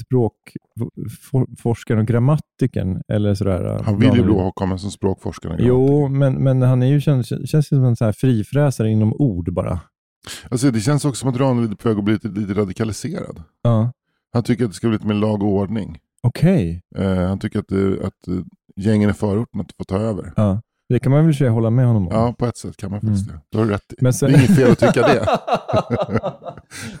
språkforskaren 0.00 2.00
och 2.00 2.06
grammatikern. 2.06 3.02
Eller 3.08 3.34
så 3.34 3.44
där, 3.44 3.82
Han 3.84 3.98
vill 3.98 4.14
ju 4.16 4.22
bli 4.22 4.32
ihågkommen 4.32 4.78
som 4.78 4.90
språkforskare. 4.90 5.56
Jo, 5.58 6.08
men, 6.08 6.34
men 6.34 6.62
han 6.62 6.82
är 6.82 6.86
ju, 6.86 7.00
känns, 7.00 7.50
känns 7.50 7.68
som 7.68 7.84
en 7.84 7.96
så 7.96 8.04
här 8.04 8.12
frifräsare 8.12 8.90
inom 8.90 9.12
ord 9.12 9.52
bara. 9.52 9.80
Alltså, 10.50 10.70
det 10.70 10.80
känns 10.80 11.04
också 11.04 11.20
som 11.20 11.28
att 11.28 11.36
Ranelid 11.36 11.70
är 11.70 11.74
på 11.76 11.88
väg 11.88 11.98
att 11.98 12.04
bli 12.04 12.12
lite, 12.14 12.28
lite 12.28 12.54
radikaliserad. 12.60 13.42
Ja. 13.62 13.92
Han 14.32 14.42
tycker 14.42 14.64
att 14.64 14.70
det 14.70 14.74
ska 14.76 14.88
bli 14.88 14.96
lite 14.96 15.06
mer 15.06 15.14
lag 15.14 15.42
och 15.42 15.48
ordning. 15.48 15.98
Okej. 16.22 16.82
Eh, 16.96 17.14
han 17.14 17.38
tycker 17.38 17.58
att, 17.58 17.68
det, 17.68 18.06
att 18.06 18.28
eh, 18.28 18.34
gängen 18.76 19.10
i 19.10 19.12
förorten 19.12 19.60
att 19.60 19.72
få 19.78 19.84
ta 19.84 19.96
över. 19.98 20.32
Ja. 20.36 20.60
Det 20.88 20.98
kan 20.98 21.12
man 21.12 21.24
väl 21.26 21.34
säga 21.36 21.50
hålla 21.50 21.70
med 21.70 21.86
honom 21.86 22.08
om. 22.08 22.14
Ja, 22.14 22.32
på 22.38 22.46
ett 22.46 22.56
sätt 22.56 22.76
kan 22.76 22.90
man 22.90 23.00
faktiskt 23.00 23.28
det. 23.28 23.40
Det 23.52 23.58
har 23.58 23.64
du 23.64 23.70
rätt 23.70 23.92
i. 23.92 23.96
Men 24.00 24.12
sen- 24.12 24.30
Det 24.32 24.36
är 24.36 24.38
inget 24.44 24.56
fel 24.56 24.70
att 24.72 24.78
tycka 24.78 25.02
det. 25.02 25.26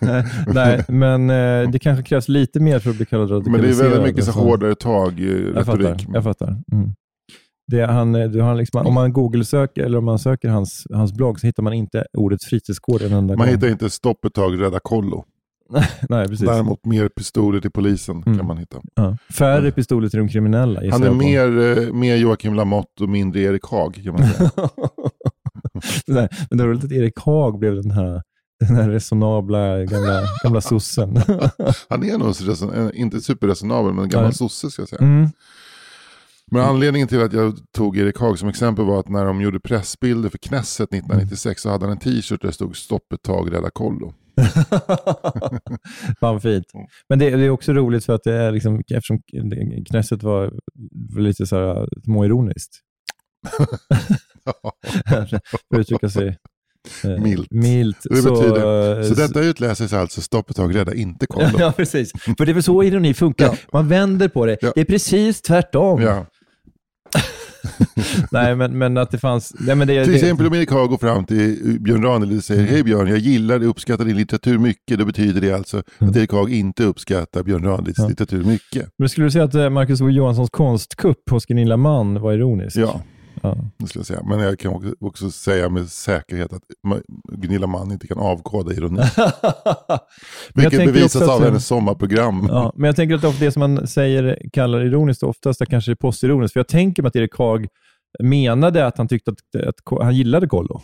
nej, 0.00 0.24
nej, 0.46 0.84
men 0.88 1.30
eh, 1.30 1.70
det 1.70 1.78
kanske 1.78 2.02
krävs 2.04 2.28
lite 2.28 2.60
mer 2.60 2.78
för 2.78 2.90
att 2.90 2.96
bli 2.96 3.06
kallad 3.06 3.30
radikaliserad. 3.30 3.62
Men 3.62 3.78
det 3.78 3.84
är 3.86 3.90
väldigt 3.90 4.10
mycket 4.10 4.24
så 4.24 4.30
alltså. 4.30 4.44
hårdare 4.44 4.74
tag 4.74 5.20
i 5.20 5.52
Jag 5.54 5.66
fattar. 5.66 5.78
retorik. 5.78 6.06
Jag 6.12 6.24
fattar. 6.24 6.56
Mm. 6.72 6.94
Det, 7.70 7.86
han, 7.86 8.12
du 8.12 8.40
har 8.40 8.54
liksom, 8.54 8.86
om 8.86 8.94
man 8.94 9.12
google-söker 9.12 9.82
eller 9.84 9.98
om 9.98 10.04
man 10.04 10.18
söker 10.18 10.48
hans, 10.48 10.86
hans 10.92 11.12
blogg 11.12 11.40
så 11.40 11.46
hittar 11.46 11.62
man 11.62 11.72
inte 11.72 12.04
ordet 12.12 12.44
fritidsgård 12.44 13.02
en 13.02 13.12
enda 13.12 13.36
Man 13.36 13.46
gång. 13.46 13.54
hittar 13.54 13.68
inte 13.68 13.90
stopp 13.90 14.24
ett 14.24 14.34
tag, 14.34 14.60
rädda 14.60 14.80
kollo. 14.80 15.24
Nej, 16.08 16.28
precis. 16.28 16.46
Däremot 16.48 16.84
mer 16.84 17.08
pistoler 17.08 17.60
till 17.60 17.70
polisen 17.70 18.22
Mm. 18.26 18.38
kan 18.38 18.46
man 18.46 18.58
hitta. 18.58 18.80
Ja. 18.94 19.16
Färre 19.38 19.70
pistoler 19.72 20.08
till 20.08 20.18
de 20.18 20.28
kriminella. 20.28 20.80
Han 20.90 21.02
är 21.02 21.10
mer, 21.10 21.78
eh, 21.78 21.92
mer 21.92 22.16
Joakim 22.16 22.54
Lamotte 22.54 23.02
och 23.02 23.08
mindre 23.08 23.40
Erik 23.40 23.64
Haag 23.66 24.00
kan 24.04 24.12
man 24.12 24.28
säga. 24.28 24.50
Men 26.50 26.58
det 26.58 26.64
var 26.64 26.66
roligt 26.66 26.84
att 26.84 26.92
Erik 26.92 27.18
Haag 27.18 27.58
blev 27.58 27.74
den 27.74 27.90
här, 27.90 28.22
den 28.66 28.76
här 28.76 28.88
resonabla 28.88 29.84
gamla, 29.84 30.20
gamla 30.44 30.60
sossen. 30.60 31.16
Han 31.88 32.02
är 32.04 32.18
nog 32.18 32.74
eh, 32.76 33.00
inte 33.00 33.20
superresonabel, 33.20 33.92
men 33.92 34.04
en 34.04 34.10
gammal 34.10 34.34
sosse 34.34 34.70
ska 34.70 34.82
jag 34.82 34.88
säga. 34.88 35.02
Mm. 35.02 35.28
Men 36.50 36.62
anledningen 36.62 37.08
till 37.08 37.22
att 37.22 37.32
jag 37.32 37.54
tog 37.72 37.98
Erik 37.98 38.18
Haag 38.18 38.38
som 38.38 38.48
exempel 38.48 38.84
var 38.84 39.00
att 39.00 39.08
när 39.08 39.24
de 39.24 39.40
gjorde 39.40 39.60
pressbilder 39.60 40.28
för 40.28 40.38
Knesset 40.38 40.94
1996 40.94 41.62
så 41.62 41.70
hade 41.70 41.84
han 41.84 41.92
en 41.92 41.98
t-shirt 41.98 42.40
där 42.40 42.48
det 42.48 42.52
stod 42.52 42.76
stopp 42.76 43.12
ett 43.12 43.22
tag, 43.22 43.52
rädda 43.52 43.70
kollo. 43.70 44.14
Fan 46.20 46.40
fint. 46.40 46.66
Men 47.08 47.18
det, 47.18 47.30
det 47.30 47.44
är 47.44 47.50
också 47.50 47.72
roligt 47.72 48.04
för 48.04 48.14
att 48.14 48.24
det 48.24 48.34
är 48.34 48.52
liksom, 48.52 48.82
eftersom 48.94 49.20
Knesset 49.88 50.22
var 50.22 50.52
lite 51.16 51.46
så 51.46 51.56
här 51.56 51.88
småironiskt. 52.04 52.80
för 55.08 55.36
att 55.36 55.80
uttrycka 55.80 56.08
sig 56.08 56.38
eh, 57.04 57.22
Milt. 57.22 57.50
milt 57.50 57.96
Det 58.10 58.16
så, 58.16 58.34
betyder, 58.34 59.02
så 59.02 59.12
eh, 59.12 59.28
detta 59.28 59.40
utläses 59.40 59.92
alltså 59.92 60.20
stopp 60.20 60.50
ett 60.50 60.56
tag, 60.56 60.74
rädda 60.74 60.94
inte 60.94 61.26
kollo. 61.26 61.58
Ja, 61.58 61.72
precis. 61.76 62.12
För 62.38 62.46
det 62.46 62.52
är 62.52 62.54
väl 62.54 62.62
så 62.62 62.82
ironi 62.82 63.14
funkar. 63.14 63.46
Ja. 63.46 63.56
Man 63.72 63.88
vänder 63.88 64.28
på 64.28 64.46
det. 64.46 64.58
Ja. 64.60 64.72
Det 64.74 64.80
är 64.80 64.84
precis 64.84 65.42
tvärtom. 65.42 66.02
Ja. 66.02 66.26
Nej, 68.30 68.56
men, 68.56 68.78
men 68.78 68.96
att 68.96 69.10
det 69.10 69.18
fanns... 69.18 69.54
Nej, 69.58 69.76
men 69.76 69.88
det, 69.88 70.04
Till 70.04 70.12
det, 70.12 70.18
exempel 70.18 70.46
om 70.46 70.54
Erik 70.54 70.70
Haag 70.70 70.88
går 70.88 70.98
fram 70.98 71.24
till 71.24 71.76
Björn 71.80 72.02
Ranelid 72.02 72.38
och 72.38 72.44
säger 72.44 72.62
Hej 72.66 72.82
Björn, 72.82 73.08
jag 73.08 73.18
gillar 73.18 73.60
och 73.60 73.68
uppskattar 73.70 74.04
din 74.04 74.16
litteratur 74.16 74.58
mycket. 74.58 74.98
Då 74.98 75.04
betyder 75.04 75.40
det 75.40 75.52
alltså 75.52 75.82
att 75.98 76.16
Erik 76.16 76.32
Haag 76.32 76.52
inte 76.52 76.84
uppskattar 76.84 77.42
Björn 77.42 77.64
Ranelids 77.64 77.98
Ja. 77.98 78.08
litteratur 78.08 78.44
mycket. 78.44 78.88
Men 78.98 79.08
skulle 79.08 79.26
du 79.26 79.30
säga 79.30 79.44
att 79.44 79.54
eh, 79.54 79.70
Marcus 79.70 80.00
O. 80.00 80.10
Johanssons 80.10 80.50
konstkupp 80.50 81.30
hos 81.30 81.46
Gunilla 81.46 81.76
Mann 81.76 82.20
var 82.20 82.32
ironisk? 82.32 82.76
Ja, 82.76 83.00
Ja. 83.42 83.56
skulle 83.86 84.00
jag 84.00 84.06
säga. 84.06 84.22
Men 84.22 84.40
jag 84.40 84.58
kan 84.58 84.94
också- 85.00 85.30
säga 85.30 85.68
med 85.68 85.88
säkerhet 85.88 86.52
att 86.52 86.62
Gunilla 87.32 87.66
Mann 87.66 87.92
inte 87.92 88.06
kan 88.06 88.18
avkoda 88.18 88.72
ironi. 88.72 89.00
Vilket 90.54 90.84
bevisas 90.84 91.28
av 91.28 91.44
hennes 91.44 91.66
sommarprogram. 91.66 92.46
Ja, 92.50 92.72
men 92.76 92.84
jag 92.84 92.96
tänker 92.96 93.14
att 93.28 93.40
det 93.40 93.52
som 93.52 93.60
man 93.60 93.86
säger 93.86 94.38
kallar 94.52 94.84
ironiskt 94.84 95.22
oftast 95.22 95.60
är 95.60 95.66
kanske 95.66 95.96
postironiskt. 95.96 96.52
För 96.52 96.60
jag 96.60 96.68
tänker 96.68 97.02
mig 97.02 97.08
att 97.08 97.16
Erik 97.16 97.38
Haag 97.38 97.66
menade 98.22 98.86
att 98.86 98.98
han 98.98 99.08
tyckte 99.08 99.30
att, 99.30 99.66
att 99.68 100.02
han 100.02 100.16
gillade 100.16 100.46
Kollo. 100.46 100.80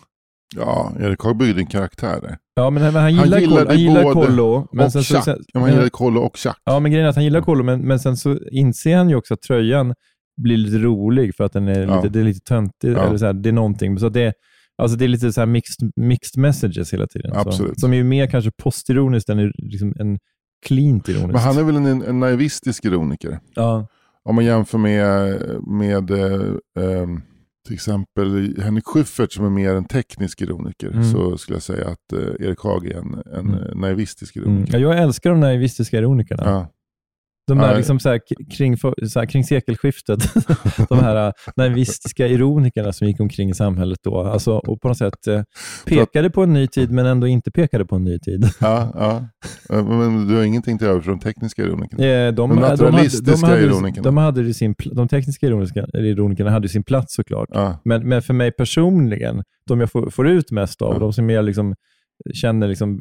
Ja, 0.57 0.93
Erik 1.01 1.23
Haag 1.23 1.37
byggde 1.37 1.61
en 1.61 1.67
karaktär 1.67 2.21
där. 2.21 2.37
Ja, 2.55 2.71
men 2.71 2.83
han, 2.83 2.95
han 2.95 3.15
gillar, 3.15 3.39
gillade 3.39 3.65
Kollo, 3.65 3.69
han 3.69 3.79
gillar 3.79 4.13
Kollo. 4.13 4.69
Men 4.73 4.87
och 4.87 4.93
sen, 4.93 5.05
så, 5.05 5.21
sen, 5.23 5.39
Ja, 5.53 5.61
man 5.61 5.71
gillade 5.71 5.91
Kollo 5.91 6.21
och 6.21 6.37
Chuck. 6.37 6.57
ja, 6.65 6.81
men 6.81 6.93
grejen 6.93 7.07
är 7.07 7.11
att 7.11 7.17
han 7.17 7.25
gillar 7.25 7.41
Kollo, 7.41 7.65
men, 7.65 7.81
men 7.81 7.99
sen 8.01 8.17
så 8.17 8.39
inser 8.53 8.97
han 8.97 9.09
ju 9.11 9.17
också 9.17 9.35
att 9.35 9.43
tröjan 9.43 9.95
blir 10.37 10.57
lite 10.57 10.79
rolig 10.79 11.35
för 11.37 11.45
att 11.45 11.53
den 11.53 11.69
är 11.69 11.81
Ja. 11.87 11.97
lite, 11.97 12.09
det 12.09 12.21
är 12.21 12.25
lite 12.25 12.41
töntig. 12.41 12.93
Ja. 12.93 13.07
Eller 13.07 13.19
så 13.19 13.27
här, 13.27 13.33
det 13.33 13.49
är 13.49 13.53
någonting. 13.53 13.99
Så 13.99 14.09
det, 14.09 14.33
alltså 14.79 14.97
det 14.97 15.05
är 15.05 15.09
lite 15.09 15.33
så 15.33 15.41
här 15.41 15.47
mixed, 15.47 15.91
mixed 15.97 16.41
messages 16.43 16.93
hela 16.93 17.07
tiden. 17.07 17.33
Absolut. 17.35 17.75
Så, 17.75 17.81
som 17.81 17.93
är 17.93 17.97
ju 17.97 18.05
mer 18.05 18.27
kanske 18.27 18.51
postironiskt 18.63 19.29
än 19.29 19.53
liksom 19.57 19.95
en 19.99 20.19
cleant 20.67 21.09
ironiskt. 21.09 21.33
Men 21.33 21.41
han 21.43 21.59
är 21.59 21.63
väl 21.63 21.77
en, 21.77 22.03
en 22.03 22.21
naivistisk 22.21 22.85
ironiker. 22.85 23.39
ja. 23.55 23.87
Om 24.27 24.35
man 24.35 24.45
jämför 24.45 24.79
med, 24.79 25.39
med 25.67 26.11
eh, 26.11 26.43
ehm, 26.79 27.21
till 27.67 27.75
exempel 27.75 28.55
Henrik 28.63 28.85
Schyffert 28.87 29.33
som 29.33 29.45
är 29.45 29.51
mer 29.51 29.75
en 29.75 29.85
teknisk 29.85 30.43
ironiker 30.43 30.89
Mm. 30.91 31.05
så 31.13 31.39
skulle 31.39 31.57
jag 31.57 31.63
säga 31.63 31.89
att 31.89 32.13
eh, 32.13 32.47
Erik 32.47 32.61
Haag 32.61 32.87
är 32.87 32.97
en, 32.99 33.23
en 33.33 33.55
Mm. 33.55 33.79
naivistisk 33.81 34.37
Mm. 34.37 34.49
ironiker. 34.51 34.79
Ja, 34.79 34.95
jag 34.95 35.03
älskar 35.03 35.31
de 35.31 35.41
naivistiska 35.41 35.99
ironikerna. 35.99 36.43
Ja. 36.45 36.69
De 37.47 37.59
där 37.59 37.71
Ja, 37.71 37.77
liksom 37.77 37.99
så 38.01 38.09
här, 38.09 38.21
kring, 38.57 38.77
så 38.77 38.93
här, 39.21 39.27
kring 39.27 39.45
sekelskiftet, 39.45 40.19
de 40.89 40.99
här 40.99 41.27
äh, 41.27 41.33
naivistiska 41.57 42.27
ironikerna 42.27 42.93
som 42.93 43.07
gick 43.09 43.21
omkring 43.21 43.51
i 43.51 43.55
samhället 43.55 43.99
då. 44.05 44.21
Alltså, 44.21 44.53
och 44.53 44.81
på 44.81 44.89
något 44.89 44.99
sätt 44.99 45.27
eh, 45.27 45.43
pekade 45.87 46.31
på 46.31 46.43
en 46.43 46.53
ny 46.53 46.67
tid, 46.67 46.91
men 46.91 47.07
ändå 47.07 47.27
inte 47.27 47.51
pekade 47.51 47.85
på 47.85 47.97
en 47.97 48.05
ny 48.05 48.19
tid. 48.19 48.45
Ja, 48.61 48.93
ja. 48.95 49.29
Men 49.83 50.29
du 50.29 50.35
har 50.35 50.43
ingenting 50.43 50.79
till 50.79 50.87
över 50.87 51.01
för 51.01 51.11
de 51.11 51.21
tekniska 51.21 51.63
ironikerna? 51.63 52.05
Eh, 52.05 52.33
De, 52.33 52.35
De 52.35 52.49
de, 52.51 52.59
hade, 52.59 52.69
naturalistiska 52.71 53.47
de, 53.47 53.53
hade, 53.53 53.63
ironikerna. 53.63 54.05
de, 54.05 54.17
hade 54.17 54.55
sin, 54.55 54.75
de 54.93 55.09
tekniska 55.09 55.47
ironiska, 55.47 55.87
ironikerna 55.95 56.51
hade 56.51 56.69
sin 56.69 56.83
plats 56.85 57.15
såklart. 57.15 57.49
Ja. 57.53 57.81
Men, 57.85 58.09
men 58.09 58.23
för 58.23 58.35
mig 58.35 58.53
personligen, 58.53 59.43
de 59.69 59.81
jag 59.81 59.91
får, 59.93 60.11
får 60.11 60.29
ut 60.29 60.51
mest 60.51 60.83
av, 60.83 60.93
Ja. 60.95 60.99
de 60.99 61.13
som 61.13 61.31
jag 61.31 61.45
liksom 61.45 61.75
känner 62.35 62.69
liksom, 62.69 63.01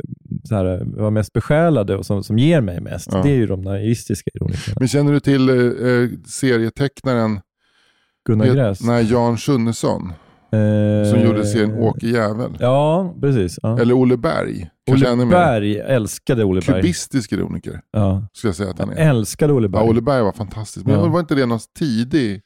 så 0.50 0.56
här, 0.56 0.84
var 1.02 1.12
mest 1.12 1.34
besjälade 1.34 1.96
och 1.98 2.06
som, 2.06 2.24
som 2.24 2.38
ger 2.38 2.62
mig 2.62 2.82
mest, 2.82 3.10
Ja. 3.12 3.22
det 3.24 3.30
är 3.30 3.36
ju 3.36 3.48
de 3.48 3.62
naivistiska 3.62 4.30
ironikerna. 4.34 4.76
Men 4.80 4.88
känner 4.88 5.12
du 5.14 5.20
till 5.20 5.50
eh, 5.50 5.56
eh, 5.56 6.10
serietecknaren 6.28 7.40
Gunnar 8.28 8.46
Gräs. 8.46 8.82
nej, 8.82 9.12
Jan 9.12 9.38
Schunnesson 9.38 10.14
Eh, 10.54 11.10
som 11.12 11.22
gjorde 11.22 11.46
serien 11.46 11.74
Åke 11.74 12.08
Jävel? 12.08 12.58
Ja, 12.60 13.16
precis. 13.22 13.60
Ja. 13.62 13.80
Eller 13.80 13.94
Olle 13.94 14.18
Berg? 14.18 14.70
Olle. 14.92 15.26
Berg, 15.26 15.78
älskade 15.80 16.44
Olle 16.44 16.62
Berg. 16.68 16.82
Kubistisk 16.82 17.32
ironiker 17.32 17.82
Ja. 17.92 18.28
skulle 18.34 18.50
jag 18.50 18.56
säga 18.56 18.70
att 18.70 18.80
han 18.80 18.90
Jag 18.90 19.00
är. 19.00 19.10
älskade 19.10 19.54
Olle 19.54 19.70
Berg. 19.70 19.82
Ja, 19.84 19.90
Olle 19.90 20.02
Berg 20.02 20.22
var 20.24 20.32
fantastisk. 20.32 20.86
Men 20.86 20.96
Ja. 20.96 21.08
var 21.08 21.20
inte 21.20 21.36
det 21.36 21.46
någon 21.46 21.60
tidig, 21.80 22.42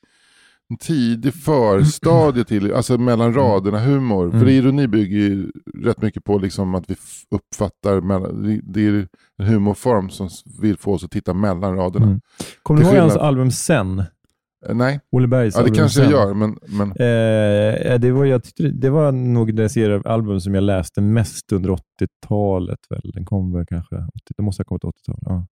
en 0.69 0.77
tidig 0.77 1.33
förstadie 1.33 2.43
till, 2.43 2.73
alltså 2.73 2.97
mellan 2.97 3.33
raderna 3.33 3.79
humor? 3.79 4.25
Mm. 4.27 4.39
För 4.39 4.49
ironi 4.49 4.87
bygger 4.87 5.17
ju 5.17 5.51
rätt 5.83 6.01
mycket 6.01 6.23
på 6.23 6.37
liksom 6.37 6.75
att 6.75 6.89
vi 6.89 6.95
uppfattar, 7.31 8.01
mellan, 8.01 8.61
det- 8.63 8.81
är 8.81 9.07
en 9.37 9.45
humorform 9.47 10.09
som 10.09 10.29
vill 10.61 10.77
få 10.77 10.93
oss 10.93 11.03
att 11.03 11.11
titta 11.11 11.33
mellan 11.33 11.75
raderna. 11.75 12.05
Mm. 12.05 12.21
Kommer 12.63 12.81
du 12.81 12.87
ihåg 12.87 12.95
hans 12.95 13.15
album 13.17 13.51
Sen? 13.51 13.99
Eh, 13.99 14.75
Nej, 14.75 14.99
Olle 15.11 15.27
Bergs 15.27 15.55
ja, 15.55 15.59
det 15.61 15.63
album 15.63 15.75
kanske 15.77 15.99
jag 16.01 16.09
Sen. 16.11 16.19
gör, 16.19 16.33
men, 16.33 16.57
men 16.67 16.89
Eh, 16.91 17.99
det, 17.99 18.11
var, 18.11 18.25
jag 18.25 18.43
tyckte, 18.43 18.63
det- 18.63 18.89
var 18.89 19.11
nog 19.11 19.55
det 19.55 19.69
seriealbum 19.69 20.39
som 20.41 20.55
jag 20.55 20.63
läste 20.63 21.01
mest 21.01 21.51
under 21.51 21.69
80-talet. 21.69 22.79
Väl. 22.89 23.11
Den 23.13 23.25
kom 23.25 23.53
väl 23.53 23.65
kanske, 23.65 23.95
80, 23.95 24.09
det 24.37 24.43
måste 24.43 24.61
ha 24.61 24.65
kommit 24.65 24.83
80-tal. 24.83 25.17
Ja. 25.21 25.47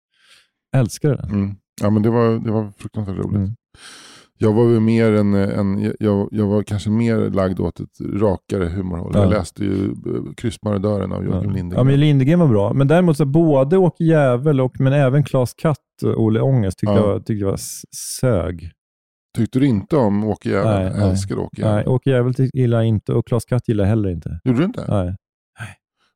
Älskade 0.76 1.16
den. 1.16 1.30
Mm. 1.30 1.54
Ja, 1.80 1.90
men 1.90 2.02
det 2.02 2.10
var, 2.10 2.38
det 2.44 2.50
var 2.50 2.72
fruktansvärt 2.78 3.16
roligt. 3.16 3.34
Mm. 3.36 3.54
Jag 4.43 4.53
var 4.53 4.64
ju 4.68 4.80
mer 4.80 5.12
en, 5.12 5.34
en 5.34 5.93
jag, 6.01 6.28
jag 6.30 6.47
var 6.47 6.62
kanske 6.62 6.90
mer 6.90 7.16
lagd 7.30 7.61
åt 7.61 7.80
ett 7.80 8.01
rakare 8.01 8.64
humorhåll. 8.64 9.11
Ja. 9.14 9.20
Jag 9.22 9.30
läste 9.30 9.64
ju 9.64 9.84
eh, 9.84 10.32
Kryssmarodören 10.36 11.12
av 11.12 11.24
Joakim 11.24 11.51
Ja. 11.51 11.55
Lindgren. 11.57 11.78
Ja, 11.78 11.84
men 11.84 12.01
Lindgren 12.01 12.38
var 12.40 12.49
bra. 12.49 12.72
Men 12.72 12.88
däremot 12.88 13.16
så 13.16 13.24
både 13.24 13.76
Åke 13.78 14.05
Jävel 14.05 14.61
och 14.61 14.80
men 14.80 14.93
även 14.93 15.24
Klas 15.24 15.55
Katt 15.55 15.78
och 16.05 16.22
Olle 16.22 16.40
Ångest 16.40 16.78
tyckte, 16.78 16.95
Ja. 16.95 17.09
jag, 17.09 17.26
tyckte 17.26 17.45
jag 17.45 17.51
var 17.51 17.61
sög. 18.20 18.70
Tyckte 19.36 19.59
du 19.59 19.66
inte 19.66 19.97
om 19.97 20.24
Åke 20.24 20.49
Jävel? 20.49 20.74
Nej, 20.74 20.84
Jag 20.84 20.99
nej. 20.99 21.11
älskar 21.11 21.38
Åke 21.38 21.61
Jävel. 21.61 21.74
Nej, 21.74 21.86
Åke 21.86 22.11
Jävel 22.11 22.34
gillar 22.53 22.78
jag 22.78 22.86
inte 22.86 23.12
och 23.12 23.26
Klas 23.26 23.45
Katt 23.45 23.68
gillar 23.68 23.84
jag 23.84 23.88
heller 23.88 24.09
inte. 24.11 24.40
Gjorde 24.45 24.59
du 24.59 24.64
inte? 24.64 24.84
Nej. 24.88 25.16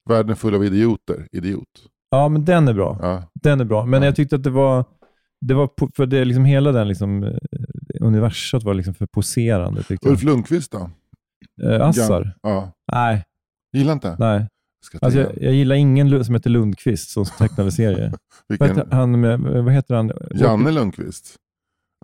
Världen 0.08 0.30
är 0.30 0.34
full 0.34 0.54
av 0.54 0.64
idioter. 0.64 1.26
Idiot. 1.32 1.64
Ja, 2.10 2.28
men 2.28 2.44
den 2.44 2.68
är 2.68 2.72
bra. 2.72 3.22
Den 3.42 3.60
är 3.60 3.64
bra. 3.64 3.86
Men 3.86 4.02
Ja. 4.02 4.06
jag 4.08 4.16
tyckte 4.16 4.36
att 4.36 4.42
det 4.42 4.50
var, 4.50 4.84
det 5.40 5.54
var 5.54 5.70
för 5.96 6.06
det 6.06 6.18
är 6.18 6.24
liksom 6.24 6.44
hela 6.44 6.72
den 6.72 6.88
liksom, 6.88 7.22
eh, 7.24 7.36
universat 8.00 8.62
var 8.62 8.74
liksom 8.74 8.94
för 8.94 9.06
poserande. 9.06 9.82
Ulf 10.02 10.22
Lundqvist 10.22 10.72
då? 10.72 10.90
Eh, 11.62 11.86
Assar? 11.86 12.32
Ja. 12.42 12.72
Nej, 12.92 13.24
Gillar 13.72 13.92
inte? 13.92 14.16
nej. 14.18 14.48
Alltså, 15.00 15.20
jag, 15.20 15.32
jag, 15.40 15.54
gillar 15.54 15.76
ingen 15.76 16.24
som 16.24 16.34
heter 16.34 16.50
Lundqvist 16.50 17.10
som 17.10 17.24
tecknade 17.24 17.72
serier. 17.72 18.12
Vilken? 18.48 18.82
han 18.90 19.20
med, 19.20 19.40
vad 19.40 19.72
heter 19.72 19.94
han? 19.94 20.12
Janne 20.34 20.70
Lundqvist? 20.70 21.36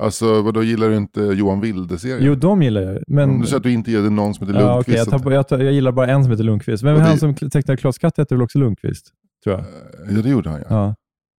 Alltså 0.01 0.43
vadå, 0.43 0.62
gillar 0.62 0.89
du 0.89 0.97
inte 0.97 1.20
Johan 1.20 1.61
Wilde-serien? 1.61 2.18
Jo, 2.22 2.35
de 2.35 2.62
gillar 2.62 2.80
jag. 2.80 3.03
Men, 3.07 3.30
Om 3.30 3.41
du 3.41 3.47
säger 3.47 3.57
att 3.57 3.62
du 3.62 3.72
inte 3.72 3.91
gillar 3.91 4.11
någon 4.11 4.35
som 4.35 4.47
heter 4.47 4.61
ja, 4.61 4.74
Lundqvist. 4.74 4.89
okej, 4.89 5.12
jag, 5.12 5.22
tar, 5.22 5.30
jag, 5.30 5.49
tar, 5.49 5.59
jag 5.59 5.72
gillar 5.72 5.93
bara 5.93 6.07
en 6.07 6.22
som 6.24 6.30
heter 6.30 6.45
Lundqvist. 6.45 6.85
Är 6.85 6.93
det- 6.95 7.01
han 7.01 7.18
som 7.18 7.35
tecknade 7.35 7.76
Klas 7.76 7.99
Katt 7.99 8.18
heter 8.18 8.37
väl 8.37 8.43
också 8.43 8.59
Lundqvist? 8.59 9.11
Tror 9.45 9.57
jag. 9.57 9.64
Ja, 10.16 10.22
det 10.22 10.28
gjorde 10.28 10.51
han 10.51 10.61
ja. 10.61 10.66
Ja. 10.68 10.95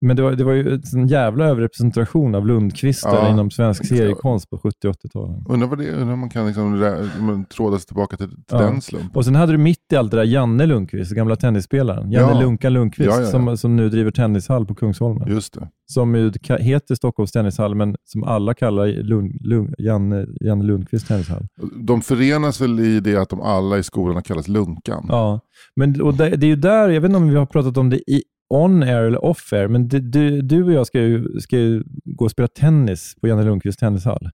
Men 0.06 0.16
det 0.16 0.22
var, 0.22 0.32
det 0.32 0.44
var 0.44 0.52
ju 0.54 0.80
en 0.96 1.08
jävla 1.08 1.46
överrepresentation 1.46 2.36
av 2.36 2.48
Lundqvistar 2.48 3.16
Ja. 3.16 3.30
inom 3.30 3.52
svensk 3.52 3.86
seriekonst 3.86 4.50
på 4.50 4.58
70 4.58 4.88
och 4.88 4.94
80-talen. 4.96 5.46
Undrar, 5.50 6.14
om 6.14 6.20
man 6.20 6.30
kan 6.30 6.48
liksom 6.48 7.46
tråda 7.56 7.78
sig 7.80 7.86
tillbaka 7.88 8.18
till, 8.18 8.28
till 8.30 8.38
Ja. 8.52 8.58
den 8.58 8.82
slumpen. 8.82 9.10
Och 9.14 9.26
sen 9.26 9.36
hade 9.36 9.52
du 9.52 9.58
mitt 9.58 9.78
i 9.94 9.96
allt 9.96 10.12
det 10.12 10.18
där 10.18 10.24
Janne 10.24 10.66
Lundqvist, 10.66 11.12
gamla 11.12 11.36
tennisspelaren. 11.36 12.12
Janne 12.12 12.34
Ja. 12.34 12.42
Lunkan 12.42 12.74
Lundqvist, 12.74 13.10
Ja. 13.20 13.26
Som, 13.26 13.58
som 13.58 13.76
nu 13.76 13.90
driver 13.90 14.12
tennishall 14.12 14.66
på 14.66 14.76
Kungsholmen. 14.76 15.28
Just 15.32 15.54
det. 15.54 15.70
Som 15.86 16.16
ju 16.16 16.32
heter 16.60 16.96
Stockholms 16.96 17.32
tennishall, 17.32 17.76
men 17.76 17.96
som 18.04 18.24
alla 18.24 18.54
kallar 18.54 18.88
Lund, 18.88 19.32
Lund, 19.42 19.76
Janne, 19.78 20.26
Janne 20.42 20.64
Lundqvist 20.64 21.08
tennishall. 21.08 21.48
De 21.88 22.02
förenas 22.02 22.62
väl 22.62 22.80
i 22.80 23.00
det 23.00 23.16
att 23.18 23.30
de 23.30 23.42
alla 23.42 23.78
i 23.78 23.84
skolan 23.84 24.16
har 24.16 24.22
kallats 24.22 24.48
Lunkan. 24.48 25.06
Ja, 25.10 25.40
men 25.76 26.02
och 26.02 26.14
det, 26.14 26.30
det 26.30 26.46
är 26.46 26.50
ju 26.50 26.56
där, 26.56 26.90
jag 26.90 27.02
vet 27.02 27.10
inte 27.10 27.18
om 27.18 27.30
vi 27.30 27.36
har 27.36 27.46
pratat 27.46 27.78
om 27.78 27.90
det 27.90 27.98
i 28.12 28.24
on 28.50 28.84
air 28.84 29.04
eller 29.04 29.26
off 29.26 29.54
air, 29.54 29.68
men 29.68 29.88
det, 29.88 30.00
du, 30.00 30.42
du 30.42 30.64
och 30.64 30.72
jag 30.72 30.88
ska 30.88 31.00
ju, 31.02 31.40
ska 31.40 31.58
ju 31.58 31.84
gå 32.06 32.26
och 32.26 32.32
spela 32.32 32.48
tennis 32.48 33.16
på 33.22 33.28
Janne 33.28 33.44
Lundqvists 33.44 33.80
tennishall. 33.80 34.30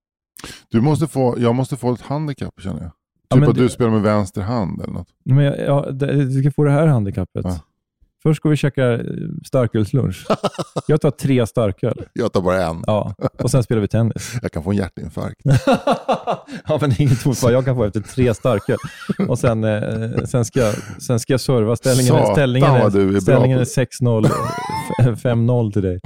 Du 0.70 0.82
måste 0.82 1.08
få, 1.08 1.36
jag 1.40 1.56
måste 1.56 1.76
få 1.78 1.94
ett 1.94 2.02
handikapp 2.02 2.54
känner 2.62 2.82
jag. 2.82 2.92
Ja, 3.30 3.36
Typ 3.36 3.40
men 3.42 3.50
att 3.50 3.56
det- 3.56 3.62
du 3.62 3.70
spelar 3.70 3.92
med 3.92 4.02
vänster 4.02 4.42
hand 4.42 4.82
eller 4.82 4.94
något. 4.94 5.08
Men 5.26 5.38
jag, 5.46 5.60
ja, 5.60 5.92
du 5.92 6.42
ska 6.42 6.52
få 6.52 6.64
det 6.64 6.72
här 6.72 6.88
handikappet. 6.88 7.46
Ja. 7.46 7.60
Först 8.24 8.42
går 8.42 8.50
vi 8.50 8.54
och 8.54 8.58
käkar 8.58 8.92
eh, 8.94 9.00
starkölslunch. 9.46 10.26
Jag 10.88 11.02
tar 11.02 11.12
tre 11.12 11.48
starköl. 11.48 12.02
Jag 12.14 12.34
tar 12.34 12.42
bara 12.42 12.64
en. 12.64 12.84
Ja, 12.88 13.16
och 13.44 13.52
sen 13.52 13.64
spelar 13.64 13.82
vi 13.82 13.88
tennis. 13.88 14.34
Jag 14.42 14.52
kan 14.52 14.64
få 14.64 14.70
en 14.72 14.78
hjärtinfarkt. 14.78 15.42
ja, 16.68 16.78
men 16.82 16.90
det 16.90 16.96
är 16.96 17.02
inget 17.02 17.26
mot 17.26 17.44
vad 17.44 17.54
jag 17.54 17.66
kan 17.66 17.76
få 17.76 17.84
efter 17.84 18.02
tre 18.02 18.34
starköl. 18.34 18.78
Och 19.28 19.40
sen, 19.40 19.64
eh, 19.64 20.24
sen, 20.26 20.46
ska, 20.46 20.60
jag- 20.60 21.02
sen 21.02 21.20
ska 21.20 21.34
jag 21.34 21.42
serva. 21.42 21.76
Ställningen, 21.76 22.14
Satan, 22.14 22.36
ställningen, 22.36 22.72
vad 22.72 22.94
du 22.94 23.10
är 23.10 23.16
är, 23.16 23.20
ställningen 23.20 23.60
är 23.60 23.64
6-0, 23.64 24.26
f- 25.00 25.24
5-0 25.24 25.72
till 25.74 25.82
dig. 25.82 26.00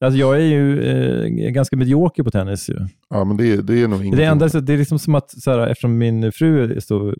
alltså, 0.00 0.18
jag 0.18 0.34
är 0.36 0.40
ju 0.40 0.82
eh, 0.82 1.28
ganska 1.28 1.76
medioker 1.76 2.22
på 2.22 2.30
tennis. 2.30 2.68
Ju. 2.68 2.76
Ja, 3.14 3.24
men 3.24 3.36
det, 3.36 3.52
är- 3.52 3.62
det 3.62 3.82
är 3.82 3.88
nog 3.88 4.00
ingenting. 4.00 4.16
Det, 4.18 4.24
enda, 4.24 4.48
så 4.48 4.60
det 4.60 4.72
är 4.72 4.78
liksom 4.78 4.98
som 4.98 5.14
att, 5.14 5.30
så 5.42 5.50
här, 5.50 5.58
eftersom 5.66 5.98
min 5.98 6.32
fru 6.32 6.76
är 6.76 6.80
så 6.80 7.14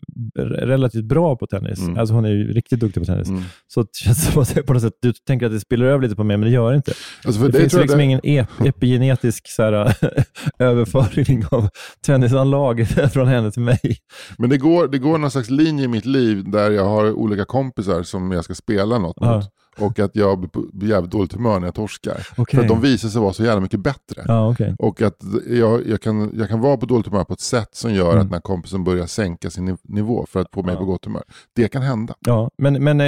relativt 0.49 1.05
bra 1.05 1.35
på 1.35 1.47
tennis, 1.47 1.79
Mm. 1.79 1.97
alltså 1.97 2.13
hon 2.15 2.25
är 2.25 2.29
ju 2.29 2.53
riktigt 2.53 2.79
duktig 2.79 3.01
på 3.01 3.05
tennis, 3.05 3.29
Mm. 3.29 3.43
så 3.67 3.85
känns 3.93 4.25
det 4.25 4.31
som 4.31 4.41
att 4.41 4.65
på 4.65 4.73
något 4.73 4.81
sätt, 4.81 4.93
du 5.01 5.13
tänker 5.13 5.45
att 5.45 5.51
det 5.51 5.59
spiller 5.59 5.85
över 5.85 6.01
lite 6.03 6.15
på 6.15 6.23
mig, 6.23 6.37
men 6.37 6.45
det 6.49 6.53
gör 6.53 6.69
det 6.71 6.75
inte. 6.75 6.93
Alltså 7.25 7.41
Det, 7.41 7.47
det 7.51 7.59
finns 7.59 7.73
liksom 7.73 7.97
det- 7.97 8.03
ingen 8.03 8.19
ep- 8.21 8.47
epigenetisk 8.67 9.47
så 9.47 9.63
här, 9.63 9.95
överföring 10.59 11.43
av 11.51 11.69
tennisanlag 12.05 12.87
från 13.13 13.27
henne 13.27 13.51
till 13.51 13.61
mig. 13.61 13.97
Men 14.37 14.49
det 14.49 14.57
går, 14.57 14.87
det 14.87 14.97
går 14.97 15.17
någon 15.17 15.31
slags 15.31 15.49
linje 15.49 15.85
i 15.85 15.87
mitt 15.87 16.05
liv 16.05 16.43
där 16.51 16.71
jag 16.71 16.85
har 16.85 17.11
olika 17.11 17.45
kompisar 17.45 18.03
som 18.03 18.31
jag 18.31 18.43
ska 18.43 18.53
spela 18.55 18.99
något 18.99 19.19
mot. 19.21 19.45
Och 19.79 19.99
att 19.99 20.15
jag 20.15 20.49
blir 20.73 20.89
jävligt 20.89 21.11
dåligt 21.11 21.33
humör 21.33 21.59
när 21.59 21.67
jag 21.67 21.75
torskar. 21.75 22.27
Okej. 22.37 22.57
För 22.57 22.61
att 22.63 22.67
de 22.69 22.81
visar 22.81 23.09
sig 23.09 23.21
vara 23.21 23.33
så 23.33 23.43
jävla 23.43 23.61
mycket 23.61 23.79
bättre. 23.79 24.23
Ja, 24.25 24.51
okej. 24.51 24.75
Och 24.79 25.01
att 25.01 25.17
jag, 25.49 25.87
jag, 25.87 26.01
kan, 26.01 26.31
jag 26.37 26.49
kan 26.49 26.59
vara 26.61 26.77
på 26.77 26.85
dåligt 26.85 27.07
humör 27.07 27.23
på 27.23 27.33
ett 27.33 27.39
sätt 27.39 27.69
som 27.71 27.93
gör 27.93 28.11
Mm. 28.11 28.25
att 28.25 28.31
när 28.31 28.39
kompisen 28.39 28.83
börjar 28.83 29.05
sänka 29.05 29.49
sin 29.49 29.69
niv- 29.69 29.77
nivå 29.83 30.25
för 30.29 30.39
att 30.41 30.47
få 30.53 30.63
mig 30.63 30.75
på 30.75 30.85
gott 30.85 31.05
humör. 31.05 31.23
Det 31.55 31.67
kan 31.67 31.81
hända. 31.81 32.13
Ja, 32.19 32.49
men, 32.57 32.83
men 32.83 33.01
eh, 33.01 33.07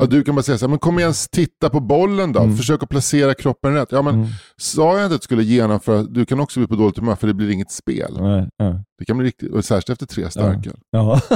Ja, 0.00 0.06
du 0.10 0.22
kan 0.22 0.34
bara 0.34 0.42
säga 0.42 0.58
så 0.58 0.64
här, 0.64 0.70
men 0.70 0.78
kom 0.78 0.98
igen, 0.98 1.12
titta 1.32 1.70
på 1.70 1.80
bollen 1.80 2.32
då. 2.32 2.40
Mm. 2.40 2.56
Försök 2.56 2.82
att 2.82 2.88
placera 2.88 3.34
kroppen 3.34 3.74
rätt. 3.74 3.88
Ja, 3.92 4.02
men 4.02 4.14
Mm. 4.14 4.26
sa 4.56 4.96
jag 4.96 5.04
inte 5.06 5.14
att 5.14 5.20
du 5.20 5.24
skulle 5.24 5.42
genomföra, 5.42 6.02
du 6.02 6.24
kan 6.24 6.40
också 6.40 6.60
bli 6.60 6.66
på 6.66 6.74
dåligt 6.74 6.98
humör 6.98 7.16
för 7.16 7.26
det 7.26 7.34
blir 7.34 7.50
inget 7.50 7.70
spel. 7.70 8.16
nej, 8.20 8.48
ja. 8.56 8.82
Det 9.00 9.06
kan 9.06 9.18
bli 9.18 9.26
riktigt, 9.26 9.52
och 9.52 9.64
särskilt 9.64 9.90
efter 9.90 10.06
tre 10.06 10.30
starköl. 10.30 10.76
Ja. 10.90 11.20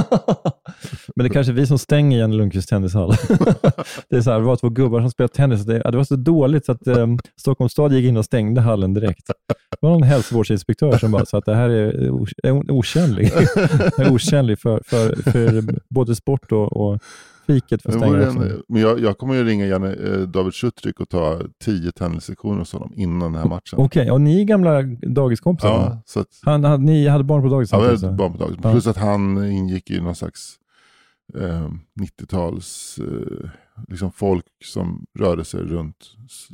Men 1.15 1.23
det 1.23 1.25
är 1.25 1.29
kanske 1.29 1.51
är 1.51 1.55
vi 1.55 1.67
som 1.67 1.79
stänger 1.79 2.19
Janne 2.19 2.35
Lundqvists 2.35 2.69
tennishall. 2.69 3.09
det, 4.09 4.15
är 4.15 4.21
så 4.21 4.31
här, 4.31 4.39
det 4.39 4.45
var 4.45 4.55
två 4.55 4.69
gubbar 4.69 5.01
som 5.01 5.09
spelade 5.09 5.33
tennis. 5.33 5.65
Det, 5.65 5.79
det 5.79 5.97
var 5.97 6.03
så 6.03 6.15
dåligt 6.15 6.65
så 6.65 6.71
att 6.71 6.87
um, 6.87 7.19
Stockholms 7.39 7.71
stad 7.71 7.93
gick 7.93 8.05
in 8.05 8.17
och 8.17 8.25
stängde 8.25 8.61
hallen 8.61 8.93
direkt. 8.93 9.27
Det 9.27 9.77
var 9.79 9.89
någon 9.89 10.03
hälsovårdsinspektör 10.03 10.97
som 10.97 11.11
bara 11.11 11.25
sa 11.25 11.37
att 11.37 11.45
det 11.45 11.55
här 11.55 11.69
är, 11.69 12.09
o- 12.09 12.27
är 12.43 12.63
det 13.97 14.03
är 14.03 14.11
otjänlig 14.11 14.59
för, 14.59 14.81
för, 14.85 15.31
för 15.31 15.63
både 15.89 16.15
sport 16.15 16.51
och, 16.51 16.73
och 16.77 16.99
fiket 17.45 17.81
för 17.81 17.89
Men, 17.89 17.99
stänga 17.99 18.13
vore 18.13 18.27
också. 18.27 18.39
en, 18.39 18.63
men 18.67 18.81
jag, 18.81 18.99
jag 18.99 19.17
kommer 19.17 19.33
ju 19.35 19.43
ringa 19.43 19.65
Janne, 19.65 19.93
eh, 19.93 20.19
David 20.19 20.53
Schutrik 20.53 20.99
och 20.99 21.09
ta 21.09 21.41
tio 21.63 21.91
tennislektioner 21.91 22.59
hos 22.59 22.73
honom 22.73 22.91
innan 22.95 23.31
den 23.33 23.41
här 23.41 23.49
matchen. 23.49 23.79
Okej, 23.79 24.11
och 24.11 24.21
ni 24.21 24.41
är 24.41 24.45
gamla 24.45 24.81
dagiskompisar? 25.01 25.69
ja, 25.69 26.01
så 26.05 26.19
att, 26.19 26.27
Han, 26.41 26.63
han, 26.63 26.85
ni 26.85 27.07
hade 27.07 27.23
barn 27.23 27.41
på 27.43 27.49
dagis 27.49 27.71
ja, 27.71 27.79
vi 27.79 27.85
hade 27.85 27.97
så? 27.97 28.11
barn 28.11 28.31
på 28.31 28.37
dagis. 28.37 28.57
Ja. 28.63 28.71
Plus 28.71 28.87
att 28.87 28.97
han 28.97 29.45
ingick 29.51 29.89
i 29.91 30.01
någon 30.01 30.15
slags 30.15 30.55
eh, 31.35 31.69
90-tals 31.99 32.99
eh, 32.99 33.49
liksom 33.87 34.11
folk 34.11 34.45
som 34.65 35.05
rörde 35.19 35.45
sig 35.45 35.59
runt 35.59 35.95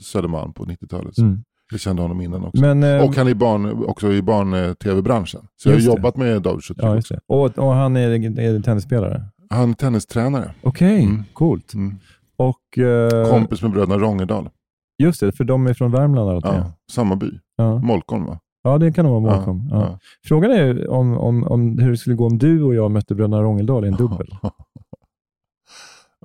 Södermalm 0.03 0.53
på 0.53 0.65
90-talet. 0.65 1.15
Så 1.15 1.21
Mm. 1.21 1.43
Jag 1.73 1.79
kände 1.79 2.01
honom 2.01 2.21
innan 2.21 2.43
också. 2.43 2.61
Men, 2.61 2.83
eh, 2.83 3.05
och 3.05 3.15
han 3.15 3.27
är 3.27 3.33
barn, 3.33 3.85
också 3.85 4.13
i 4.13 4.21
barn-tv-branschen. 4.21 5.41
Så 5.55 5.69
jag 5.69 5.73
har 5.73 5.79
det. 5.79 5.85
jobbat 5.85 6.17
med 6.17 6.41
David 6.41 6.63
Schutrik 6.63 7.05
ja. 7.09 7.17
Och, 7.27 7.57
och 7.57 7.73
han 7.73 7.97
är, 7.97 8.39
är 8.39 8.61
tennisspelare? 8.61 9.25
Han 9.51 9.69
är 9.69 9.73
tennistränare. 9.73 10.51
Okej, 10.63 11.03
Mm. 11.03 11.23
coolt. 11.33 11.73
Mm. 11.73 11.95
Och, 12.37 12.77
eh, 12.77 13.29
Kompis 13.29 13.61
med 13.61 13.71
bröderna 13.71 13.97
Rongedal. 13.97 14.49
Just 15.03 15.19
det, 15.19 15.31
för 15.31 15.43
de 15.43 15.67
är 15.67 15.73
från 15.73 15.91
Värmland. 15.91 16.41
Ja, 16.43 16.71
samma 16.91 17.15
by. 17.15 17.31
Ja. 17.57 17.79
Molkom 17.79 18.25
va? 18.25 18.39
ja, 18.63 18.77
det 18.77 18.91
kan 18.93 19.05
nog 19.05 19.23
vara 19.23 19.33
Ja, 19.33 19.37
Molkom. 19.37 19.67
Ja. 19.71 19.81
ja. 19.81 19.99
Frågan 20.27 20.51
är 20.51 20.89
om, 20.89 21.17
om, 21.17 21.43
om 21.43 21.79
hur 21.79 21.91
det 21.91 21.97
skulle 21.97 22.15
gå 22.15 22.25
om 22.25 22.37
du 22.37 22.63
och 22.63 22.75
jag 22.75 22.91
mötte 22.91 23.15
bröderna 23.15 23.41
Rångeldal 23.41 23.85
i 23.85 23.87
en 23.87 23.93
dubbel. 23.95 24.27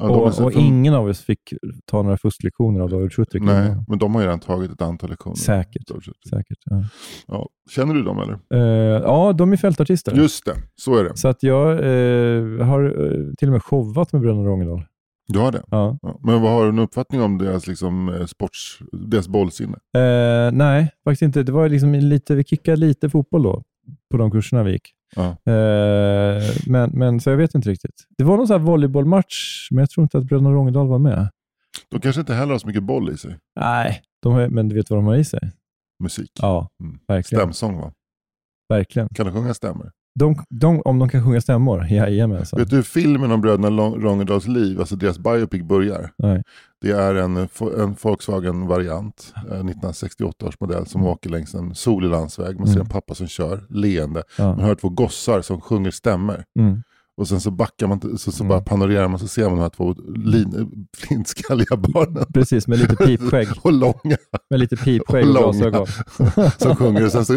Ja, 0.00 0.08
och 0.08 0.34
så 0.34 0.44
och 0.44 0.52
ingen 0.52 0.94
av 0.94 1.06
oss 1.06 1.20
fick 1.20 1.52
ta 1.86 2.02
några 2.02 2.16
fusklektioner 2.16 2.80
av 2.80 2.90
David 2.90 3.12
Schutrik. 3.12 3.42
Nej, 3.42 3.76
men 3.88 3.98
de 3.98 4.14
har 4.14 4.20
ju 4.20 4.26
redan 4.26 4.40
tagit 4.40 4.70
ett 4.70 4.82
antal 4.82 5.10
lektioner. 5.10 5.36
Säkert. 5.36 5.82
Säkert. 6.30 6.58
Ja. 6.64 6.84
Ja. 7.26 7.48
Känner 7.70 7.94
du 7.94 8.02
dem 8.02 8.18
eller? 8.18 8.38
Eh, 8.54 9.02
ja, 9.02 9.32
de 9.32 9.52
är 9.52 9.56
fältartister. 9.56 10.12
Just 10.16 10.44
det, 10.44 10.54
så 10.76 10.96
är 10.96 11.04
det. 11.04 11.16
Så 11.16 11.28
att 11.28 11.42
jag 11.42 11.70
eh, 11.70 12.66
har 12.66 12.84
eh, 12.84 13.34
till 13.38 13.48
och 13.48 13.52
med 13.52 13.62
showat 13.62 14.12
med 14.12 14.22
bröderna 14.22 14.44
Rångeldal. 14.44 14.84
Du 15.28 15.38
har 15.38 15.52
det? 15.52 15.62
Ja. 15.70 15.98
Ja. 16.02 16.20
Men 16.22 16.42
vad 16.42 16.52
har 16.52 16.62
du 16.62 16.68
en 16.68 16.78
uppfattning 16.78 17.22
om 17.22 17.38
deras, 17.38 17.66
liksom, 17.66 18.24
sports, 18.28 18.78
deras 18.92 19.28
bollsinne? 19.28 19.78
Nej, 20.52 20.90
faktiskt 21.04 21.22
inte. 21.22 21.42
Det 21.42 21.52
var 21.52 21.68
liksom 21.68 21.94
lite, 21.94 22.34
vi 22.34 22.44
kickade 22.44 22.76
lite 22.76 23.10
fotboll 23.10 23.42
då, 23.42 23.62
på 24.10 24.16
de 24.16 24.30
kurserna 24.30 24.62
vi 24.62 24.72
gick. 24.72 24.92
Ja. 25.16 25.52
Eh, 25.52 26.42
men, 26.66 26.90
men 26.90 27.20
så 27.20 27.30
jag 27.30 27.36
vet 27.36 27.54
inte 27.54 27.70
riktigt. 27.70 28.04
Det 28.18 28.24
var 28.24 28.36
någon 28.36 28.46
sån 28.46 28.60
här 28.60 28.66
volleybollmatch, 28.66 29.68
men 29.70 29.78
jag 29.78 29.90
tror 29.90 30.02
inte 30.02 30.18
att 30.18 30.24
bröderna 30.24 30.50
Rångedal 30.50 30.88
var 30.88 30.98
med. 30.98 31.28
De 31.90 32.00
kanske 32.00 32.20
inte 32.20 32.34
heller 32.34 32.52
har 32.52 32.58
så 32.58 32.66
mycket 32.66 32.82
boll 32.82 33.10
i 33.10 33.16
sig. 33.16 33.38
Nej, 33.60 34.02
har, 34.24 34.48
men 34.48 34.68
du 34.68 34.74
vet 34.74 34.90
vad 34.90 34.98
de 34.98 35.06
har 35.06 35.14
i 35.16 35.24
sig? 35.24 35.52
Musik. 36.02 36.30
Ja, 36.40 36.68
Mm. 36.82 36.98
verkligen. 37.08 37.40
Stämsång 37.42 37.76
va? 37.80 37.92
verkligen. 38.68 39.08
Kan 39.08 39.26
de 39.26 39.32
sjunga 39.32 39.54
stämmer? 39.54 39.90
De, 40.18 40.36
de, 40.50 40.82
om 40.84 40.98
de 40.98 41.08
kan 41.08 41.24
sjunga 41.24 41.40
stämmor? 41.40 41.86
Jajamensan. 41.90 42.58
Vet 42.60 42.70
du 42.70 42.82
filmen 42.82 43.32
om 43.32 43.40
bröderna 43.40 43.68
Rongedals 43.82 44.46
liv, 44.46 44.80
alltså 44.80 44.96
deras 44.96 45.18
biopic 45.18 45.62
börjar? 45.62 46.10
Nej. 46.18 46.42
Det 46.80 46.90
är 46.90 47.14
en, 47.14 47.36
en 47.36 47.96
Volkswagen-variant, 48.02 49.32
eh, 49.36 49.42
1968 49.42 50.46
års 50.46 50.60
modell, 50.60 50.86
som 50.86 51.06
åker 51.06 51.30
längs 51.30 51.54
en 51.54 51.74
solig 51.74 52.08
landsväg. 52.10 52.58
Man 52.58 52.66
ser 52.66 52.74
Mm. 52.74 52.86
en 52.86 52.88
pappa 52.90 53.14
som 53.14 53.26
kör, 53.26 53.64
leende. 53.70 54.22
Ja. 54.38 54.44
Man 54.56 54.60
hör 54.64 54.74
två 54.74 54.88
gossar 54.88 55.40
som 55.42 55.60
sjunger 55.60 55.90
stämmer. 55.90 56.44
Mm. 56.58 56.82
Och 57.16 57.28
sen 57.28 57.40
så 57.40 57.50
backar 57.50 57.86
man, 57.86 58.18
så, 58.18 58.32
så 58.32 58.42
Mm. 58.44 58.48
bara 58.48 58.60
panorerar 58.60 59.08
man 59.08 59.18
så 59.18 59.28
ser 59.28 59.42
man 59.44 59.52
de 59.52 59.60
här 59.60 59.68
två 59.68 59.94
lin, 60.16 60.86
flintskalliga 60.96 61.76
barnen. 61.76 62.24
Precis, 62.34 62.66
med 62.68 62.78
lite 62.78 62.96
pipskägg. 62.96 63.48
och 63.62 63.72
långa 63.72 64.16
Med 64.50 64.60
lite 64.60 64.76
pipskägg 64.76 65.24
och 65.24 65.30
glasögon. 65.30 65.86
som 66.58 66.76
sjunger. 66.76 67.04
Och 67.04 67.12
sen 67.12 67.24
så, 67.24 67.34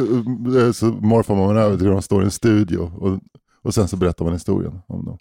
så 0.73 0.85
morfar 0.85 1.35
man 1.35 1.57
över 1.57 1.77
till 1.77 1.87
de 1.87 2.01
står 2.01 2.21
i 2.21 2.25
en 2.25 2.31
studio. 2.31 2.77
Och, 2.79 3.19
och 3.63 3.73
sen 3.73 3.87
så 3.87 3.97
berättar 3.97 4.25
man 4.25 4.33
historien 4.33 4.79
om 4.87 5.05
dem. 5.05 5.17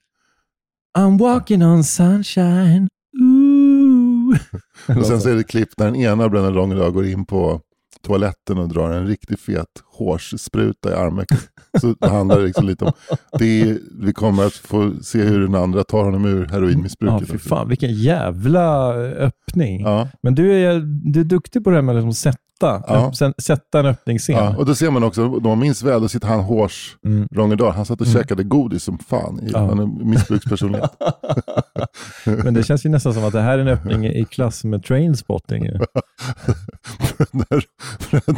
I'm 0.99 1.19
walking 1.19 1.65
on 1.65 1.85
sunshine. 1.85 2.89
Ooh. 3.21 4.39
Och 4.99 5.07
sen 5.07 5.21
så 5.21 5.29
är 5.29 5.35
det 5.35 5.45
klipp 5.45 5.69
där 5.77 5.85
den 5.85 5.97
ena 5.97 6.29
bröderna 6.29 6.51
Långedal 6.55 6.93
går 6.93 7.07
in 7.07 7.25
på 7.27 7.61
toaletten 8.09 8.59
och 8.59 8.69
drar 8.69 8.91
en 8.91 9.07
riktigt 9.07 9.41
fet 9.41 9.67
hårsspruta 9.87 10.91
i 10.91 10.95
armvecket. 10.95 11.39
Så 11.81 11.95
det 12.01 12.09
handlar 12.09 12.41
liksom 12.41 12.67
lite 12.67 12.85
om, 12.85 12.93
det 13.39 13.61
är, 13.63 13.79
vi 14.03 14.13
kommer 14.13 14.47
att 14.47 14.53
få 14.53 14.93
se 15.03 15.23
hur 15.23 15.41
den 15.41 15.55
andra 15.55 15.85
tar 15.85 16.05
honom 16.05 16.25
ur 16.25 16.41
Ja, 16.49 16.53
heroinmissbruket. 16.55 17.29
fy 17.31 17.39
fan, 17.39 17.69
vilken 17.69 17.93
jävla 17.95 18.93
öppning. 18.95 19.81
Ja, 19.81 20.09
Men 20.23 20.35
du 20.35 20.53
är, 20.53 20.81
du 21.13 21.21
är 21.21 21.25
duktig 21.25 21.65
på 21.65 21.71
det 21.71 21.77
här 21.77 21.83
med 21.83 21.93
att 21.97 22.05
liksom 22.05 22.15
sätta, 22.15 22.39
Ja. 22.61 23.07
upp, 23.09 23.17
sen- 23.17 23.35
sätta 23.39 23.81
en 23.81 23.87
öppningsscen. 23.87 24.37
ja, 24.37 24.57
och 24.57 24.67
då 24.67 24.75
ser 24.75 24.91
man 24.91 25.03
också, 25.05 25.25
om 25.27 25.43
man 25.43 25.59
minns 25.59 25.83
väl, 25.83 26.03
då 26.03 26.09
sitter 26.09 26.29
han 26.29 26.41
Hårs 26.41 26.97
Mm. 27.05 27.29
Rongedal, 27.35 27.73
han 27.73 27.85
satt 27.87 28.01
och 28.01 28.07
Mm. 28.07 28.19
käkade 28.21 28.43
godis 28.45 28.83
som 28.83 28.99
fan. 28.99 29.41
I, 29.43 29.51
Ja. 29.53 29.59
Han 29.59 29.79
är 29.79 30.05
missbrukspersonlighet. 30.05 30.91
Men 32.45 32.55
det 32.55 32.63
känns 32.63 32.87
ju 32.87 32.91
nästan 32.91 33.15
som 33.15 33.25
att 33.25 33.33
det 33.33 33.41
här 33.41 33.59
är 33.59 33.63
en 33.63 33.69
öppning 33.69 34.05
i 34.07 34.25
klass 34.25 34.65
med 34.65 34.85
trainspotting. 34.85 35.63
när, 37.33 37.63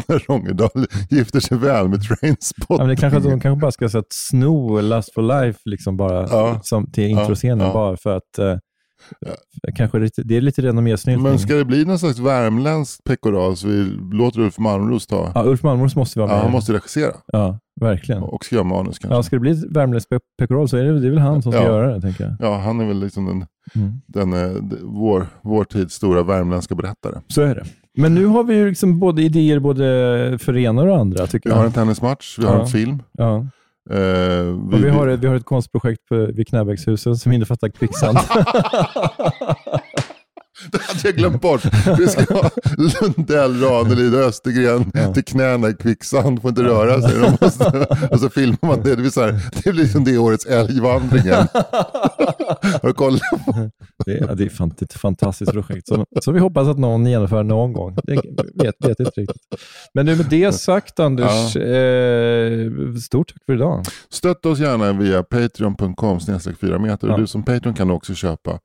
när 0.09 0.19
Rongedal 0.29 0.87
gifter 1.11 1.41
sig 1.41 1.59
väl 1.59 1.89
med 1.89 1.99
Ja, 2.11 2.17
Trainspotting. 2.17 2.77
men 2.79 2.89
det 2.89 2.97
kanske, 2.97 3.21
de 3.21 3.41
kanske 3.41 3.61
bara 3.61 3.73
ska 3.73 3.89
så 3.89 3.99
att 3.99 4.13
sno 4.13 4.81
Lust 4.81 5.15
for 5.15 5.23
Life 5.23 5.59
liksom 5.65 5.97
bara, 5.97 6.29
Ja. 6.29 6.61
som, 6.63 6.91
till 6.93 7.05
introscenen 7.05 7.67
Ja. 7.67 7.73
bara 7.73 7.97
för 7.97 8.17
att 8.17 8.39
eh, 9.27 9.75
kanske 9.77 9.99
lite, 9.99 10.23
det 10.23 10.37
är 10.37 10.41
lite 10.41 10.63
renommésnyltning. 10.63 11.23
Men 11.23 11.39
ska 11.39 11.55
det 11.55 11.65
bli 11.65 11.85
någon 11.85 11.99
slags 11.99 12.19
värmländskt 12.19 13.03
så 13.57 13.69
vi 13.69 13.85
låter 14.13 14.41
Ulf 14.41 14.59
Malmros 14.59 15.07
ta. 15.07 15.33
Ja, 15.35 15.45
Ulf 15.45 15.63
Malmros 15.63 15.97
måste 15.97 16.19
vara 16.19 16.29
Ja, 16.31 16.35
med. 16.35 16.43
han 16.43 16.53
måste 16.53 16.73
regissera 16.73 17.13
Ja, 17.33 17.59
verkligen. 17.81 18.23
och 18.23 18.45
skriva 18.45 18.63
manus 18.65 18.99
kanske. 18.99 19.17
Ja, 19.17 19.23
ska 19.23 19.37
det 19.37 19.41
bli 19.41 19.51
ett 19.51 19.65
värmländskt 19.71 20.13
pe- 20.13 20.21
pekoral 20.39 20.69
så 20.69 20.77
är 20.77 20.85
det, 20.85 21.01
det 21.01 21.07
är 21.07 21.11
väl 21.11 21.19
han 21.19 21.43
som 21.43 21.53
ska 21.53 21.61
Ja. 21.61 21.67
göra 21.69 21.95
det, 21.95 22.01
tänker 22.01 22.25
jag. 22.25 22.37
Ja, 22.41 22.59
han 22.59 22.81
är 22.81 22.87
väl 22.87 23.01
liksom 23.01 23.27
den, 23.27 23.45
Mm. 23.75 24.01
den, 24.07 24.33
eh, 24.33 24.63
d- 24.63 24.77
vår, 24.83 25.27
vår 25.43 25.65
tids 25.65 25.95
stora 25.95 26.23
värmländska 26.23 26.75
berättare. 26.75 27.15
Så 27.29 27.43
är 27.43 27.55
det. 27.55 27.65
Men 27.99 28.15
nu 28.15 28.27
har 28.27 28.45
vi 28.45 28.55
ju 28.55 28.69
liksom 28.69 28.99
både 28.99 29.23
idéer 29.23 29.59
både 29.59 29.85
för 30.41 30.57
ena 30.57 30.83
och 30.83 30.99
andra, 30.99 31.27
tycker 31.27 31.49
Vi 31.49 31.53
jag. 31.53 31.59
har 31.59 31.67
en 31.67 31.73
tennismatch, 31.73 32.39
vi 32.39 32.45
har 32.47 32.55
Ja. 32.55 32.61
en 32.61 32.67
film. 32.69 33.03
Ja. 33.13 33.47
Eh, 33.91 34.49
Och 34.75 34.85
vi, 34.85 34.89
har, 34.89 35.07
vi 35.07 35.27
har 35.27 35.35
ett 35.35 35.45
konstprojekt 35.45 36.07
på, 36.09 36.27
vid 36.27 36.49
Knäbäckshusen 36.49 37.17
som 37.17 37.33
innefattar 37.33 37.69
kvicksand. 37.69 38.19
Det 40.73 40.83
hade 40.83 41.01
jag 41.05 41.17
glömt 41.17 41.41
bort. 41.41 41.65
Vi 41.99 42.09
ska 42.09 42.35
ha 42.35 42.51
Lundell, 42.77 43.61
Ranelid 43.61 44.15
och 44.15 44.21
Östergren 44.21 45.13
till 45.15 45.25
knäna 45.25 45.69
i 45.69 45.75
kvicksand, 45.75 46.43
får 46.43 46.49
inte 46.49 46.63
röra 46.63 47.03
sig. 47.03 47.21
De 47.21 47.37
måste, 47.41 47.87
och 48.11 48.21
så 48.21 48.31
filmar 48.31 48.67
man 48.69 48.83
det. 48.83 48.91
Det 48.91 48.97
blir, 48.97 49.11
så 49.11 49.21
här, 49.21 49.41
det 49.65 49.73
blir 49.73 49.87
som 49.87 50.05
det 50.05 50.19
årets 50.19 50.47
älgvandringen. 50.47 51.47
Har 52.83 52.87
du 52.89 52.93
kollat 52.93 53.21
på? 53.47 53.71
Det 54.05 54.19
är, 54.19 54.35
det 54.35 54.45
är 54.45 54.83
ett 54.83 54.93
fantastiskt 54.93 55.53
projekt 55.53 55.89
som, 55.89 56.05
som 56.21 56.35
vi 56.35 56.41
hoppas 56.41 56.69
att 56.69 56.79
någon 56.79 57.07
genomför 57.07 57.43
någon 57.43 57.73
gång. 57.73 57.97
Det 58.05 58.15
vet, 58.55 58.75
vet 58.79 59.01
inte 59.01 59.21
riktigt. 59.21 59.43
Men 59.95 60.07
nu 60.07 60.17
med 60.17 60.27
det 60.27 60.53
sagt, 60.53 61.01
Anders, 61.01 61.57
eh, 61.57 62.95
stort 62.95 63.33
tack 63.33 63.45
för 63.47 63.55
idag. 63.55 63.85
Stötta 64.09 64.49
oss 64.49 64.59
gärna 64.59 64.93
via 64.93 65.23
patreon.com 65.23 66.21
4 66.61 66.79
meter. 66.79 67.09
Ja. 67.09 67.17
Du 67.17 67.27
som 67.27 67.43
Patreon 67.43 67.75
kan 67.75 67.91
också 67.91 68.15
köpa 68.15 68.59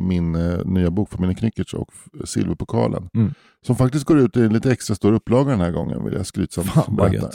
min 0.00 0.34
eh, 0.34 0.58
nya 0.64 0.90
bok 0.90 1.10
Familjen 1.10 1.34
Knyckertz 1.36 1.74
och 1.74 1.88
Silverpokalen. 2.24 3.08
Mm. 3.14 3.34
Som 3.66 3.76
faktiskt 3.76 4.04
går 4.04 4.18
ut 4.18 4.36
i 4.36 4.40
en 4.42 4.52
lite 4.52 4.72
extra 4.72 4.94
stor 4.96 5.12
upplaga 5.12 5.50
den 5.50 5.60
här 5.60 5.70
gången 5.70 6.04
vill 6.04 6.14
jag 6.14 6.26
skrytsamt 6.26 6.68
Fan, 6.68 6.96
berätta. 6.96 7.28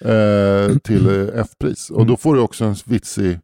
Ja. 0.00 0.10
Eh, 0.10 0.76
till 0.78 1.06
eh, 1.08 1.40
F-pris. 1.40 1.90
Och 1.90 1.96
Mm. 1.96 2.08
då 2.08 2.16
får 2.16 2.34
du 2.34 2.40
också 2.40 2.64
en 2.64 2.74
vitsig, 2.86 3.38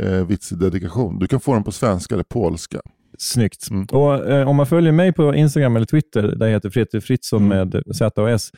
eh, 0.00 0.26
vitsig 0.26 0.58
dedikation. 0.58 1.18
Du 1.18 1.26
kan 1.26 1.40
få 1.40 1.54
den 1.54 1.64
på 1.64 1.72
svenska 1.72 2.14
eller 2.14 2.24
polska. 2.24 2.80
Snyggt. 3.18 3.70
Mm. 3.70 3.86
Och, 3.92 4.30
eh, 4.30 4.48
om 4.48 4.56
man 4.56 4.66
följer 4.66 4.92
mig 4.92 5.12
på 5.12 5.34
Instagram 5.34 5.76
eller 5.76 5.86
Twitter, 5.86 6.22
där 6.22 6.46
jag 6.46 6.52
heter 6.52 6.70
Fritte 6.70 7.00
Fritzson 7.00 7.44
Mm. 7.52 7.68
med 7.70 7.82
Z 7.96 8.22
och 8.22 8.30
S, 8.30 8.50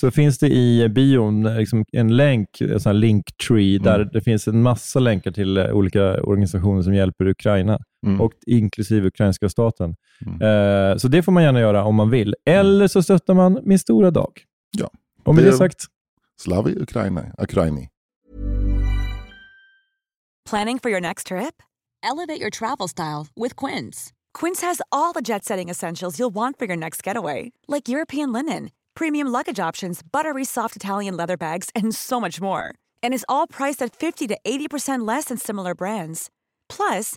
så 0.00 0.10
finns 0.10 0.38
det 0.38 0.48
i 0.48 0.88
bion 0.88 1.46
eh, 1.46 1.56
liksom 1.58 1.84
en 1.92 2.16
länk, 2.16 2.60
en 2.60 2.80
sån 2.80 2.90
här 2.90 2.98
linktree, 3.00 3.78
där 3.78 3.96
Mm. 3.96 4.08
det 4.12 4.20
finns 4.20 4.48
en 4.48 4.62
massa 4.62 4.98
länkar 5.00 5.30
till 5.30 5.56
eh, 5.56 5.70
olika 5.72 6.22
organisationer 6.22 6.82
som 6.82 6.94
hjälper 6.94 7.26
Ukraina, 7.28 7.78
Mm. 8.06 8.20
och 8.20 8.32
inklusive 8.46 9.06
ukrainska 9.06 9.48
staten. 9.48 9.94
Mm. 10.26 10.42
Eh, 10.90 10.96
så 10.96 11.08
det 11.08 11.22
får 11.22 11.32
man 11.32 11.42
gärna 11.42 11.60
göra 11.60 11.84
om 11.84 11.94
man 11.94 12.10
vill. 12.10 12.34
Eller 12.46 12.88
så 12.88 13.02
stöttar 13.02 13.34
man 13.34 13.58
Min 13.64 13.78
stora 13.78 14.10
dag. 14.10 14.32
Ja. 14.78 14.90
Och 15.24 15.34
med 15.34 15.44
Det- 15.44 15.50
det 15.50 15.56
sagt, 15.56 15.84
Slavi 16.40 16.76
Ukraina. 16.82 17.24
Ukraini. 17.38 17.88
Planning 20.50 20.78
for 20.78 20.90
your 20.90 21.00
next 21.00 21.26
trip? 21.26 21.62
Elevate 22.02 22.40
your 22.40 22.50
travel 22.50 22.88
style 22.88 23.26
with 23.36 23.54
Quince. 23.66 24.12
Quince 24.40 24.66
has 24.66 24.80
all 24.90 25.12
the 25.12 25.20
jet 25.32 25.44
setting 25.44 25.70
essentials 25.70 26.18
you'll 26.18 26.34
want 26.34 26.58
for 26.58 26.66
your 26.66 26.76
next 26.76 27.06
getaway, 27.06 27.52
like 27.68 27.88
European 27.92 28.32
linen, 28.32 28.70
premium 28.94 29.28
luggage 29.32 29.60
options, 29.68 30.02
buttery 30.12 30.44
soft 30.44 30.76
Italian 30.76 31.16
leather 31.16 31.36
bags, 31.36 31.70
and 31.74 31.94
so 31.94 32.20
much 32.20 32.40
more. 32.40 32.62
And 33.02 33.14
is 33.14 33.24
all 33.28 33.46
priced 33.46 33.82
at 33.84 33.94
50 33.96 34.26
to 34.28 34.36
80% 34.44 35.06
less 35.06 35.26
than 35.26 35.38
similar 35.38 35.74
brands. 35.74 36.28
Plus, 36.68 37.16